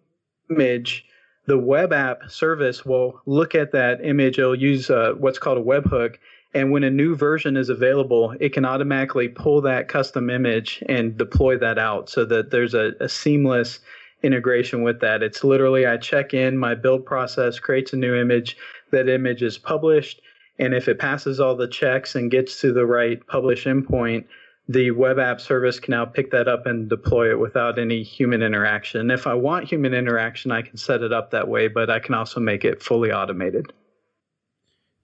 image, 0.51 1.05
the 1.47 1.59
web 1.59 1.93
app 1.93 2.31
service 2.31 2.85
will 2.85 3.21
look 3.27 3.55
at 3.55 3.73
that 3.73 4.03
image. 4.03 4.39
It'll 4.39 4.59
use 4.59 4.89
uh, 4.89 5.13
what's 5.19 5.39
called 5.39 5.59
a 5.59 5.63
webhook. 5.63 6.17
And 6.55 6.71
when 6.73 6.83
a 6.83 6.91
new 6.91 7.15
version 7.15 7.57
is 7.57 7.69
available, 7.69 8.35
it 8.41 8.53
can 8.53 8.65
automatically 8.65 9.29
pull 9.29 9.61
that 9.63 9.89
custom 9.89 10.31
image 10.31 10.83
and 10.89 11.17
deploy 11.17 11.59
that 11.59 11.79
out 11.79 12.09
so 12.09 12.25
that 12.25 12.51
there's 12.51 12.75
a, 12.75 12.93
a 13.01 13.09
seamless 13.09 13.81
integration 14.23 14.83
with 14.83 15.01
that. 15.01 15.23
It's 15.23 15.45
literally 15.45 15.87
I 15.87 15.99
check 15.99 16.33
in, 16.33 16.57
my 16.57 16.75
build 16.75 17.05
process 17.05 17.59
creates 17.59 17.93
a 17.93 17.97
new 17.97 18.15
image, 18.15 18.57
that 18.91 19.09
image 19.09 19.43
is 19.43 19.59
published. 19.59 20.21
And 20.59 20.75
if 20.75 20.89
it 20.89 20.99
passes 20.99 21.39
all 21.39 21.55
the 21.55 21.69
checks 21.69 22.15
and 22.15 22.31
gets 22.31 22.61
to 22.63 22.73
the 22.73 22.87
right 22.87 23.25
publish 23.27 23.65
endpoint, 23.65 24.25
the 24.69 24.91
web 24.91 25.19
app 25.19 25.41
service 25.41 25.79
can 25.79 25.93
now 25.93 26.05
pick 26.05 26.31
that 26.31 26.49
up 26.49 26.67
and 26.67 26.89
deploy 26.89 27.31
it 27.31 27.39
without 27.39 27.79
any 27.79 28.03
human 28.03 28.43
interaction. 28.43 29.11
If 29.11 29.27
I 29.27 29.35
want 29.35 29.69
human 29.69 29.95
interaction, 29.95 30.51
I 30.51 30.63
can 30.63 30.77
set 30.77 31.03
it 31.03 31.13
up 31.13 31.31
that 31.31 31.49
way, 31.49 31.69
but 31.69 31.89
I 31.89 32.01
can 32.01 32.15
also 32.15 32.41
make 32.41 32.65
it 32.65 32.83
fully 32.83 33.13
automated. 33.13 33.73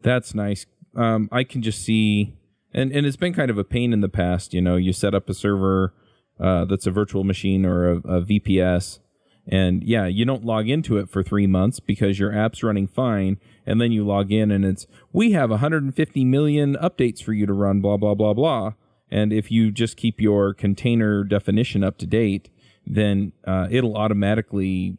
That's 0.03 0.35
nice. 0.35 0.67
Um, 0.97 1.29
I 1.33 1.45
can 1.45 1.63
just 1.63 1.83
see, 1.83 2.35
and, 2.73 2.93
and 2.93 3.07
it's 3.07 3.17
been 3.17 3.35
kind 3.35 3.51
of 3.51 3.59
a 3.59 3.65
pain 3.65 3.93
in 3.93 4.01
the 4.01 4.09
past. 4.09 4.55
You 4.55 4.63
know, 4.63 4.77
you 4.77 4.93
set 4.93 5.15
up 5.15 5.29
a 5.29 5.35
server 5.35 5.93
uh, 6.41 6.65
that's 6.65 6.87
a 6.87 6.91
virtual 6.91 7.25
machine 7.25 7.65
or 7.65 7.91
a, 7.91 7.97
a 7.97 8.23
VPS, 8.23 8.99
and 9.47 9.85
yeah, 9.85 10.07
you 10.07 10.25
don't 10.25 10.45
log 10.45 10.69
into 10.69 10.97
it 10.97 11.09
for 11.11 11.23
three 11.23 11.47
months 11.47 11.81
because 11.81 12.19
your 12.19 12.35
app's 12.35 12.63
running 12.63 12.87
fine. 12.87 13.39
And 13.67 13.81
then 13.81 13.93
you 13.93 14.05
log 14.05 14.33
in 14.33 14.51
and 14.51 14.65
it's, 14.65 14.87
we 15.13 15.33
have 15.33 15.51
150 15.51 16.25
million 16.25 16.77
updates 16.77 17.23
for 17.23 17.33
you 17.33 17.47
to 17.47 17.53
run, 17.53 17.81
blah, 17.81 17.97
blah, 17.97 18.15
blah, 18.15 18.35
blah. 18.35 18.73
And 19.11 19.33
if 19.33 19.51
you 19.51 19.71
just 19.71 19.97
keep 19.97 20.21
your 20.21 20.55
container 20.55 21.25
definition 21.25 21.85
up 21.85 21.99
to 21.99 22.07
date, 22.07 22.51
then 22.87 23.33
uh, 23.47 23.69
it'll 23.71 23.97
automatically 23.97 24.97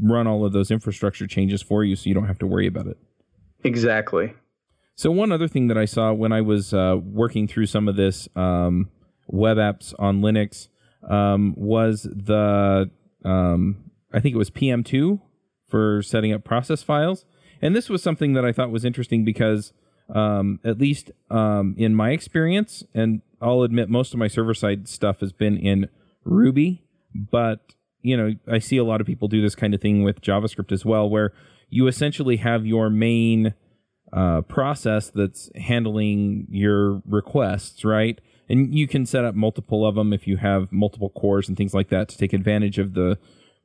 run 0.00 0.26
all 0.26 0.44
of 0.44 0.52
those 0.52 0.70
infrastructure 0.70 1.26
changes 1.26 1.60
for 1.60 1.82
you 1.82 1.96
so 1.96 2.08
you 2.08 2.14
don't 2.14 2.26
have 2.26 2.38
to 2.38 2.46
worry 2.46 2.66
about 2.66 2.86
it. 2.86 2.98
Exactly. 3.64 4.32
So, 4.96 5.10
one 5.10 5.30
other 5.30 5.46
thing 5.46 5.68
that 5.68 5.76
I 5.76 5.84
saw 5.84 6.14
when 6.14 6.32
I 6.32 6.40
was 6.40 6.72
uh, 6.72 6.96
working 7.04 7.46
through 7.46 7.66
some 7.66 7.86
of 7.86 7.96
this 7.96 8.28
um, 8.34 8.88
web 9.28 9.58
apps 9.58 9.94
on 9.98 10.22
Linux 10.22 10.68
um, 11.06 11.54
was 11.54 12.04
the, 12.04 12.90
um, 13.22 13.90
I 14.10 14.20
think 14.20 14.34
it 14.34 14.38
was 14.38 14.50
PM2 14.50 15.20
for 15.68 16.02
setting 16.02 16.32
up 16.32 16.44
process 16.44 16.82
files. 16.82 17.26
And 17.60 17.76
this 17.76 17.90
was 17.90 18.02
something 18.02 18.32
that 18.32 18.44
I 18.46 18.52
thought 18.52 18.70
was 18.70 18.86
interesting 18.86 19.22
because 19.22 19.74
um, 20.08 20.60
at 20.64 20.78
least 20.78 21.10
um, 21.30 21.74
in 21.76 21.94
my 21.94 22.10
experience, 22.10 22.82
and 22.94 23.20
I'll 23.40 23.62
admit 23.62 23.90
most 23.90 24.14
of 24.14 24.18
my 24.18 24.28
server 24.28 24.54
side 24.54 24.88
stuff 24.88 25.20
has 25.20 25.32
been 25.32 25.58
in 25.58 25.90
Ruby, 26.24 26.84
but 27.14 27.74
you 28.02 28.16
know 28.16 28.34
I 28.50 28.60
see 28.60 28.76
a 28.76 28.84
lot 28.84 29.00
of 29.00 29.06
people 29.06 29.28
do 29.28 29.42
this 29.42 29.54
kind 29.54 29.74
of 29.74 29.80
thing 29.80 30.02
with 30.02 30.20
JavaScript 30.20 30.72
as 30.72 30.84
well, 30.84 31.08
where 31.08 31.32
you 31.68 31.86
essentially 31.86 32.36
have 32.36 32.66
your 32.66 32.88
main 32.88 33.54
uh, 34.12 34.42
process 34.42 35.10
that's 35.10 35.50
handling 35.56 36.46
your 36.50 37.02
requests, 37.06 37.84
right? 37.84 38.20
And 38.48 38.74
you 38.74 38.86
can 38.86 39.06
set 39.06 39.24
up 39.24 39.34
multiple 39.34 39.86
of 39.86 39.96
them 39.96 40.12
if 40.12 40.26
you 40.26 40.36
have 40.36 40.70
multiple 40.70 41.10
cores 41.10 41.48
and 41.48 41.56
things 41.56 41.74
like 41.74 41.88
that 41.88 42.08
to 42.10 42.18
take 42.18 42.32
advantage 42.32 42.78
of 42.78 42.94
the 42.94 43.18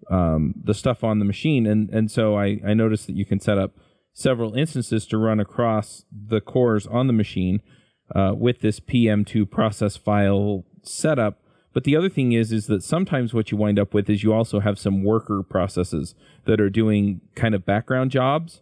um, 0.09 0.55
the 0.61 0.73
stuff 0.73 1.03
on 1.03 1.19
the 1.19 1.25
machine. 1.25 1.67
And 1.67 1.89
and 1.91 2.09
so 2.09 2.37
I 2.37 2.59
I 2.65 2.73
noticed 2.73 3.07
that 3.07 3.15
you 3.15 3.25
can 3.25 3.39
set 3.39 3.57
up 3.57 3.73
several 4.13 4.55
instances 4.55 5.05
to 5.07 5.17
run 5.17 5.39
across 5.39 6.05
the 6.11 6.41
cores 6.41 6.87
on 6.87 7.07
the 7.07 7.13
machine 7.13 7.61
uh, 8.13 8.33
with 8.35 8.59
this 8.59 8.79
PM2 8.79 9.49
process 9.49 9.95
file 9.95 10.65
setup. 10.83 11.39
But 11.73 11.85
the 11.85 11.95
other 11.95 12.09
thing 12.09 12.33
is, 12.33 12.51
is 12.51 12.67
that 12.67 12.83
sometimes 12.83 13.33
what 13.33 13.51
you 13.51 13.57
wind 13.57 13.79
up 13.79 13.93
with 13.93 14.09
is 14.09 14.23
you 14.23 14.33
also 14.33 14.59
have 14.59 14.77
some 14.77 15.03
worker 15.03 15.41
processes 15.43 16.13
that 16.45 16.59
are 16.59 16.69
doing 16.69 17.21
kind 17.35 17.55
of 17.55 17.65
background 17.65 18.11
jobs. 18.11 18.61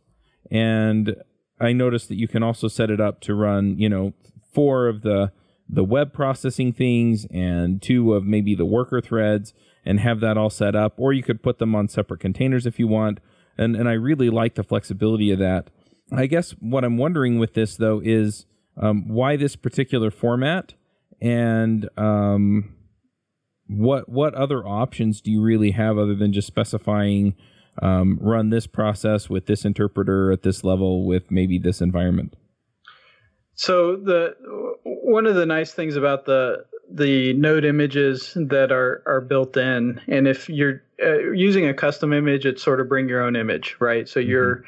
And 0.51 1.15
I 1.60 1.74
noticed 1.74 2.07
that 2.10 2.18
you 2.18 2.28
can 2.28 2.43
also 2.43 2.68
set 2.68 2.89
it 2.89 2.99
up 2.99 3.20
to 3.22 3.34
run, 3.34 3.78
you 3.78 3.89
know, 3.89 4.14
four 4.53 4.88
of 4.88 5.01
the 5.01 5.32
the 5.72 5.84
web 5.84 6.14
processing 6.14 6.74
things 6.74 7.28
and 7.32 7.80
two 7.80 8.14
of 8.14 8.24
maybe 8.24 8.55
the 8.55 8.66
worker 8.66 8.99
threads 9.01 9.53
and 9.86 9.99
have 9.99 10.20
that 10.20 10.36
all 10.36 10.49
set 10.49 10.76
up. 10.76 10.93
Or 10.97 11.14
you 11.14 11.22
could 11.22 11.43
put 11.43 11.60
them 11.60 11.76
on 11.76 11.88
separate 11.88 12.20
containers 12.20 12.66
if 12.66 12.80
you 12.80 12.88
want 12.88 13.20
and 13.60 13.76
and 13.76 13.88
I 13.88 13.93
really 13.93 14.30
like 14.30 14.55
the 14.55 14.64
flexibility 14.64 15.32
of 15.32 15.39
that. 15.39 15.70
I 16.12 16.26
guess 16.26 16.51
what 16.60 16.84
I'm 16.84 16.97
wondering 16.97 17.38
with 17.38 17.53
this 17.53 17.76
though 17.76 18.01
is 18.03 18.45
um, 18.82 19.10
why 19.10 19.36
this 19.36 19.55
particular 19.57 20.10
format, 20.10 20.74
and 21.22 21.89
um, 21.97 22.74
what 23.68 24.07
what 24.07 24.34
other 24.34 24.66
options 24.66 25.22
do 25.22 25.30
you 25.30 25.41
really 25.41 25.72
have 25.72 25.97
other 25.97 26.16
than 26.16 26.32
just 26.32 26.47
specifying 26.47 27.36
um, 27.82 28.17
run 28.21 28.49
this 28.49 28.67
process 28.67 29.30
with 29.30 29.45
this 29.45 29.65
interpreter 29.65 30.32
at 30.32 30.43
this 30.43 30.63
level 30.63 31.05
with 31.05 31.32
maybe 31.32 31.59
this 31.59 31.82
environment? 31.82 32.36
So 33.55 33.97
the 33.97 34.36
one 34.84 35.25
of 35.25 35.36
the 35.36 35.45
nice 35.45 35.73
things 35.73 35.95
about 35.95 36.25
the 36.25 36.65
the 36.91 37.34
node 37.34 37.65
images 37.65 38.34
that 38.36 38.71
are 38.71 39.03
are 39.05 39.21
built 39.21 39.57
in, 39.57 40.01
and 40.07 40.27
if 40.27 40.49
you're 40.49 40.82
uh, 41.03 41.32
using 41.32 41.67
a 41.67 41.73
custom 41.73 42.13
image, 42.13 42.45
it's 42.45 42.63
sort 42.63 42.80
of 42.80 42.88
bring 42.88 43.09
your 43.09 43.21
own 43.21 43.36
image, 43.36 43.75
right? 43.80 44.07
So 44.07 44.19
mm-hmm. 44.19 44.30
you're 44.30 44.63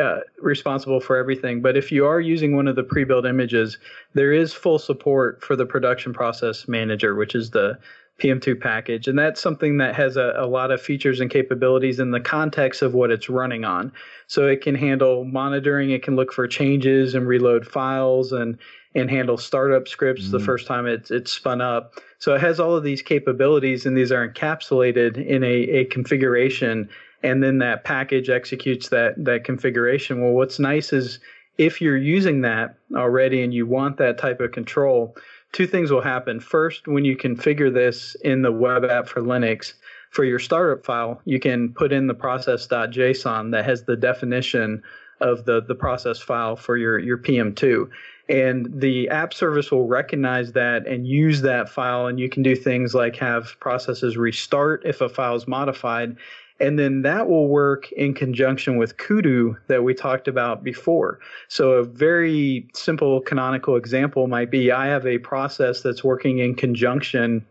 uh, 0.00 0.20
responsible 0.38 1.00
for 1.00 1.16
everything. 1.16 1.60
But 1.60 1.76
if 1.76 1.90
you 1.90 2.06
are 2.06 2.20
using 2.20 2.54
one 2.54 2.68
of 2.68 2.76
the 2.76 2.84
pre-built 2.84 3.26
images, 3.26 3.78
there 4.14 4.32
is 4.32 4.52
full 4.52 4.78
support 4.78 5.42
for 5.42 5.56
the 5.56 5.66
production 5.66 6.12
process 6.12 6.68
manager, 6.68 7.14
which 7.14 7.34
is 7.34 7.50
the 7.50 7.78
PM2 8.20 8.60
package. 8.60 9.08
And 9.08 9.18
that's 9.18 9.40
something 9.40 9.78
that 9.78 9.94
has 9.94 10.16
a, 10.16 10.34
a, 10.36 10.46
lot 10.46 10.70
of 10.70 10.80
features 10.80 11.20
and 11.20 11.30
capabilities 11.30 11.98
in 11.98 12.10
the 12.10 12.20
context 12.20 12.82
of 12.82 12.94
what 12.94 13.10
it's 13.10 13.28
running 13.28 13.64
on. 13.64 13.92
So 14.26 14.46
it 14.46 14.60
can 14.60 14.74
handle 14.74 15.24
monitoring, 15.24 15.90
it 15.90 16.02
can 16.02 16.14
look 16.14 16.32
for 16.32 16.46
changes 16.46 17.14
and 17.14 17.26
reload 17.26 17.66
files 17.66 18.32
and 18.32 18.58
and 18.94 19.10
handle 19.10 19.38
startup 19.38 19.88
scripts 19.88 20.24
mm-hmm. 20.24 20.32
the 20.32 20.40
first 20.40 20.66
time 20.66 20.86
it's 20.86 21.10
it's 21.10 21.32
spun 21.32 21.60
up. 21.60 21.94
So 22.18 22.34
it 22.34 22.40
has 22.40 22.60
all 22.60 22.76
of 22.76 22.84
these 22.84 23.02
capabilities, 23.02 23.86
and 23.86 23.96
these 23.96 24.12
are 24.12 24.28
encapsulated 24.28 25.24
in 25.24 25.42
a, 25.42 25.46
a 25.46 25.84
configuration, 25.86 26.88
and 27.22 27.42
then 27.42 27.58
that 27.58 27.84
package 27.84 28.28
executes 28.28 28.90
that 28.90 29.14
that 29.24 29.44
configuration. 29.44 30.22
Well, 30.22 30.32
what's 30.32 30.58
nice 30.58 30.92
is 30.92 31.18
if 31.58 31.80
you're 31.80 31.96
using 31.96 32.42
that 32.42 32.76
already 32.94 33.42
and 33.42 33.52
you 33.52 33.66
want 33.66 33.96
that 33.98 34.18
type 34.18 34.40
of 34.40 34.52
control, 34.52 35.16
two 35.52 35.66
things 35.66 35.90
will 35.90 36.00
happen. 36.00 36.40
First, 36.40 36.88
when 36.88 37.04
you 37.04 37.16
configure 37.16 37.72
this 37.72 38.14
in 38.22 38.42
the 38.42 38.52
web 38.52 38.84
app 38.84 39.06
for 39.06 39.20
Linux, 39.20 39.74
for 40.10 40.24
your 40.24 40.38
startup 40.38 40.84
file, 40.84 41.20
you 41.24 41.40
can 41.40 41.72
put 41.72 41.92
in 41.92 42.06
the 42.06 42.14
process.json 42.14 43.52
that 43.52 43.64
has 43.64 43.84
the 43.84 43.96
definition 43.96 44.82
of 45.20 45.44
the, 45.44 45.62
the 45.62 45.74
process 45.74 46.18
file 46.18 46.56
for 46.56 46.76
your, 46.76 46.98
your 46.98 47.16
PM2 47.16 47.88
and 48.28 48.80
the 48.80 49.08
app 49.08 49.34
service 49.34 49.70
will 49.70 49.86
recognize 49.86 50.52
that 50.52 50.86
and 50.86 51.06
use 51.06 51.42
that 51.42 51.68
file 51.68 52.06
and 52.06 52.20
you 52.20 52.28
can 52.28 52.42
do 52.42 52.54
things 52.54 52.94
like 52.94 53.16
have 53.16 53.58
processes 53.60 54.16
restart 54.16 54.82
if 54.84 55.00
a 55.00 55.08
file 55.08 55.34
is 55.34 55.48
modified 55.48 56.16
and 56.62 56.78
then 56.78 57.02
that 57.02 57.28
will 57.28 57.48
work 57.48 57.92
in 57.92 58.14
conjunction 58.14 58.76
with 58.76 58.96
kudu 58.96 59.54
that 59.68 59.84
we 59.84 59.92
talked 59.92 60.28
about 60.28 60.64
before 60.64 61.18
so 61.48 61.72
a 61.72 61.84
very 61.84 62.66
simple 62.74 63.20
canonical 63.20 63.76
example 63.76 64.26
might 64.26 64.50
be 64.50 64.72
i 64.72 64.86
have 64.86 65.06
a 65.06 65.18
process 65.18 65.82
that's 65.82 66.02
working 66.02 66.38
in 66.38 66.54
conjunction 66.54 67.44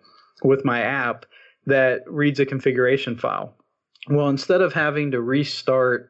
with 0.44 0.66
my 0.66 0.82
app 0.82 1.26
that 1.66 2.04
reads 2.08 2.40
a 2.40 2.46
configuration 2.46 3.18
file. 3.18 3.54
Well, 4.10 4.30
instead 4.30 4.62
of 4.62 4.74
having 4.74 5.12
to 5.12 5.22
restart 5.22 6.10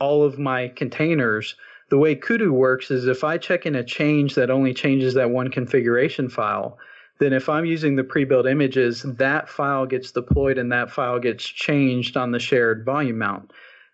all 0.00 0.22
of 0.22 0.38
my 0.38 0.68
containers, 0.68 1.56
the 1.90 1.98
way 1.98 2.14
Kudu 2.14 2.52
works 2.52 2.90
is 2.90 3.06
if 3.06 3.24
I 3.24 3.38
check 3.38 3.66
in 3.66 3.74
a 3.74 3.84
change 3.84 4.34
that 4.34 4.50
only 4.50 4.74
changes 4.74 5.14
that 5.14 5.30
one 5.30 5.50
configuration 5.50 6.28
file, 6.28 6.78
then 7.24 7.32
if 7.32 7.48
I'm 7.48 7.64
using 7.64 7.96
the 7.96 8.04
pre-built 8.04 8.46
images, 8.46 9.02
that 9.02 9.48
file 9.48 9.86
gets 9.86 10.12
deployed 10.12 10.58
and 10.58 10.70
that 10.72 10.90
file 10.90 11.18
gets 11.18 11.44
changed 11.44 12.16
on 12.16 12.32
the 12.32 12.38
shared 12.38 12.84
volume 12.84 13.18
mount. 13.18 13.50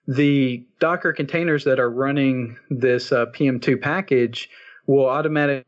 The 0.09 0.67
Docker 0.81 1.13
containers 1.13 1.63
that 1.65 1.79
are 1.79 1.91
running 1.91 2.59
this 2.69 3.13
uh, 3.13 3.27
PM2 3.27 3.81
package 3.81 4.51
will 4.89 5.07
automatically 5.07 5.65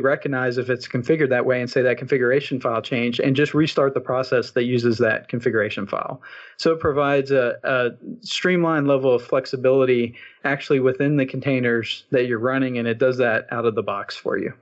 recognize 0.00 0.58
if 0.58 0.68
it's 0.68 0.86
configured 0.86 1.30
that 1.30 1.46
way 1.46 1.62
and 1.62 1.70
say 1.70 1.80
that 1.80 1.96
configuration 1.96 2.60
file 2.60 2.82
change 2.82 3.18
and 3.18 3.34
just 3.34 3.54
restart 3.54 3.94
the 3.94 4.00
process 4.00 4.50
that 4.50 4.64
uses 4.64 4.98
that 4.98 5.28
configuration 5.28 5.86
file. 5.86 6.20
So 6.58 6.72
it 6.72 6.80
provides 6.80 7.30
a, 7.30 7.54
a, 7.64 7.90
streamlined 8.20 8.86
level 8.86 9.14
of 9.14 9.22
flexibility 9.22 10.14
actually 10.44 10.80
within 10.80 11.16
the 11.16 11.24
containers 11.24 12.04
that 12.10 12.26
you're 12.26 12.38
running 12.38 12.76
and 12.76 12.86
it 12.86 12.98
does 12.98 13.16
that 13.16 13.46
out 13.50 13.64
of 13.64 13.74
the 13.74 13.82
box 13.82 14.14
for 14.14 14.36
you. 14.36 14.52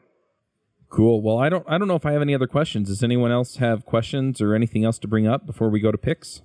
Cool. 0.88 1.20
Well, 1.20 1.38
I 1.38 1.48
don't 1.48 1.64
I 1.68 1.76
don't 1.76 1.88
know 1.88 1.96
if 1.96 2.06
I 2.06 2.12
have 2.12 2.22
any 2.22 2.34
other 2.34 2.46
questions. 2.46 2.88
Does 2.88 3.02
anyone 3.02 3.30
else 3.30 3.56
have 3.56 3.84
questions 3.84 4.40
or 4.40 4.54
anything 4.54 4.84
else 4.84 4.98
to 5.00 5.08
bring 5.08 5.26
up 5.26 5.46
before 5.46 5.68
we 5.68 5.80
go 5.80 5.92
to 5.92 5.98
picks? 5.98 6.42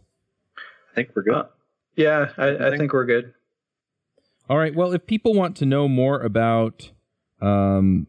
I 0.92 0.96
think 0.96 1.10
we're 1.16 1.24
good. 1.24 1.34
Uh, 1.34 1.46
yeah, 1.96 2.30
I, 2.38 2.68
I 2.68 2.78
think 2.78 2.92
we're 2.92 3.06
good. 3.06 3.34
All 4.50 4.58
right. 4.58 4.76
Well, 4.76 4.92
if 4.92 5.06
people 5.06 5.34
want 5.34 5.56
to 5.58 5.66
know 5.66 5.88
more 5.88 6.20
about 6.20 6.92
um, 7.42 8.08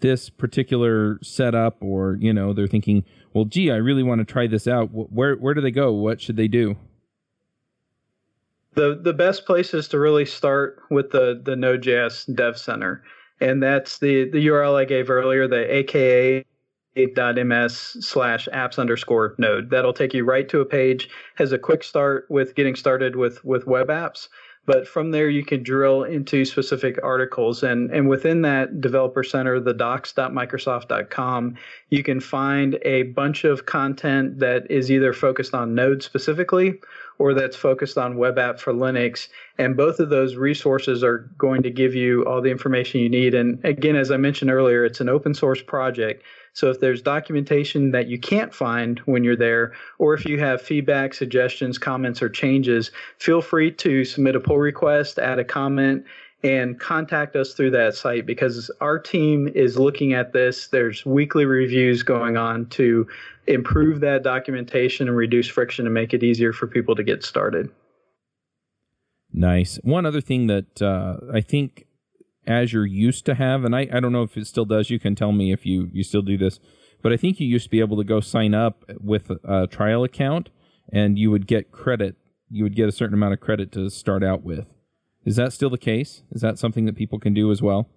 this 0.00 0.30
particular 0.30 1.18
setup, 1.22 1.82
or 1.82 2.16
you 2.20 2.32
know, 2.32 2.52
they're 2.52 2.68
thinking, 2.68 3.04
well, 3.32 3.44
gee, 3.44 3.70
I 3.70 3.76
really 3.76 4.02
want 4.02 4.20
to 4.20 4.24
try 4.24 4.46
this 4.46 4.68
out. 4.68 4.90
Where 4.92 5.34
where 5.34 5.54
do 5.54 5.60
they 5.60 5.72
go? 5.72 5.92
What 5.92 6.20
should 6.20 6.36
they 6.36 6.48
do? 6.48 6.76
The 8.74 8.98
the 9.00 9.12
best 9.12 9.44
place 9.46 9.74
is 9.74 9.88
to 9.88 9.98
really 9.98 10.24
start 10.24 10.80
with 10.90 11.10
the 11.10 11.40
the 11.42 11.56
Node.js 11.56 12.34
Dev 12.34 12.58
Center, 12.58 13.02
and 13.40 13.62
that's 13.62 13.98
the 13.98 14.30
the 14.30 14.46
URL 14.46 14.74
I 14.74 14.84
gave 14.84 15.10
earlier, 15.10 15.46
the 15.48 15.72
AKA 15.72 16.44
ms 16.96 17.96
slash 18.00 18.48
apps 18.52 18.78
underscore 18.78 19.34
node. 19.38 19.70
That'll 19.70 19.92
take 19.92 20.14
you 20.14 20.24
right 20.24 20.48
to 20.48 20.60
a 20.60 20.64
page, 20.64 21.08
has 21.36 21.52
a 21.52 21.58
quick 21.58 21.82
start 21.82 22.26
with 22.30 22.54
getting 22.54 22.76
started 22.76 23.16
with 23.16 23.44
with 23.44 23.66
web 23.66 23.88
apps. 23.88 24.28
But 24.66 24.88
from 24.88 25.10
there, 25.10 25.28
you 25.28 25.44
can 25.44 25.62
drill 25.62 26.04
into 26.04 26.44
specific 26.44 26.98
articles. 27.02 27.62
And, 27.62 27.90
and 27.90 28.08
within 28.08 28.42
that 28.42 28.80
developer 28.80 29.22
center, 29.22 29.60
the 29.60 29.74
docs.microsoft.com, 29.74 31.56
you 31.90 32.02
can 32.02 32.20
find 32.20 32.78
a 32.82 33.02
bunch 33.02 33.44
of 33.44 33.66
content 33.66 34.38
that 34.38 34.70
is 34.70 34.90
either 34.90 35.12
focused 35.12 35.54
on 35.54 35.74
Node 35.74 36.02
specifically 36.02 36.80
or 37.18 37.34
that's 37.34 37.56
focused 37.56 37.98
on 37.98 38.16
web 38.16 38.38
app 38.38 38.58
for 38.58 38.72
Linux. 38.72 39.28
And 39.58 39.76
both 39.76 40.00
of 40.00 40.10
those 40.10 40.36
resources 40.36 41.04
are 41.04 41.30
going 41.38 41.62
to 41.62 41.70
give 41.70 41.94
you 41.94 42.24
all 42.24 42.40
the 42.40 42.50
information 42.50 43.00
you 43.00 43.08
need. 43.08 43.34
And 43.34 43.62
again, 43.64 43.96
as 43.96 44.10
I 44.10 44.16
mentioned 44.16 44.50
earlier, 44.50 44.84
it's 44.84 45.00
an 45.00 45.08
open 45.08 45.34
source 45.34 45.62
project. 45.62 46.22
So 46.54 46.70
if 46.70 46.78
there's 46.78 47.02
documentation 47.02 47.90
that 47.90 48.06
you 48.06 48.18
can't 48.18 48.54
find 48.54 49.00
when 49.00 49.24
you're 49.24 49.36
there, 49.36 49.72
or 49.98 50.14
if 50.14 50.24
you 50.24 50.38
have 50.38 50.62
feedback, 50.62 51.12
suggestions, 51.12 51.78
comments, 51.78 52.22
or 52.22 52.28
changes, 52.28 52.92
feel 53.18 53.42
free 53.42 53.72
to 53.72 54.04
submit 54.04 54.36
a 54.36 54.40
pull 54.40 54.58
request, 54.58 55.18
add 55.18 55.40
a 55.40 55.44
comment, 55.44 56.04
and 56.44 56.78
contact 56.78 57.34
us 57.34 57.54
through 57.54 57.72
that 57.72 57.96
site 57.96 58.24
because 58.24 58.70
our 58.80 59.00
team 59.00 59.48
is 59.54 59.78
looking 59.78 60.12
at 60.12 60.32
this. 60.32 60.68
There's 60.68 61.04
weekly 61.04 61.44
reviews 61.44 62.04
going 62.04 62.36
on 62.36 62.66
to 62.70 63.08
improve 63.48 63.98
that 64.00 64.22
documentation 64.22 65.08
and 65.08 65.16
reduce 65.16 65.48
friction 65.48 65.86
and 65.86 65.94
make 65.94 66.14
it 66.14 66.22
easier 66.22 66.52
for 66.52 66.68
people 66.68 66.94
to 66.94 67.02
get 67.02 67.24
started. 67.24 67.68
Nice. 69.32 69.80
One 69.82 70.06
other 70.06 70.20
thing 70.20 70.46
that 70.46 70.80
uh, 70.80 71.16
I 71.32 71.40
think 71.40 71.86
Azure 72.46 72.86
used 72.86 73.24
to 73.26 73.34
have, 73.34 73.64
and 73.64 73.74
I, 73.74 73.88
I 73.92 74.00
don't 74.00 74.12
know 74.12 74.22
if 74.22 74.36
it 74.36 74.46
still 74.46 74.64
does. 74.64 74.90
You 74.90 74.98
can 74.98 75.14
tell 75.14 75.32
me 75.32 75.52
if 75.52 75.64
you, 75.64 75.88
you 75.92 76.02
still 76.02 76.22
do 76.22 76.36
this, 76.36 76.60
but 77.02 77.12
I 77.12 77.16
think 77.16 77.40
you 77.40 77.46
used 77.46 77.64
to 77.64 77.70
be 77.70 77.80
able 77.80 77.96
to 77.98 78.04
go 78.04 78.20
sign 78.20 78.54
up 78.54 78.84
with 79.00 79.30
a 79.44 79.66
trial 79.66 80.04
account 80.04 80.50
and 80.92 81.18
you 81.18 81.30
would 81.30 81.46
get 81.46 81.72
credit. 81.72 82.16
You 82.50 82.64
would 82.64 82.76
get 82.76 82.88
a 82.88 82.92
certain 82.92 83.14
amount 83.14 83.34
of 83.34 83.40
credit 83.40 83.72
to 83.72 83.90
start 83.90 84.22
out 84.22 84.42
with. 84.42 84.66
Is 85.24 85.36
that 85.36 85.52
still 85.52 85.70
the 85.70 85.78
case? 85.78 86.22
Is 86.30 86.42
that 86.42 86.58
something 86.58 86.84
that 86.84 86.96
people 86.96 87.18
can 87.18 87.34
do 87.34 87.50
as 87.50 87.62
well? 87.62 87.88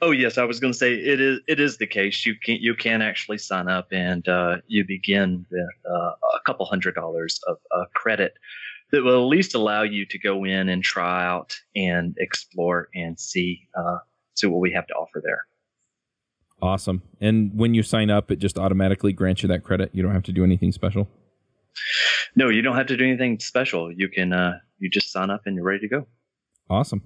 Oh 0.00 0.10
yes, 0.10 0.36
I 0.36 0.44
was 0.44 0.58
going 0.58 0.72
to 0.72 0.78
say 0.78 0.94
it 0.94 1.20
is. 1.20 1.38
It 1.46 1.60
is 1.60 1.78
the 1.78 1.86
case. 1.86 2.26
You 2.26 2.34
can 2.34 2.56
you 2.56 2.74
can 2.74 3.02
actually 3.02 3.38
sign 3.38 3.68
up 3.68 3.86
and 3.92 4.26
uh, 4.26 4.56
you 4.66 4.84
begin 4.84 5.46
with 5.48 5.68
uh, 5.88 5.94
a 5.94 6.40
couple 6.44 6.66
hundred 6.66 6.96
dollars 6.96 7.40
of 7.46 7.58
uh, 7.70 7.84
credit 7.94 8.34
that 8.92 9.02
will 9.02 9.22
at 9.22 9.28
least 9.28 9.54
allow 9.54 9.82
you 9.82 10.06
to 10.06 10.18
go 10.18 10.44
in 10.44 10.68
and 10.68 10.84
try 10.84 11.24
out 11.24 11.58
and 11.74 12.14
explore 12.18 12.88
and 12.94 13.18
see 13.18 13.68
uh, 13.76 13.98
see 14.34 14.46
what 14.46 14.60
we 14.60 14.72
have 14.72 14.86
to 14.86 14.94
offer 14.94 15.20
there. 15.24 15.44
Awesome. 16.60 17.02
And 17.20 17.50
when 17.58 17.74
you 17.74 17.82
sign 17.82 18.10
up, 18.10 18.30
it 18.30 18.38
just 18.38 18.56
automatically 18.56 19.12
grants 19.12 19.42
you 19.42 19.48
that 19.48 19.64
credit. 19.64 19.90
You 19.92 20.02
don't 20.02 20.12
have 20.12 20.22
to 20.24 20.32
do 20.32 20.44
anything 20.44 20.70
special. 20.70 21.08
No, 22.36 22.48
you 22.48 22.62
don't 22.62 22.76
have 22.76 22.86
to 22.86 22.96
do 22.96 23.04
anything 23.04 23.40
special. 23.40 23.90
You 23.90 24.08
can 24.08 24.32
uh, 24.32 24.58
you 24.78 24.88
just 24.88 25.10
sign 25.10 25.30
up 25.30 25.42
and 25.46 25.56
you're 25.56 25.64
ready 25.64 25.80
to 25.80 25.88
go. 25.88 26.06
Awesome. 26.70 27.02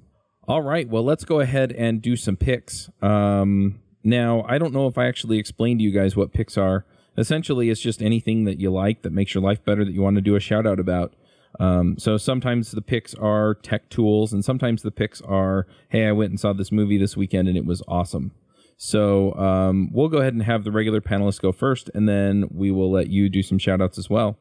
All 0.48 0.62
right. 0.62 0.88
Well, 0.88 1.04
let's 1.04 1.24
go 1.24 1.40
ahead 1.40 1.72
and 1.72 2.02
do 2.02 2.16
some 2.16 2.36
picks. 2.36 2.90
Um, 3.00 3.80
now, 4.04 4.44
I 4.48 4.58
don't 4.58 4.72
know 4.72 4.86
if 4.86 4.98
I 4.98 5.06
actually 5.06 5.38
explained 5.38 5.80
to 5.80 5.84
you 5.84 5.92
guys 5.92 6.14
what 6.14 6.32
picks 6.32 6.56
are. 6.56 6.84
Essentially, 7.18 7.70
it's 7.70 7.80
just 7.80 8.02
anything 8.02 8.44
that 8.44 8.60
you 8.60 8.70
like 8.70 9.02
that 9.02 9.12
makes 9.12 9.34
your 9.34 9.42
life 9.42 9.64
better 9.64 9.84
that 9.84 9.92
you 9.92 10.02
want 10.02 10.16
to 10.16 10.22
do 10.22 10.36
a 10.36 10.40
shout 10.40 10.66
out 10.66 10.78
about. 10.78 11.14
Um, 11.58 11.96
so 11.98 12.16
sometimes 12.16 12.70
the 12.70 12.82
picks 12.82 13.14
are 13.14 13.54
tech 13.54 13.88
tools, 13.88 14.32
and 14.32 14.44
sometimes 14.44 14.82
the 14.82 14.90
picks 14.90 15.20
are, 15.22 15.66
hey, 15.88 16.06
I 16.06 16.12
went 16.12 16.30
and 16.30 16.40
saw 16.40 16.52
this 16.52 16.70
movie 16.70 16.98
this 16.98 17.16
weekend 17.16 17.48
and 17.48 17.56
it 17.56 17.64
was 17.64 17.82
awesome. 17.88 18.32
So 18.76 19.32
um, 19.34 19.90
we'll 19.92 20.08
go 20.08 20.18
ahead 20.18 20.34
and 20.34 20.42
have 20.42 20.64
the 20.64 20.70
regular 20.70 21.00
panelists 21.00 21.40
go 21.40 21.52
first, 21.52 21.90
and 21.94 22.08
then 22.08 22.48
we 22.52 22.70
will 22.70 22.90
let 22.90 23.08
you 23.08 23.28
do 23.28 23.42
some 23.42 23.58
shout 23.58 23.80
outs 23.80 23.98
as 23.98 24.10
well. 24.10 24.38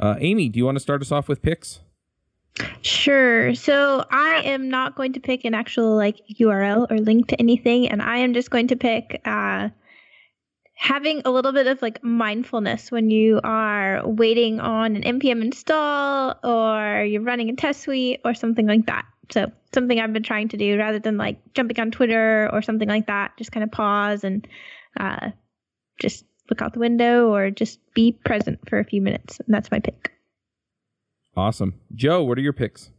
Uh, 0.00 0.14
Aimee, 0.20 0.48
do 0.48 0.58
you 0.58 0.64
want 0.64 0.76
to 0.76 0.80
start 0.80 1.02
us 1.02 1.12
off 1.12 1.28
with 1.28 1.42
picks? 1.42 1.80
Sure. 2.82 3.54
So 3.54 4.04
I 4.10 4.42
am 4.44 4.68
not 4.68 4.96
going 4.96 5.12
to 5.12 5.20
pick 5.20 5.44
an 5.44 5.54
actual 5.54 5.96
like 5.96 6.20
URL 6.40 6.90
or 6.90 6.98
link 6.98 7.28
to 7.28 7.38
anything, 7.38 7.88
and 7.88 8.00
I 8.00 8.18
am 8.18 8.32
just 8.32 8.50
going 8.50 8.68
to 8.68 8.76
pick 8.76 9.20
uh, 9.24 9.68
having 10.78 11.20
a 11.24 11.30
little 11.30 11.50
bit 11.50 11.66
of 11.66 11.82
like 11.82 12.02
mindfulness 12.04 12.92
when 12.92 13.10
you 13.10 13.40
are 13.42 14.00
waiting 14.06 14.60
on 14.60 14.94
an 14.94 15.02
npm 15.02 15.42
install 15.42 16.36
or 16.44 17.02
you're 17.02 17.20
running 17.20 17.50
a 17.50 17.56
test 17.56 17.80
suite 17.80 18.20
or 18.24 18.32
something 18.32 18.64
like 18.64 18.86
that. 18.86 19.04
So 19.30 19.50
something 19.74 19.98
I've 19.98 20.12
been 20.12 20.22
trying 20.22 20.48
to 20.50 20.56
do 20.56 20.78
rather 20.78 21.00
than 21.00 21.16
like 21.16 21.40
jumping 21.52 21.80
on 21.80 21.90
Twitter 21.90 22.48
or 22.52 22.62
something 22.62 22.88
like 22.88 23.08
that. 23.08 23.36
Just 23.36 23.50
kind 23.50 23.64
of 23.64 23.72
pause 23.72 24.22
and 24.22 24.46
uh, 24.98 25.30
just 26.00 26.24
look 26.48 26.62
out 26.62 26.74
the 26.74 26.78
window 26.78 27.34
or 27.34 27.50
just 27.50 27.80
be 27.92 28.12
present 28.12 28.60
for 28.68 28.78
a 28.78 28.84
few 28.84 29.02
minutes. 29.02 29.40
And 29.40 29.52
that's 29.52 29.72
my 29.72 29.80
pick. 29.80 30.12
Awesome, 31.36 31.74
Joe. 31.92 32.22
What 32.22 32.38
are 32.38 32.42
your 32.42 32.52
picks? 32.52 32.92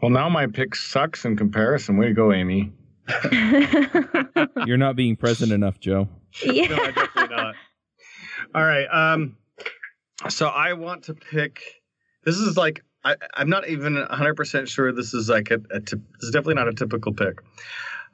Well, 0.00 0.12
now 0.12 0.28
my 0.28 0.46
pick 0.46 0.76
sucks 0.76 1.24
in 1.24 1.36
comparison. 1.36 1.96
Way 1.96 2.06
to 2.06 2.14
go, 2.14 2.32
Aimee. 2.32 2.72
You're 4.66 4.76
not 4.76 4.96
being 4.96 5.16
present 5.16 5.52
enough, 5.52 5.80
Joe. 5.80 6.08
Yeah. 6.42 6.68
no, 6.68 6.76
definitely 6.76 7.36
not. 7.36 7.54
All 8.54 8.64
right. 8.64 8.86
Um, 8.86 9.36
so 10.28 10.46
I 10.46 10.72
want 10.74 11.04
to 11.04 11.14
pick. 11.14 11.62
This 12.24 12.36
is 12.36 12.56
like 12.56 12.82
I, 13.04 13.16
am 13.36 13.48
not 13.48 13.68
even 13.68 13.94
100 13.94 14.34
percent 14.34 14.68
sure 14.68 14.92
this 14.92 15.14
is 15.14 15.28
like 15.28 15.50
a, 15.50 15.60
a 15.70 15.80
this 15.80 15.94
is 16.20 16.30
definitely 16.30 16.54
not 16.54 16.68
a 16.68 16.74
typical 16.74 17.12
pick. 17.12 17.40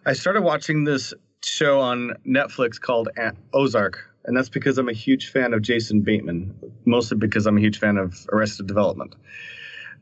I 0.06 0.12
started 0.12 0.42
watching 0.42 0.84
this 0.84 1.14
show 1.42 1.80
on 1.80 2.14
Netflix 2.26 2.80
called 2.80 3.08
Ozark, 3.52 3.98
and 4.24 4.36
that's 4.36 4.48
because 4.48 4.78
I'm 4.78 4.88
a 4.88 4.94
huge 4.94 5.30
fan 5.30 5.54
of 5.54 5.62
Jason 5.62 6.00
Bateman, 6.00 6.54
mostly 6.84 7.16
because 7.16 7.46
I'm 7.46 7.56
a 7.56 7.60
huge 7.60 7.78
fan 7.78 7.96
of 7.96 8.26
Arrested 8.32 8.66
Development. 8.66 9.14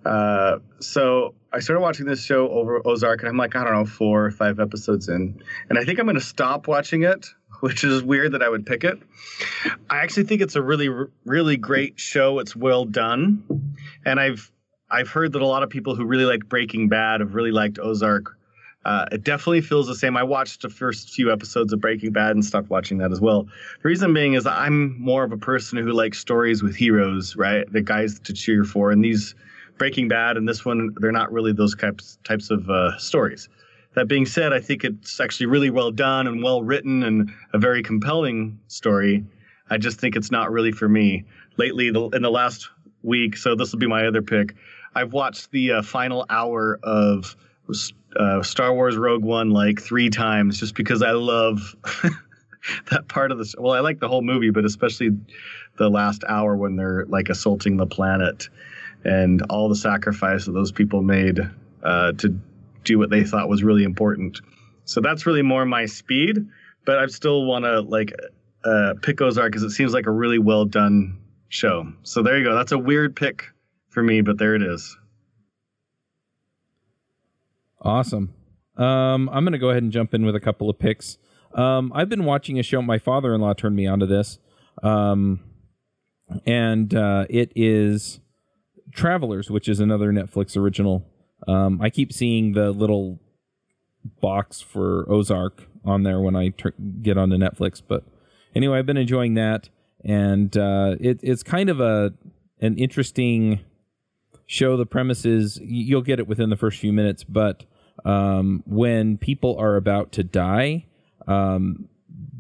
Uh, 0.05 0.59
so 0.81 1.35
I 1.53 1.61
started 1.61 1.81
watching 1.81 2.07
this 2.07 2.25
show 2.25 2.49
over 2.49 2.87
Ozark, 2.87 3.21
and 3.21 3.29
I'm 3.29 3.37
like, 3.37 3.55
I 3.55 3.65
don't 3.65 3.73
know, 3.73 3.85
four 3.85 4.25
or 4.25 4.31
five 4.31 4.59
episodes 4.59 5.09
in, 5.09 5.43
and 5.69 5.79
I 5.79 5.85
think 5.85 5.99
I'm 5.99 6.07
going 6.07 6.15
to 6.15 6.21
stop 6.21 6.67
watching 6.67 7.03
it, 7.03 7.27
which 7.61 7.85
is 7.85 8.03
weird 8.03 8.33
that 8.33 8.43
I 8.43 8.49
would 8.49 8.67
pick 8.67 8.85
it. 8.85 8.99
I 9.91 9.99
actually 9.99 10.25
think 10.25 10.41
it's 10.41 10.57
a 10.57 10.63
really, 10.63 10.89
really 11.25 11.57
great 11.57 12.01
show. 12.01 12.39
It's 12.39 12.57
well 12.57 12.85
done, 12.85 13.45
and 14.05 14.19
I've 14.19 14.51
I've 14.91 15.09
heard 15.09 15.33
that 15.33 15.43
a 15.43 15.47
lot 15.47 15.63
of 15.63 15.71
people 15.71 15.95
who 15.95 16.05
really 16.05 16.27
like 16.27 16.49
Breaking 16.49 16.89
Bad 16.89 17.21
have 17.21 17.35
really 17.35 17.53
liked 17.53 17.79
Ozark. 17.79 18.37
Uh, 18.85 19.07
it 19.13 19.23
definitely 19.23 19.61
feels 19.61 19.87
the 19.87 19.95
same. 19.95 20.17
I 20.17 20.25
watched 20.25 20.63
the 20.63 20.69
first 20.69 21.11
few 21.11 21.33
episodes 21.33 21.73
of 21.73 21.81
Breaking 21.81 22.11
Bad 22.11 22.33
and 22.33 22.45
stopped 22.45 22.69
watching 22.69 22.99
that 22.99 23.13
as 23.13 23.21
well. 23.21 23.45
The 23.45 23.89
reason 23.89 24.13
being 24.13 24.35
is 24.35 24.45
I'm 24.45 25.01
more 25.01 25.23
of 25.23 25.31
a 25.31 25.37
person 25.37 25.79
who 25.79 25.93
likes 25.93 26.19
stories 26.19 26.63
with 26.63 26.75
heroes, 26.75 27.37
right? 27.37 27.71
The 27.73 27.81
guys 27.81 28.19
to 28.21 28.33
cheer 28.33 28.65
for, 28.65 28.91
and 28.91 29.05
these 29.05 29.37
Breaking 29.83 30.07
Bad 30.07 30.37
and 30.37 30.49
this 30.49 30.65
one, 30.65 30.95
they're 30.99 31.11
not 31.11 31.33
really 31.33 31.53
those 31.53 31.75
types 31.75 32.17
types 32.23 32.53
of 32.53 32.71
uh, 32.71 32.97
stories. 32.99 33.49
That 33.97 34.07
being 34.07 34.27
said, 34.27 34.53
I 34.53 34.61
think 34.61 34.85
it's 34.85 35.19
actually 35.19 35.47
really 35.47 35.71
well 35.71 35.91
done 35.91 36.29
and 36.29 36.41
well 36.41 36.63
written 36.63 37.03
and 37.03 37.33
a 37.53 37.59
very 37.59 37.83
compelling 37.83 38.61
story. 38.69 39.25
I 39.71 39.79
just 39.79 39.99
think 39.99 40.15
it's 40.15 40.31
not 40.31 40.53
really 40.53 40.71
for 40.71 40.89
me. 40.89 41.25
Lately, 41.57 41.91
the, 41.91 42.09
in 42.11 42.23
the 42.23 42.31
last 42.31 42.71
week, 43.03 43.37
so 43.37 43.57
this 43.57 43.73
will 43.73 43.81
be 43.81 43.89
my 43.89 44.07
other 44.07 44.23
pick. 44.23 44.55
I've 44.95 45.13
watched 45.13 45.51
the 45.51 45.73
uh, 45.73 45.83
final 45.83 46.27
hour 46.31 46.79
of 46.85 47.35
uh, 48.15 48.41
Star 48.45 48.73
Wars 48.73 48.97
Rogue 48.97 49.25
One 49.25 49.51
like 49.51 49.83
three 49.83 50.11
times 50.11 50.61
just 50.61 50.77
because 50.77 51.03
I 51.03 51.11
love 51.11 51.75
that 52.93 53.09
part 53.09 53.33
of 53.33 53.39
the. 53.39 53.53
Well, 53.59 53.73
I 53.73 53.81
like 53.81 53.99
the 53.99 54.07
whole 54.07 54.23
movie, 54.23 54.51
but 54.51 54.65
especially 54.65 55.11
the 55.77 55.91
last 55.91 56.23
hour 56.29 56.55
when 56.55 56.77
they're 56.77 57.05
like 57.07 57.31
assaulting 57.31 57.79
the 57.79 57.87
planet 57.87 58.49
and 59.05 59.43
all 59.51 59.69
the 59.69 59.77
sacrifice 59.77 60.47
that 60.47 60.53
those 60.53 60.73
people 60.73 61.03
made 61.03 61.41
uh, 61.83 62.13
to 62.13 62.39
do 62.85 62.99
what 62.99 63.11
they 63.11 63.25
thought 63.25 63.49
was 63.49 63.63
really 63.63 63.85
important. 63.85 64.41
So 64.85 65.01
that's 65.01 65.27
really 65.27 65.43
more 65.43 65.65
my 65.65 65.87
speed, 65.87 66.47
but 66.85 66.99
I 66.99 67.07
still 67.07 67.45
want 67.45 67.65
to 67.65 67.81
like 67.81 68.13
uh, 68.65 68.95
pick 69.03 69.21
Ozark 69.21 69.53
because 69.53 69.63
it 69.63 69.71
seems 69.71 69.93
like 69.93 70.07
a 70.07 70.11
really 70.11 70.39
well 70.39 70.65
done 70.65 71.19
show. 71.49 71.93
So 72.03 72.23
there 72.23 72.39
you 72.39 72.45
go. 72.45 72.55
That's 72.55 72.73
a 72.73 72.79
weird 72.79 73.15
pick 73.15 73.45
for 73.89 74.03
me, 74.03 74.21
but 74.21 74.39
there 74.39 74.55
it 74.55 74.63
is. 74.63 74.97
Awesome. 77.81 78.33
Um, 78.77 79.29
I'm 79.29 79.45
going 79.45 79.53
to 79.53 79.59
go 79.59 79.71
ahead 79.71 79.83
and 79.83 79.93
jump 79.93 80.15
in 80.15 80.25
with 80.25 80.35
a 80.35 80.41
couple 80.41 80.71
of 80.71 80.79
picks. 80.79 81.19
Um, 81.55 81.93
I've 81.95 82.09
been 82.09 82.25
watching 82.25 82.59
a 82.59 82.63
show. 82.63 82.81
My 82.81 82.99
father-in-law 82.99 83.55
turned 83.55 83.77
me 83.77 83.87
onto 83.87 84.07
this, 84.07 84.39
um, 84.83 85.41
and 86.47 86.95
uh, 86.95 87.27
it 87.29 87.53
is 87.55 88.21
Travelers, 88.93 89.51
which 89.51 89.69
is 89.69 89.81
another 89.81 90.13
Netflix 90.13 90.57
original. 90.57 91.07
Um, 91.49 91.81
I 91.81 91.91
keep 91.91 92.13
seeing 92.13 92.53
the 92.53 92.71
little 92.71 93.21
box 94.21 94.61
for 94.61 95.11
Ozark 95.11 95.65
on 95.85 96.03
there 96.03 96.21
when 96.21 96.37
I 96.37 96.51
ter- 96.51 96.75
get 97.03 97.19
onto 97.19 97.37
Netflix. 97.37 97.83
But 97.87 98.05
anyway, 98.55 98.79
I've 98.79 98.87
been 98.87 98.97
enjoying 98.97 99.35
that, 99.35 99.69
and 100.05 100.57
uh, 100.57 100.97
it, 101.01 101.21
it's 101.23 101.43
kind 101.43 101.69
of 101.69 101.81
a 101.81 102.13
an 102.61 102.77
interesting 102.77 103.61
show. 104.47 104.77
The 104.77 104.87
premise 104.87 105.25
is 105.25 105.59
you'll 105.63 106.03
get 106.03 106.19
it 106.21 106.29
within 106.29 106.51
the 106.51 106.57
first 106.57 106.79
few 106.79 106.93
minutes, 106.93 107.25
but 107.25 107.65
um, 108.05 108.63
when 108.67 109.19
people 109.19 109.57
are 109.59 109.77
about 109.77 110.13
to 110.13 110.25
die, 110.25 110.87
um, 111.27 111.89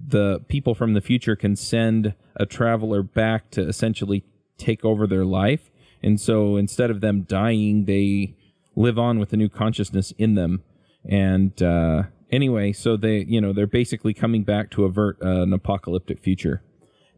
the 0.06 0.40
people 0.48 0.74
from 0.74 0.94
the 0.94 1.00
future 1.00 1.36
can 1.36 1.56
send 1.56 2.14
a 2.36 2.46
traveler 2.46 3.02
back 3.02 3.50
to 3.50 3.66
essentially 3.66 4.24
take 4.58 4.84
over 4.84 5.06
their 5.06 5.24
life. 5.24 5.70
And 6.02 6.20
so 6.20 6.56
instead 6.56 6.90
of 6.90 7.00
them 7.00 7.22
dying, 7.22 7.84
they 7.84 8.34
live 8.74 8.98
on 8.98 9.18
with 9.18 9.32
a 9.32 9.36
new 9.36 9.48
consciousness 9.48 10.12
in 10.18 10.34
them. 10.34 10.62
And 11.08 11.60
uh, 11.62 12.04
anyway, 12.30 12.72
so 12.72 12.96
they, 12.96 13.18
you 13.18 13.40
know, 13.40 13.52
they're 13.52 13.66
basically 13.66 14.14
coming 14.14 14.42
back 14.44 14.70
to 14.72 14.84
avert 14.84 15.18
uh, 15.22 15.42
an 15.42 15.52
apocalyptic 15.52 16.20
future. 16.20 16.62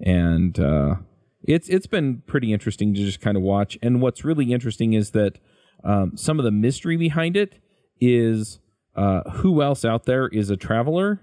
And 0.01 0.59
uh, 0.59 0.97
it's 1.45 1.68
it's 1.68 1.87
been 1.87 2.22
pretty 2.26 2.53
interesting 2.53 2.95
to 2.95 3.01
just 3.01 3.20
kind 3.20 3.37
of 3.37 3.43
watch. 3.43 3.78
And 3.82 4.03
what's 4.03 4.24
really 4.24 4.53
interesting 4.53 4.93
is 4.93 5.11
that 5.11 5.39
um, 5.85 6.16
some 6.16 6.39
of 6.39 6.45
the 6.45 6.51
mystery 6.51 6.97
behind 6.97 7.37
it 7.37 7.55
is 8.01 8.59
uh, 8.97 9.28
who 9.30 9.62
else 9.62 9.85
out 9.85 10.05
there 10.05 10.28
is 10.28 10.51
a 10.51 10.57
traveler, 10.57 11.20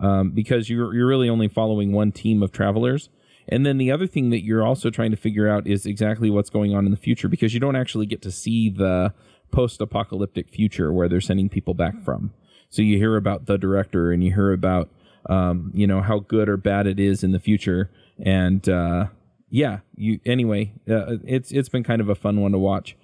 um, 0.00 0.30
because 0.30 0.70
you're 0.70 0.94
you're 0.94 1.08
really 1.08 1.28
only 1.28 1.48
following 1.48 1.92
one 1.92 2.12
team 2.12 2.42
of 2.42 2.52
travelers. 2.52 3.08
And 3.48 3.64
then 3.64 3.78
the 3.78 3.90
other 3.90 4.06
thing 4.06 4.30
that 4.30 4.44
you're 4.44 4.64
also 4.64 4.90
trying 4.90 5.10
to 5.10 5.16
figure 5.16 5.48
out 5.48 5.66
is 5.66 5.86
exactly 5.86 6.30
what's 6.30 6.50
going 6.50 6.74
on 6.74 6.84
in 6.84 6.90
the 6.90 6.98
future 6.98 7.28
because 7.28 7.54
you 7.54 7.60
don't 7.60 7.76
actually 7.76 8.06
get 8.06 8.22
to 8.22 8.30
see 8.30 8.68
the 8.68 9.14
post-apocalyptic 9.50 10.50
future 10.50 10.92
where 10.92 11.08
they're 11.08 11.20
sending 11.20 11.48
people 11.48 11.74
back 11.74 12.02
from. 12.02 12.32
So 12.68 12.82
you 12.82 12.98
hear 12.98 13.16
about 13.16 13.46
the 13.46 13.56
director 13.56 14.12
and 14.12 14.22
you 14.22 14.34
hear 14.34 14.52
about 14.52 14.90
um, 15.26 15.70
you 15.74 15.86
know 15.86 16.00
how 16.00 16.20
good 16.20 16.48
or 16.48 16.56
bad 16.56 16.86
it 16.86 16.98
is 16.98 17.22
in 17.22 17.32
the 17.32 17.40
future, 17.40 17.90
and 18.18 18.66
uh, 18.68 19.06
yeah, 19.50 19.80
you 19.94 20.20
anyway, 20.24 20.72
uh, 20.88 21.16
it's 21.24 21.50
it's 21.52 21.68
been 21.68 21.84
kind 21.84 22.00
of 22.00 22.08
a 22.08 22.14
fun 22.14 22.40
one 22.40 22.52
to 22.52 22.58
watch. 22.58 22.96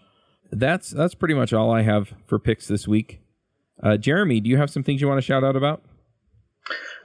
That's 0.50 0.90
that's 0.90 1.14
pretty 1.14 1.34
much 1.34 1.52
all 1.52 1.70
I 1.70 1.82
have 1.82 2.14
for 2.26 2.38
picks 2.38 2.66
this 2.66 2.86
week. 2.86 3.20
Uh, 3.82 3.96
Jeremy, 3.96 4.40
do 4.40 4.48
you 4.48 4.56
have 4.56 4.70
some 4.70 4.82
things 4.82 5.00
you 5.00 5.08
want 5.08 5.18
to 5.18 5.26
shout 5.26 5.44
out 5.44 5.56
about? 5.56 5.82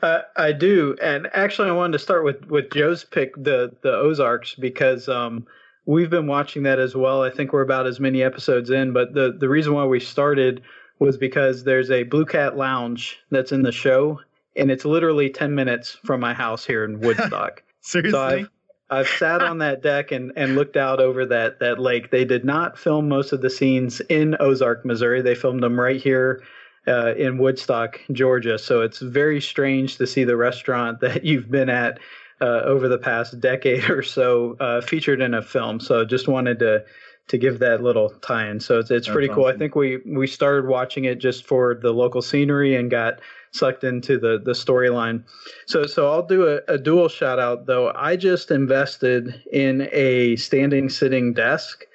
Uh, 0.02 0.22
I 0.38 0.52
do, 0.54 0.96
and 1.02 1.28
actually, 1.34 1.70
I 1.70 1.74
wanted 1.74 1.94
to 1.94 2.00
start 2.00 2.24
with 2.24 2.46
with 2.46 2.72
Joe's 2.72 3.04
pick, 3.04 3.36
the 3.36 3.76
the 3.82 3.92
Ozarks, 3.92 4.56
because 4.56 5.10
um, 5.10 5.46
we've 5.86 6.10
been 6.10 6.28
watching 6.28 6.64
that 6.64 6.80
as 6.80 6.96
well. 6.96 7.22
I 7.22 7.30
think 7.30 7.52
we're 7.52 7.62
about 7.62 7.86
as 7.86 8.00
many 8.00 8.24
episodes 8.24 8.70
in, 8.70 8.94
but 8.94 9.14
the 9.14 9.36
the 9.38 9.50
reason 9.50 9.74
why 9.74 9.86
we 9.86 10.00
started 10.00 10.62
was 11.00 11.18
because 11.18 11.64
there's 11.64 11.92
a 11.92 12.04
Blue 12.04 12.26
Cat 12.26 12.56
Lounge 12.56 13.20
that's 13.30 13.52
in 13.52 13.64
the 13.64 13.72
show, 13.72 14.22
and 14.56 14.72
it's 14.72 14.86
literally 14.86 15.30
ten 15.30 15.54
minutes 15.54 15.98
from 16.06 16.22
my 16.22 16.34
house 16.34 16.66
here 16.66 16.86
in 16.86 17.02
Woodstock. 17.02 17.64
Seriously. 17.82 18.12
So 18.12 18.22
I've, 18.22 18.50
I've 18.90 19.08
sat 19.08 19.42
on 19.42 19.58
that 19.60 19.82
deck 19.82 20.12
and, 20.12 20.32
and 20.36 20.56
looked 20.56 20.78
out 20.78 21.02
over 21.02 21.26
that 21.26 21.60
that 21.60 21.78
lake. 21.78 22.10
They 22.10 22.24
did 22.24 22.46
not 22.46 22.80
film 22.80 23.10
most 23.10 23.34
of 23.34 23.42
the 23.42 23.50
scenes 23.50 24.00
in 24.08 24.38
Ozark, 24.40 24.86
Missouri. 24.86 25.22
They 25.22 25.36
filmed 25.36 25.62
them 25.62 25.78
right 25.78 26.02
here 26.02 26.42
uh, 26.90 27.14
in 27.16 27.38
Woodstock, 27.38 28.02
Georgia. 28.12 28.58
So 28.58 28.82
it's 28.82 29.00
very 29.00 29.40
strange 29.40 29.98
to 29.98 30.08
see 30.08 30.24
the 30.24 30.36
restaurant 30.36 31.00
that 31.02 31.24
you've 31.24 31.50
been 31.50 31.70
at 31.70 32.00
uh, 32.42 32.62
over 32.64 32.88
the 32.88 32.98
past 32.98 33.40
decade 33.40 33.90
or 33.90 34.02
so 34.02 34.58
uh, 34.60 34.82
featured 34.82 35.22
in 35.22 35.34
a 35.34 35.42
film. 35.42 35.80
So 35.80 36.04
just 36.06 36.28
wanted 36.28 36.60
to 36.60 36.84
to 37.28 37.38
give 37.38 37.60
that 37.60 37.84
little 37.84 38.10
tie-in. 38.22 38.60
So 38.60 38.80
it's 38.80 38.90
it's 38.90 39.06
That's 39.06 39.14
pretty 39.14 39.28
cool. 39.28 39.46
Awesome. 39.46 39.56
I 39.56 39.60
think 39.60 39.76
we 39.76 39.98
we 40.08 40.26
started 40.26 40.68
watching 40.68 41.06
it 41.06 41.20
just 41.20 41.46
for 41.46 41.76
the 41.76 41.92
local 41.92 42.24
scenery 42.24 42.76
and 42.76 42.90
got 42.90 43.22
sucked 43.52 43.84
into 43.84 44.18
the 44.18 44.42
the 44.44 44.54
storyline. 44.54 45.24
So 45.68 45.86
so 45.86 46.12
I'll 46.12 46.26
do 46.26 46.48
a, 46.48 46.74
a 46.74 46.78
dual 46.80 47.08
shout 47.08 47.38
out 47.38 47.68
though. 47.68 47.92
I 47.96 48.16
just 48.16 48.50
invested 48.50 49.44
in 49.52 49.88
a 49.92 50.38
standing 50.38 50.90
sitting 50.90 51.34
desk 51.34 51.86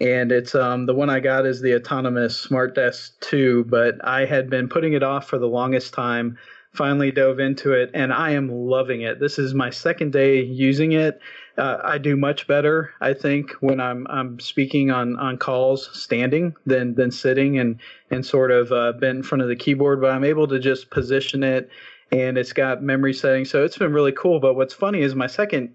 and 0.00 0.32
it's 0.32 0.54
um 0.54 0.86
the 0.86 0.94
one 0.94 1.10
I 1.10 1.20
got 1.20 1.46
is 1.46 1.60
the 1.60 1.76
autonomous 1.76 2.36
smart 2.36 2.74
desk 2.74 3.12
2 3.20 3.64
but 3.64 4.04
I 4.04 4.24
had 4.24 4.50
been 4.50 4.68
putting 4.68 4.92
it 4.94 5.02
off 5.02 5.28
for 5.28 5.38
the 5.38 5.46
longest 5.46 5.94
time 5.94 6.36
finally 6.72 7.12
dove 7.12 7.38
into 7.38 7.72
it 7.72 7.90
and 7.94 8.12
I 8.12 8.32
am 8.32 8.50
loving 8.50 9.02
it. 9.02 9.20
This 9.20 9.38
is 9.38 9.54
my 9.54 9.70
second 9.70 10.12
day 10.12 10.42
using 10.42 10.90
it. 10.90 11.20
Uh, 11.56 11.78
I 11.84 11.98
do 11.98 12.16
much 12.16 12.48
better 12.48 12.92
I 13.00 13.14
think 13.14 13.52
when 13.60 13.80
I'm 13.80 14.06
I'm 14.10 14.40
speaking 14.40 14.90
on 14.90 15.16
on 15.18 15.38
calls 15.38 15.88
standing 15.92 16.54
than 16.66 16.96
than 16.96 17.12
sitting 17.12 17.58
and 17.58 17.78
and 18.10 18.26
sort 18.26 18.50
of 18.50 18.72
uh, 18.72 18.92
been 18.92 19.18
in 19.18 19.22
front 19.22 19.42
of 19.42 19.48
the 19.48 19.56
keyboard 19.56 20.00
but 20.00 20.10
I'm 20.10 20.24
able 20.24 20.48
to 20.48 20.58
just 20.58 20.90
position 20.90 21.44
it 21.44 21.70
and 22.10 22.36
it's 22.36 22.52
got 22.52 22.82
memory 22.82 23.14
settings. 23.14 23.50
So 23.50 23.64
it's 23.64 23.78
been 23.78 23.92
really 23.92 24.12
cool 24.12 24.40
but 24.40 24.54
what's 24.54 24.74
funny 24.74 25.02
is 25.02 25.14
my 25.14 25.28
second 25.28 25.72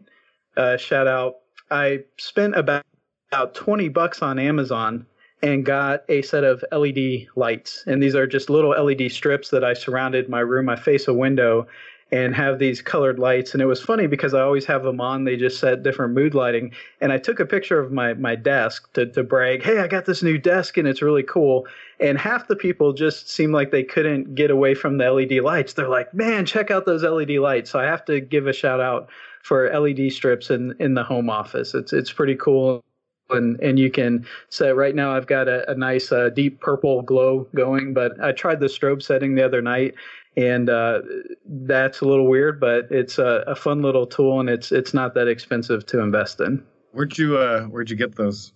uh, 0.58 0.76
shout 0.76 1.08
out 1.08 1.36
I 1.72 2.00
spent 2.18 2.58
about 2.58 2.84
about 3.32 3.54
20 3.56 3.90
bucks 3.90 4.22
on 4.22 4.40
Amazon 4.40 5.06
and 5.42 5.66
got 5.66 6.04
a 6.10 6.22
set 6.24 6.44
of 6.44 6.64
LED 6.72 7.28
lights. 7.36 7.84
And 7.88 8.02
these 8.02 8.16
are 8.16 8.28
just 8.28 8.50
little 8.50 8.72
LED 8.72 9.12
strips 9.12 9.50
that 9.50 9.64
I 9.64 9.74
surrounded 9.74 10.30
my 10.30 10.40
room. 10.40 10.68
I 10.68 10.76
face 10.76 11.08
a 11.08 11.14
window 11.14 11.68
and 12.12 12.36
have 12.36 12.58
these 12.58 12.82
colored 12.82 13.20
lights. 13.20 13.54
And 13.54 13.62
it 13.62 13.68
was 13.68 13.82
funny 13.82 14.08
because 14.08 14.34
I 14.34 14.42
always 14.42 14.66
have 14.66 14.84
them 14.84 15.00
on. 15.00 15.24
They 15.24 15.38
just 15.38 15.60
set 15.60 15.84
different 15.84 16.16
mood 16.16 16.34
lighting. 16.34 16.74
And 17.02 17.14
I 17.14 17.20
took 17.20 17.40
a 17.40 17.46
picture 17.46 17.80
of 17.80 17.92
my, 17.92 18.16
my 18.16 18.36
desk 18.36 18.92
to, 18.94 19.06
to 19.06 19.24
brag, 19.24 19.62
hey, 19.62 19.78
I 19.78 19.88
got 19.88 20.06
this 20.06 20.24
new 20.24 20.40
desk 20.40 20.78
and 20.78 20.88
it's 20.88 21.04
really 21.04 21.24
cool. 21.24 21.68
And 22.00 22.18
half 22.18 22.48
the 22.48 22.56
people 22.56 22.94
just 22.94 23.30
seemed 23.30 23.54
like 23.54 23.70
they 23.70 23.84
couldn't 23.84 24.34
get 24.34 24.50
away 24.50 24.74
from 24.74 24.98
the 24.98 25.10
LED 25.10 25.44
lights. 25.44 25.74
They're 25.74 25.88
like, 25.88 26.12
man, 26.14 26.48
check 26.48 26.72
out 26.72 26.88
those 26.88 27.04
LED 27.04 27.32
lights. 27.38 27.70
So 27.70 27.80
I 27.80 27.84
have 27.84 28.04
to 28.06 28.20
give 28.20 28.48
a 28.48 28.54
shout 28.54 28.80
out 28.80 29.10
for 29.44 29.70
LED 29.80 30.12
strips 30.12 30.50
in, 30.50 30.76
in 30.80 30.96
the 30.96 31.04
home 31.04 31.30
office. 31.30 31.76
It's, 31.76 31.94
it's 31.94 32.12
pretty 32.12 32.36
cool 32.36 32.84
and 33.32 33.60
and 33.62 33.80
you 33.80 33.92
can 33.92 34.26
set 34.50 34.76
right 34.76 34.96
now 34.96 35.16
I've 35.16 35.28
got 35.28 35.48
a, 35.48 35.70
a 35.70 35.76
nice 35.76 36.12
uh, 36.12 36.30
deep 36.30 36.60
purple 36.62 37.02
glow 37.02 37.48
going 37.56 37.94
but 37.94 38.20
I 38.22 38.32
tried 38.32 38.60
the 38.60 38.68
strobe 38.68 39.02
setting 39.02 39.36
the 39.36 39.46
other 39.46 39.62
night 39.62 39.96
and 40.38 40.70
uh, 40.70 41.02
that's 41.46 42.02
a 42.02 42.06
little 42.06 42.28
weird 42.28 42.60
but 42.60 42.88
it's 42.90 43.18
a, 43.18 43.44
a, 43.48 43.56
fun 43.56 43.82
little 43.82 44.06
tool 44.06 44.40
and 44.40 44.50
it's 44.50 44.72
it's 44.72 44.94
not 44.94 45.14
that 45.16 45.28
expensive 45.28 45.86
to 45.88 46.00
invest 46.00 46.40
in. 46.40 46.64
Where'd 46.92 47.18
you 47.18 47.38
uh 47.38 47.64
where'd 47.66 47.90
you 47.90 47.96
get 47.96 48.16
those? 48.16 48.54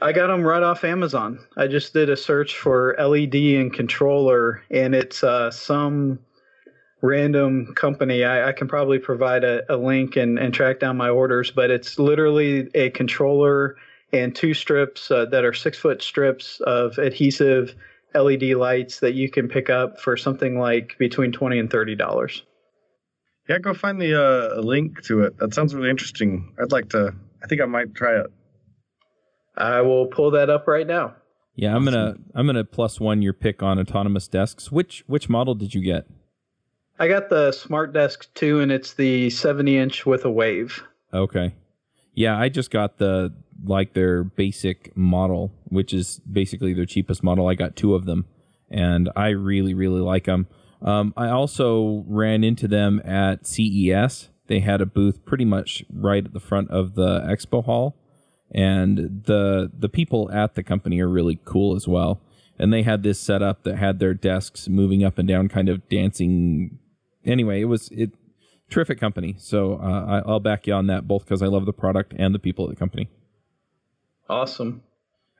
I 0.00 0.12
got 0.12 0.28
them 0.28 0.44
right 0.44 0.62
off 0.62 0.84
Amazon. 0.84 1.40
I 1.56 1.66
just 1.66 1.92
did 1.92 2.08
a 2.08 2.16
search 2.16 2.56
for 2.56 2.94
LED 2.98 3.34
and 3.34 3.72
controller 3.72 4.62
and 4.70 4.94
it's 4.94 5.24
uh, 5.24 5.50
some 5.50 6.20
random 7.02 7.74
company. 7.74 8.24
I, 8.24 8.48
I, 8.48 8.52
can 8.52 8.68
probably 8.68 8.98
provide 8.98 9.44
a, 9.44 9.62
a 9.72 9.76
link 9.76 10.16
and, 10.16 10.38
and, 10.38 10.52
track 10.52 10.80
down 10.80 10.96
my 10.96 11.08
orders, 11.08 11.50
but 11.50 11.70
it's 11.70 11.98
literally 11.98 12.68
a 12.74 12.90
controller 12.90 13.76
and 14.12 14.34
two 14.34 14.54
strips 14.54 15.10
uh, 15.10 15.26
that 15.26 15.44
are 15.44 15.52
six 15.52 15.78
foot 15.78 16.02
strips 16.02 16.60
of 16.60 16.98
adhesive 16.98 17.74
LED 18.14 18.54
lights 18.54 19.00
that 19.00 19.14
you 19.14 19.30
can 19.30 19.48
pick 19.48 19.68
up 19.70 20.00
for 20.00 20.16
something 20.16 20.58
like 20.58 20.96
between 20.98 21.32
twenty 21.32 21.58
and 21.58 21.70
thirty 21.70 21.94
dollars. 21.94 22.42
Yeah, 23.48 23.58
go 23.58 23.72
find 23.74 24.00
the 24.00 24.14
uh, 24.14 24.60
link 24.60 25.02
to 25.04 25.22
it. 25.22 25.38
That 25.38 25.54
sounds 25.54 25.74
really 25.74 25.90
interesting. 25.90 26.54
I'd 26.60 26.72
like 26.72 26.90
to. 26.90 27.14
I 27.42 27.46
think 27.46 27.60
I 27.60 27.66
might 27.66 27.94
try 27.94 28.20
it. 28.20 28.26
I 29.56 29.80
will 29.80 30.06
pull 30.06 30.30
that 30.32 30.50
up 30.50 30.66
right 30.68 30.86
now. 30.86 31.14
Yeah, 31.54 31.74
I'm 31.74 31.84
gonna 31.84 32.16
I'm 32.34 32.46
gonna 32.46 32.64
plus 32.64 33.00
one 33.00 33.20
your 33.22 33.32
pick 33.32 33.62
on 33.62 33.78
autonomous 33.78 34.28
desks. 34.28 34.70
Which 34.70 35.02
which 35.06 35.28
model 35.28 35.54
did 35.54 35.74
you 35.74 35.82
get? 35.82 36.06
I 37.00 37.08
got 37.08 37.28
the 37.28 37.52
Smart 37.52 37.92
Desk 37.92 38.26
2, 38.34 38.60
and 38.60 38.72
it's 38.72 38.94
the 38.94 39.30
70 39.30 39.78
inch 39.78 40.04
with 40.04 40.24
a 40.24 40.30
wave. 40.30 40.82
Okay. 41.14 41.54
Yeah, 42.18 42.36
I 42.36 42.48
just 42.48 42.72
got 42.72 42.98
the 42.98 43.32
like 43.64 43.94
their 43.94 44.24
basic 44.24 44.90
model, 44.96 45.52
which 45.66 45.94
is 45.94 46.20
basically 46.20 46.74
their 46.74 46.84
cheapest 46.84 47.22
model. 47.22 47.46
I 47.46 47.54
got 47.54 47.76
two 47.76 47.94
of 47.94 48.06
them, 48.06 48.26
and 48.68 49.08
I 49.14 49.28
really, 49.28 49.72
really 49.72 50.00
like 50.00 50.24
them. 50.24 50.48
Um, 50.82 51.14
I 51.16 51.28
also 51.28 52.02
ran 52.08 52.42
into 52.42 52.66
them 52.66 53.00
at 53.04 53.46
CES. 53.46 54.30
They 54.48 54.58
had 54.58 54.80
a 54.80 54.86
booth 54.86 55.24
pretty 55.24 55.44
much 55.44 55.84
right 55.94 56.24
at 56.24 56.32
the 56.32 56.40
front 56.40 56.72
of 56.72 56.96
the 56.96 57.20
expo 57.20 57.64
hall, 57.64 57.94
and 58.50 59.22
the 59.24 59.70
the 59.72 59.88
people 59.88 60.28
at 60.32 60.56
the 60.56 60.64
company 60.64 60.98
are 60.98 61.08
really 61.08 61.38
cool 61.44 61.76
as 61.76 61.86
well. 61.86 62.20
And 62.58 62.72
they 62.72 62.82
had 62.82 63.04
this 63.04 63.20
setup 63.20 63.62
that 63.62 63.76
had 63.76 64.00
their 64.00 64.14
desks 64.14 64.68
moving 64.68 65.04
up 65.04 65.18
and 65.18 65.28
down, 65.28 65.48
kind 65.48 65.68
of 65.68 65.88
dancing. 65.88 66.80
Anyway, 67.24 67.60
it 67.60 67.66
was 67.66 67.88
it 67.92 68.10
terrific 68.70 68.98
company. 68.98 69.36
So 69.38 69.74
uh, 69.74 70.22
I, 70.24 70.30
will 70.30 70.40
back 70.40 70.66
you 70.66 70.74
on 70.74 70.86
that, 70.88 71.06
both 71.06 71.24
because 71.24 71.42
I 71.42 71.46
love 71.46 71.66
the 71.66 71.72
product 71.72 72.14
and 72.16 72.34
the 72.34 72.38
people 72.38 72.64
at 72.66 72.70
the 72.70 72.76
company. 72.76 73.08
Awesome. 74.28 74.82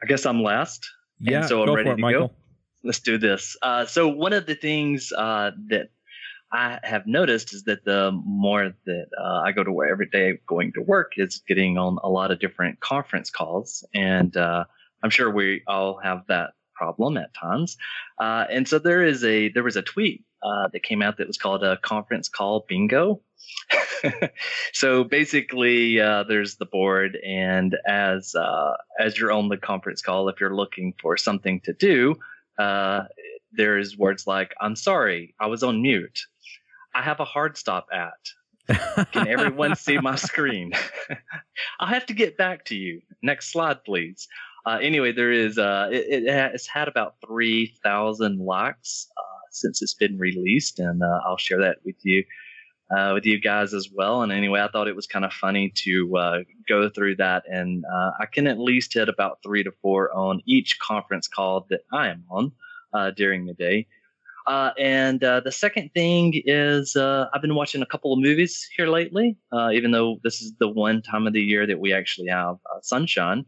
I 0.03 0.07
guess 0.07 0.27
I'm 0.27 0.43
last. 0.43 0.91
Yeah, 1.21 1.47
so 1.47 1.63
I'm 1.63 1.75
ready 1.75 1.91
it, 1.91 1.97
to 1.97 2.01
Michael. 2.01 2.29
go. 2.29 2.35
Let's 2.85 3.01
do 3.01 3.19
this. 3.19 3.57
Uh, 3.61 3.87
so 3.87 4.09
one 4.09 4.33
of 4.33 4.47
the 4.47 4.55
things 4.55 5.13
uh, 5.13 5.51
that 5.69 5.91
I 6.53 6.79
have 6.83 7.07
noticed 7.07 7.53
is 7.53 7.65
that 7.65 7.85
the 7.85 8.13
more 8.13 8.73
that 8.87 9.07
uh, 9.21 9.41
I 9.45 9.53
go 9.53 9.65
to 9.65 9.73
work 9.73 9.91
every 9.91 10.09
day, 10.09 10.39
going 10.47 10.73
to 10.75 10.83
work 10.83 11.13
is 11.17 11.43
getting 11.47 11.77
on 11.77 11.99
a 12.03 12.09
lot 12.09 12.31
of 12.31 12.39
different 12.39 12.81
conference 12.81 13.31
calls, 13.31 13.85
and 13.93 14.35
uh, 14.37 14.65
I'm 15.03 15.11
sure 15.11 15.31
we 15.31 15.63
all 15.67 15.99
have 16.03 16.23
that 16.29 16.53
problem 16.79 17.17
at 17.17 17.35
times. 17.35 17.77
Uh, 18.21 18.45
and 18.51 18.69
so 18.69 18.79
there 18.79 19.05
is 19.05 19.25
a 19.25 19.49
there 19.49 19.65
was 19.65 19.77
a 19.77 19.83
tweet 19.83 20.25
uh, 20.43 20.69
that 20.73 20.83
came 20.83 21.03
out 21.03 21.19
that 21.19 21.27
was 21.27 21.37
called 21.37 21.65
a 21.65 21.77
conference 21.79 22.29
call 22.29 22.65
bingo. 22.69 23.21
so 24.73 25.05
basically, 25.05 26.01
uh, 26.01 26.23
there's 26.29 26.57
the 26.57 26.67
board, 26.67 27.19
and 27.27 27.77
as 27.87 28.35
uh, 28.35 28.73
as 29.01 29.19
you're 29.19 29.33
on 29.33 29.49
the 29.49 29.57
conference 29.57 30.01
call, 30.03 30.29
if 30.29 30.41
you're 30.41 30.55
looking 30.55 30.95
for 31.03 31.17
something 31.17 31.61
to 31.65 31.73
do, 31.73 32.15
uh, 32.59 33.03
there's 33.53 33.99
words 33.99 34.27
like 34.27 34.55
"I'm 34.61 34.77
sorry, 34.77 35.35
I 35.41 35.47
was 35.47 35.63
on 35.63 35.83
mute." 35.83 36.21
I 36.95 37.03
have 37.03 37.21
a 37.21 37.25
hard 37.25 37.57
stop 37.57 37.87
at. 37.93 39.07
Can 39.13 39.29
everyone 39.29 39.77
see 39.77 39.99
my 39.99 40.17
screen? 40.31 40.73
I'll 41.81 41.89
have 41.89 42.07
to 42.07 42.15
get 42.15 42.37
back 42.37 42.67
to 42.67 42.77
you. 42.77 43.01
Next 43.23 43.53
slide, 43.53 43.85
please. 43.85 44.29
Uh, 44.69 44.79
anyway, 44.83 45.13
there 45.13 45.33
is 45.33 45.57
uh, 45.57 45.89
it, 45.91 46.25
it 46.25 46.31
has 46.31 46.67
had 46.67 46.89
about 46.89 47.15
three 47.27 47.75
thousand 47.83 48.39
likes 48.39 49.09
uh, 49.17 49.47
since 49.51 49.81
it's 49.81 49.95
been 49.95 50.19
released, 50.19 50.79
and 50.79 51.03
uh, 51.03 51.21
I'll 51.27 51.39
share 51.39 51.61
that 51.61 51.79
with 51.87 51.97
you 52.03 52.23
uh, 52.95 53.13
with 53.15 53.25
you 53.25 53.41
guys 53.41 53.73
as 53.73 53.89
well. 53.91 54.21
And 54.21 54.31
anyway, 54.31 54.61
I 54.61 54.69
thought 54.69 54.87
it 54.87 54.95
was 54.95 55.07
kind 55.07 55.25
of 55.25 55.33
funny 55.33 55.73
to 55.85 56.17
uh, 56.19 56.39
go 56.69 56.91
through 56.91 57.17
that, 57.17 57.45
and 57.51 57.83
uh, 57.87 58.11
I 58.21 58.27
can 58.27 58.47
at 58.47 58.59
least 58.59 58.93
hit 58.93 59.09
about 59.09 59.39
three 59.43 59.63
to 59.63 59.73
four 59.81 60.15
on 60.15 60.43
each 60.47 60.79
conference 60.81 61.29
call 61.29 61.67
that 61.71 61.81
I 61.91 62.09
am 62.09 62.25
on 62.31 62.53
uh, 62.93 63.11
during 63.13 63.47
the 63.47 63.55
day. 63.55 63.87
Uh, 64.47 64.73
and 64.79 65.25
uh, 65.25 65.41
the 65.41 65.53
second 65.53 65.93
thing 65.95 66.43
is 66.45 66.95
I've 66.95 67.41
been 67.41 67.55
watching 67.55 67.81
a 67.81 67.87
couple 67.87 68.13
of 68.13 68.19
movies 68.19 68.69
here 68.77 68.89
lately, 68.89 69.39
even 69.73 69.93
though 69.93 70.19
this 70.23 70.43
is 70.43 70.53
the 70.61 70.69
one 70.69 71.01
time 71.01 71.27
of 71.27 71.33
the 71.33 71.41
year 71.41 71.67
that 71.67 71.81
we 71.81 71.95
actually 71.95 72.29
have 72.29 72.57
sunshine. 72.83 73.47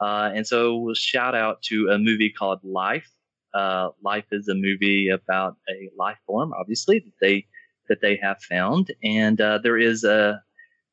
And 0.00 0.46
so, 0.46 0.92
shout 0.94 1.34
out 1.34 1.62
to 1.62 1.88
a 1.90 1.98
movie 1.98 2.30
called 2.30 2.60
Life. 2.62 3.10
Life 3.54 4.26
is 4.32 4.48
a 4.48 4.54
movie 4.54 5.08
about 5.08 5.56
a 5.68 5.90
life 5.96 6.18
form, 6.26 6.52
obviously, 6.58 6.98
that 7.00 7.14
they 7.20 7.46
that 7.88 8.00
they 8.00 8.16
have 8.22 8.40
found, 8.42 8.92
and 9.02 9.40
uh, 9.40 9.58
there 9.58 9.78
is 9.78 10.04
a 10.04 10.42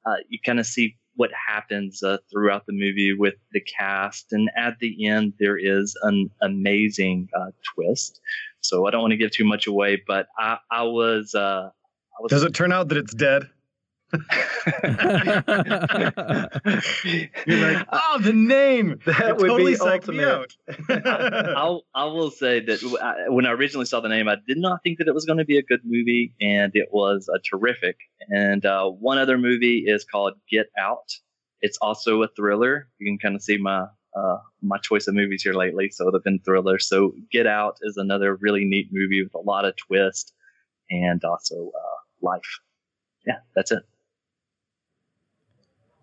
uh, 0.05 0.15
you 0.27 0.39
kind 0.45 0.59
of 0.59 0.65
see 0.65 0.97
what 1.15 1.31
happens 1.33 2.01
uh, 2.01 2.17
throughout 2.31 2.65
the 2.65 2.73
movie 2.73 3.13
with 3.13 3.35
the 3.51 3.61
cast, 3.61 4.31
and 4.31 4.49
at 4.55 4.77
the 4.79 5.07
end 5.07 5.33
there 5.39 5.57
is 5.57 5.95
an 6.03 6.29
amazing 6.41 7.27
uh, 7.37 7.51
twist. 7.73 8.21
So 8.61 8.87
I 8.87 8.91
don't 8.91 9.01
want 9.01 9.11
to 9.11 9.17
give 9.17 9.31
too 9.31 9.45
much 9.45 9.67
away, 9.67 10.01
but 10.07 10.27
I, 10.37 10.57
I 10.71 10.83
was. 10.83 11.35
Uh, 11.35 11.69
I 11.69 12.21
was 12.21 12.29
Does 12.29 12.43
it 12.43 12.53
turn 12.53 12.71
out 12.71 12.89
that 12.89 12.97
it's 12.97 13.13
dead? 13.13 13.49
You're 17.45 17.57
like, 17.73 17.87
oh, 17.91 18.19
the 18.21 18.33
name. 18.33 18.99
That 19.05 19.21
It 19.29 19.37
would 19.37 19.47
totally 19.49 19.73
be 19.73 19.77
psyched 19.77 20.07
me 20.07 20.23
ultimate. 20.23 20.53
out. 21.07 21.57
I'll, 21.57 21.83
I 21.93 22.05
will 22.05 22.31
say 22.31 22.59
that 22.61 22.81
w- 22.81 22.97
I- 22.99 23.29
when 23.29 23.45
I 23.45 23.51
originally 23.51 23.85
saw 23.85 23.99
the 23.99 24.09
name, 24.09 24.27
I 24.27 24.37
did 24.47 24.57
not 24.57 24.81
think 24.83 24.97
that 24.99 25.07
it 25.07 25.13
was 25.13 25.25
going 25.25 25.37
to 25.39 25.45
be 25.45 25.57
a 25.57 25.63
good 25.63 25.81
movie, 25.83 26.33
and 26.41 26.71
it 26.75 26.89
was 26.91 27.29
a 27.33 27.39
terrific. 27.39 27.97
And 28.29 28.65
uh, 28.65 28.85
one 28.89 29.17
other 29.17 29.37
movie 29.37 29.83
is 29.85 30.03
called 30.05 30.33
Get 30.49 30.67
Out. 30.77 31.09
It's 31.61 31.77
also 31.81 32.21
a 32.23 32.27
thriller. 32.35 32.87
You 32.99 33.11
can 33.11 33.17
kind 33.19 33.35
of 33.35 33.41
see 33.41 33.57
my 33.57 33.85
uh, 34.15 34.37
my 34.61 34.77
choice 34.79 35.07
of 35.07 35.13
movies 35.13 35.43
here 35.43 35.53
lately, 35.53 35.89
so 35.91 36.09
they've 36.11 36.23
been 36.23 36.39
thrillers. 36.43 36.87
So 36.87 37.13
Get 37.31 37.45
Out 37.47 37.77
is 37.83 37.95
another 37.97 38.35
really 38.41 38.65
neat 38.65 38.87
movie 38.91 39.21
with 39.23 39.35
a 39.35 39.39
lot 39.39 39.65
of 39.65 39.75
twist 39.75 40.33
and 40.89 41.23
also 41.23 41.71
uh, 41.75 41.97
life. 42.27 42.59
Yeah, 43.27 43.37
that's 43.55 43.71
it. 43.71 43.83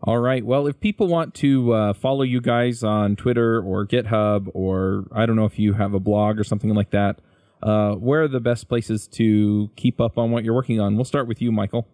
All 0.07 0.19
right. 0.19 0.45
Well, 0.45 0.69
if 0.69 0.79
people 0.79 1.09
want 1.09 1.35
to 1.37 1.73
uh, 1.73 1.93
follow 1.93 2.23
you 2.23 2.41
guys 2.41 2.85
on 2.85 3.17
Twitter 3.17 3.61
or 3.61 3.85
GitHub, 3.85 4.49
or 4.55 5.07
I 5.11 5.27
don't 5.27 5.35
know 5.35 5.47
if 5.47 5.59
you 5.59 5.73
have 5.73 5.95
a 5.95 6.01
blog 6.01 6.39
or 6.39 6.45
something 6.45 6.73
like 6.73 6.91
that, 6.91 7.19
uh, 7.61 7.95
where 7.95 8.23
are 8.23 8.29
the 8.29 8.39
best 8.39 8.69
places 8.69 9.09
to 9.09 9.69
keep 9.75 10.01
up 10.01 10.17
on 10.17 10.31
what 10.31 10.45
you're 10.45 10.55
working 10.55 10.79
on? 10.79 10.95
We'll 10.95 11.05
start 11.05 11.27
with 11.27 11.43
you, 11.43 11.51
Michael. 11.51 11.89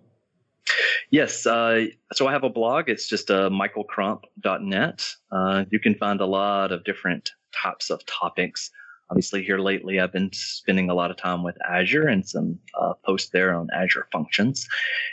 Yes. 1.11 1.47
Uh, 1.47 1.87
so 2.13 2.27
I 2.27 2.33
have 2.33 2.45
a 2.45 2.51
blog. 2.51 2.91
It's 2.91 3.09
just 3.09 3.31
uh, 3.31 3.49
michaelcrump.net. 3.49 5.09
Uh, 5.31 5.65
you 5.71 5.81
can 5.81 5.95
find 5.95 6.21
a 6.21 6.27
lot 6.27 6.71
of 6.71 6.85
different 6.85 7.31
types 7.55 7.89
of 7.89 8.05
topics. 8.05 8.71
Obviously, 9.13 9.43
here 9.43 9.59
lately, 9.59 10.01
I've 10.01 10.11
been 10.11 10.31
spending 10.33 10.89
a 10.89 10.95
lot 10.95 11.11
of 11.11 11.19
time 11.19 11.43
with 11.43 11.55
Azure 11.69 12.09
and 12.09 12.27
some 12.27 12.59
uh, 12.81 12.95
posts 13.05 13.29
there 13.29 13.55
on 13.55 13.69
Azure 13.77 14.09
functions. 14.11 14.67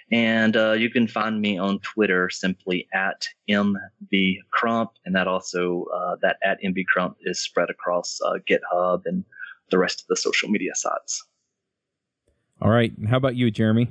And 0.10 0.56
uh, 0.56 0.72
you 0.72 0.90
can 0.90 1.06
find 1.06 1.42
me 1.42 1.58
on 1.58 1.80
Twitter 1.80 2.30
simply 2.30 2.88
at 2.94 3.28
mbcrump. 3.50 4.88
And 5.04 5.14
that 5.16 5.28
also, 5.28 5.84
uh, 5.94 6.16
that 6.22 6.38
at 6.42 6.62
mbcrump 6.62 7.16
is 7.26 7.42
spread 7.42 7.70
across 7.70 8.22
uh, 8.26 8.36
GitHub 8.50 9.02
and 9.04 9.26
the 9.70 9.78
rest 9.78 10.00
of 10.00 10.08
the 10.08 10.16
social 10.16 10.48
media 10.48 10.76
sites. 10.76 11.22
All 12.62 12.72
right. 12.72 12.94
How 13.10 13.18
about 13.18 13.36
you, 13.36 13.52
Jeremy? 13.52 13.90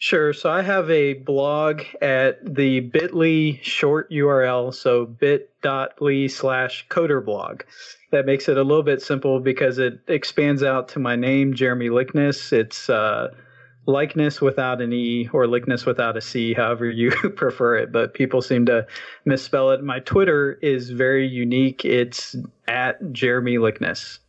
Sure. 0.00 0.32
So 0.32 0.48
I 0.48 0.62
have 0.62 0.88
a 0.90 1.14
blog 1.14 1.82
at 2.00 2.54
the 2.54 2.80
bit.ly 2.80 3.58
short 3.62 4.08
URL, 4.12 4.72
so 4.72 5.04
bit.ly 5.04 6.28
slash 6.28 6.86
coder 6.88 7.24
blog. 7.24 7.62
That 8.12 8.24
makes 8.24 8.48
it 8.48 8.56
a 8.56 8.62
little 8.62 8.84
bit 8.84 9.02
simple 9.02 9.40
because 9.40 9.78
it 9.78 9.98
expands 10.06 10.62
out 10.62 10.88
to 10.90 11.00
my 11.00 11.16
name, 11.16 11.52
Jeremy 11.52 11.90
Likness. 11.90 12.52
It's 12.52 12.88
uh, 12.88 13.34
likeness 13.86 14.40
without 14.40 14.80
an 14.80 14.92
E 14.92 15.28
or 15.32 15.48
likeness 15.48 15.84
without 15.84 16.16
a 16.16 16.20
C, 16.20 16.54
however 16.54 16.88
you 16.88 17.10
prefer 17.36 17.76
it, 17.76 17.90
but 17.90 18.14
people 18.14 18.40
seem 18.40 18.66
to 18.66 18.86
misspell 19.24 19.72
it. 19.72 19.82
My 19.82 19.98
Twitter 19.98 20.60
is 20.62 20.90
very 20.90 21.26
unique. 21.26 21.84
It's 21.84 22.36
at 22.68 23.12
Jeremy 23.12 23.58
Likness 23.58 24.20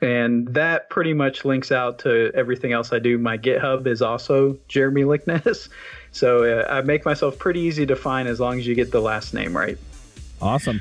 and 0.00 0.48
that 0.54 0.90
pretty 0.90 1.12
much 1.12 1.44
links 1.44 1.70
out 1.70 1.98
to 2.00 2.30
everything 2.34 2.72
else 2.72 2.92
I 2.92 2.98
do. 2.98 3.18
My 3.18 3.36
GitHub 3.36 3.86
is 3.86 4.02
also 4.02 4.58
Jeremy 4.68 5.04
Likness, 5.04 5.68
so 6.12 6.44
uh, 6.44 6.66
I 6.70 6.82
make 6.82 7.04
myself 7.04 7.38
pretty 7.38 7.60
easy 7.60 7.86
to 7.86 7.96
find 7.96 8.28
as 8.28 8.40
long 8.40 8.58
as 8.58 8.66
you 8.66 8.74
get 8.74 8.90
the 8.90 9.00
last 9.00 9.34
name 9.34 9.56
right. 9.56 9.78
Awesome. 10.40 10.80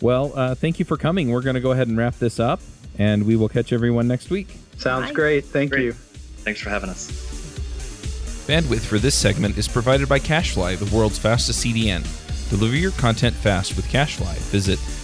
Well, 0.00 0.32
uh, 0.34 0.54
thank 0.56 0.78
you 0.78 0.84
for 0.84 0.96
coming. 0.96 1.30
We're 1.30 1.42
going 1.42 1.54
to 1.54 1.60
go 1.60 1.70
ahead 1.70 1.86
and 1.86 1.96
wrap 1.96 2.18
this 2.18 2.40
up, 2.40 2.60
and 2.98 3.24
we 3.24 3.36
will 3.36 3.48
catch 3.48 3.72
everyone 3.72 4.08
next 4.08 4.30
week. 4.30 4.48
Sounds 4.76 5.06
Bye. 5.06 5.12
great. 5.12 5.44
Thank 5.44 5.70
Great. 5.70 5.84
you. 5.84 5.92
Thanks 5.92 6.60
for 6.60 6.70
having 6.70 6.90
us. 6.90 7.08
Bandwidth 8.48 8.80
for 8.80 8.98
this 8.98 9.14
segment 9.14 9.56
is 9.56 9.68
provided 9.68 10.08
by 10.08 10.18
CacheFly, 10.18 10.76
the 10.76 10.96
world's 10.96 11.18
fastest 11.18 11.64
CDN. 11.64 12.02
Deliver 12.50 12.74
your 12.74 12.90
content 12.92 13.36
fast 13.36 13.76
with 13.76 13.86
CacheFly. 13.86 14.36
Visit 14.50 14.80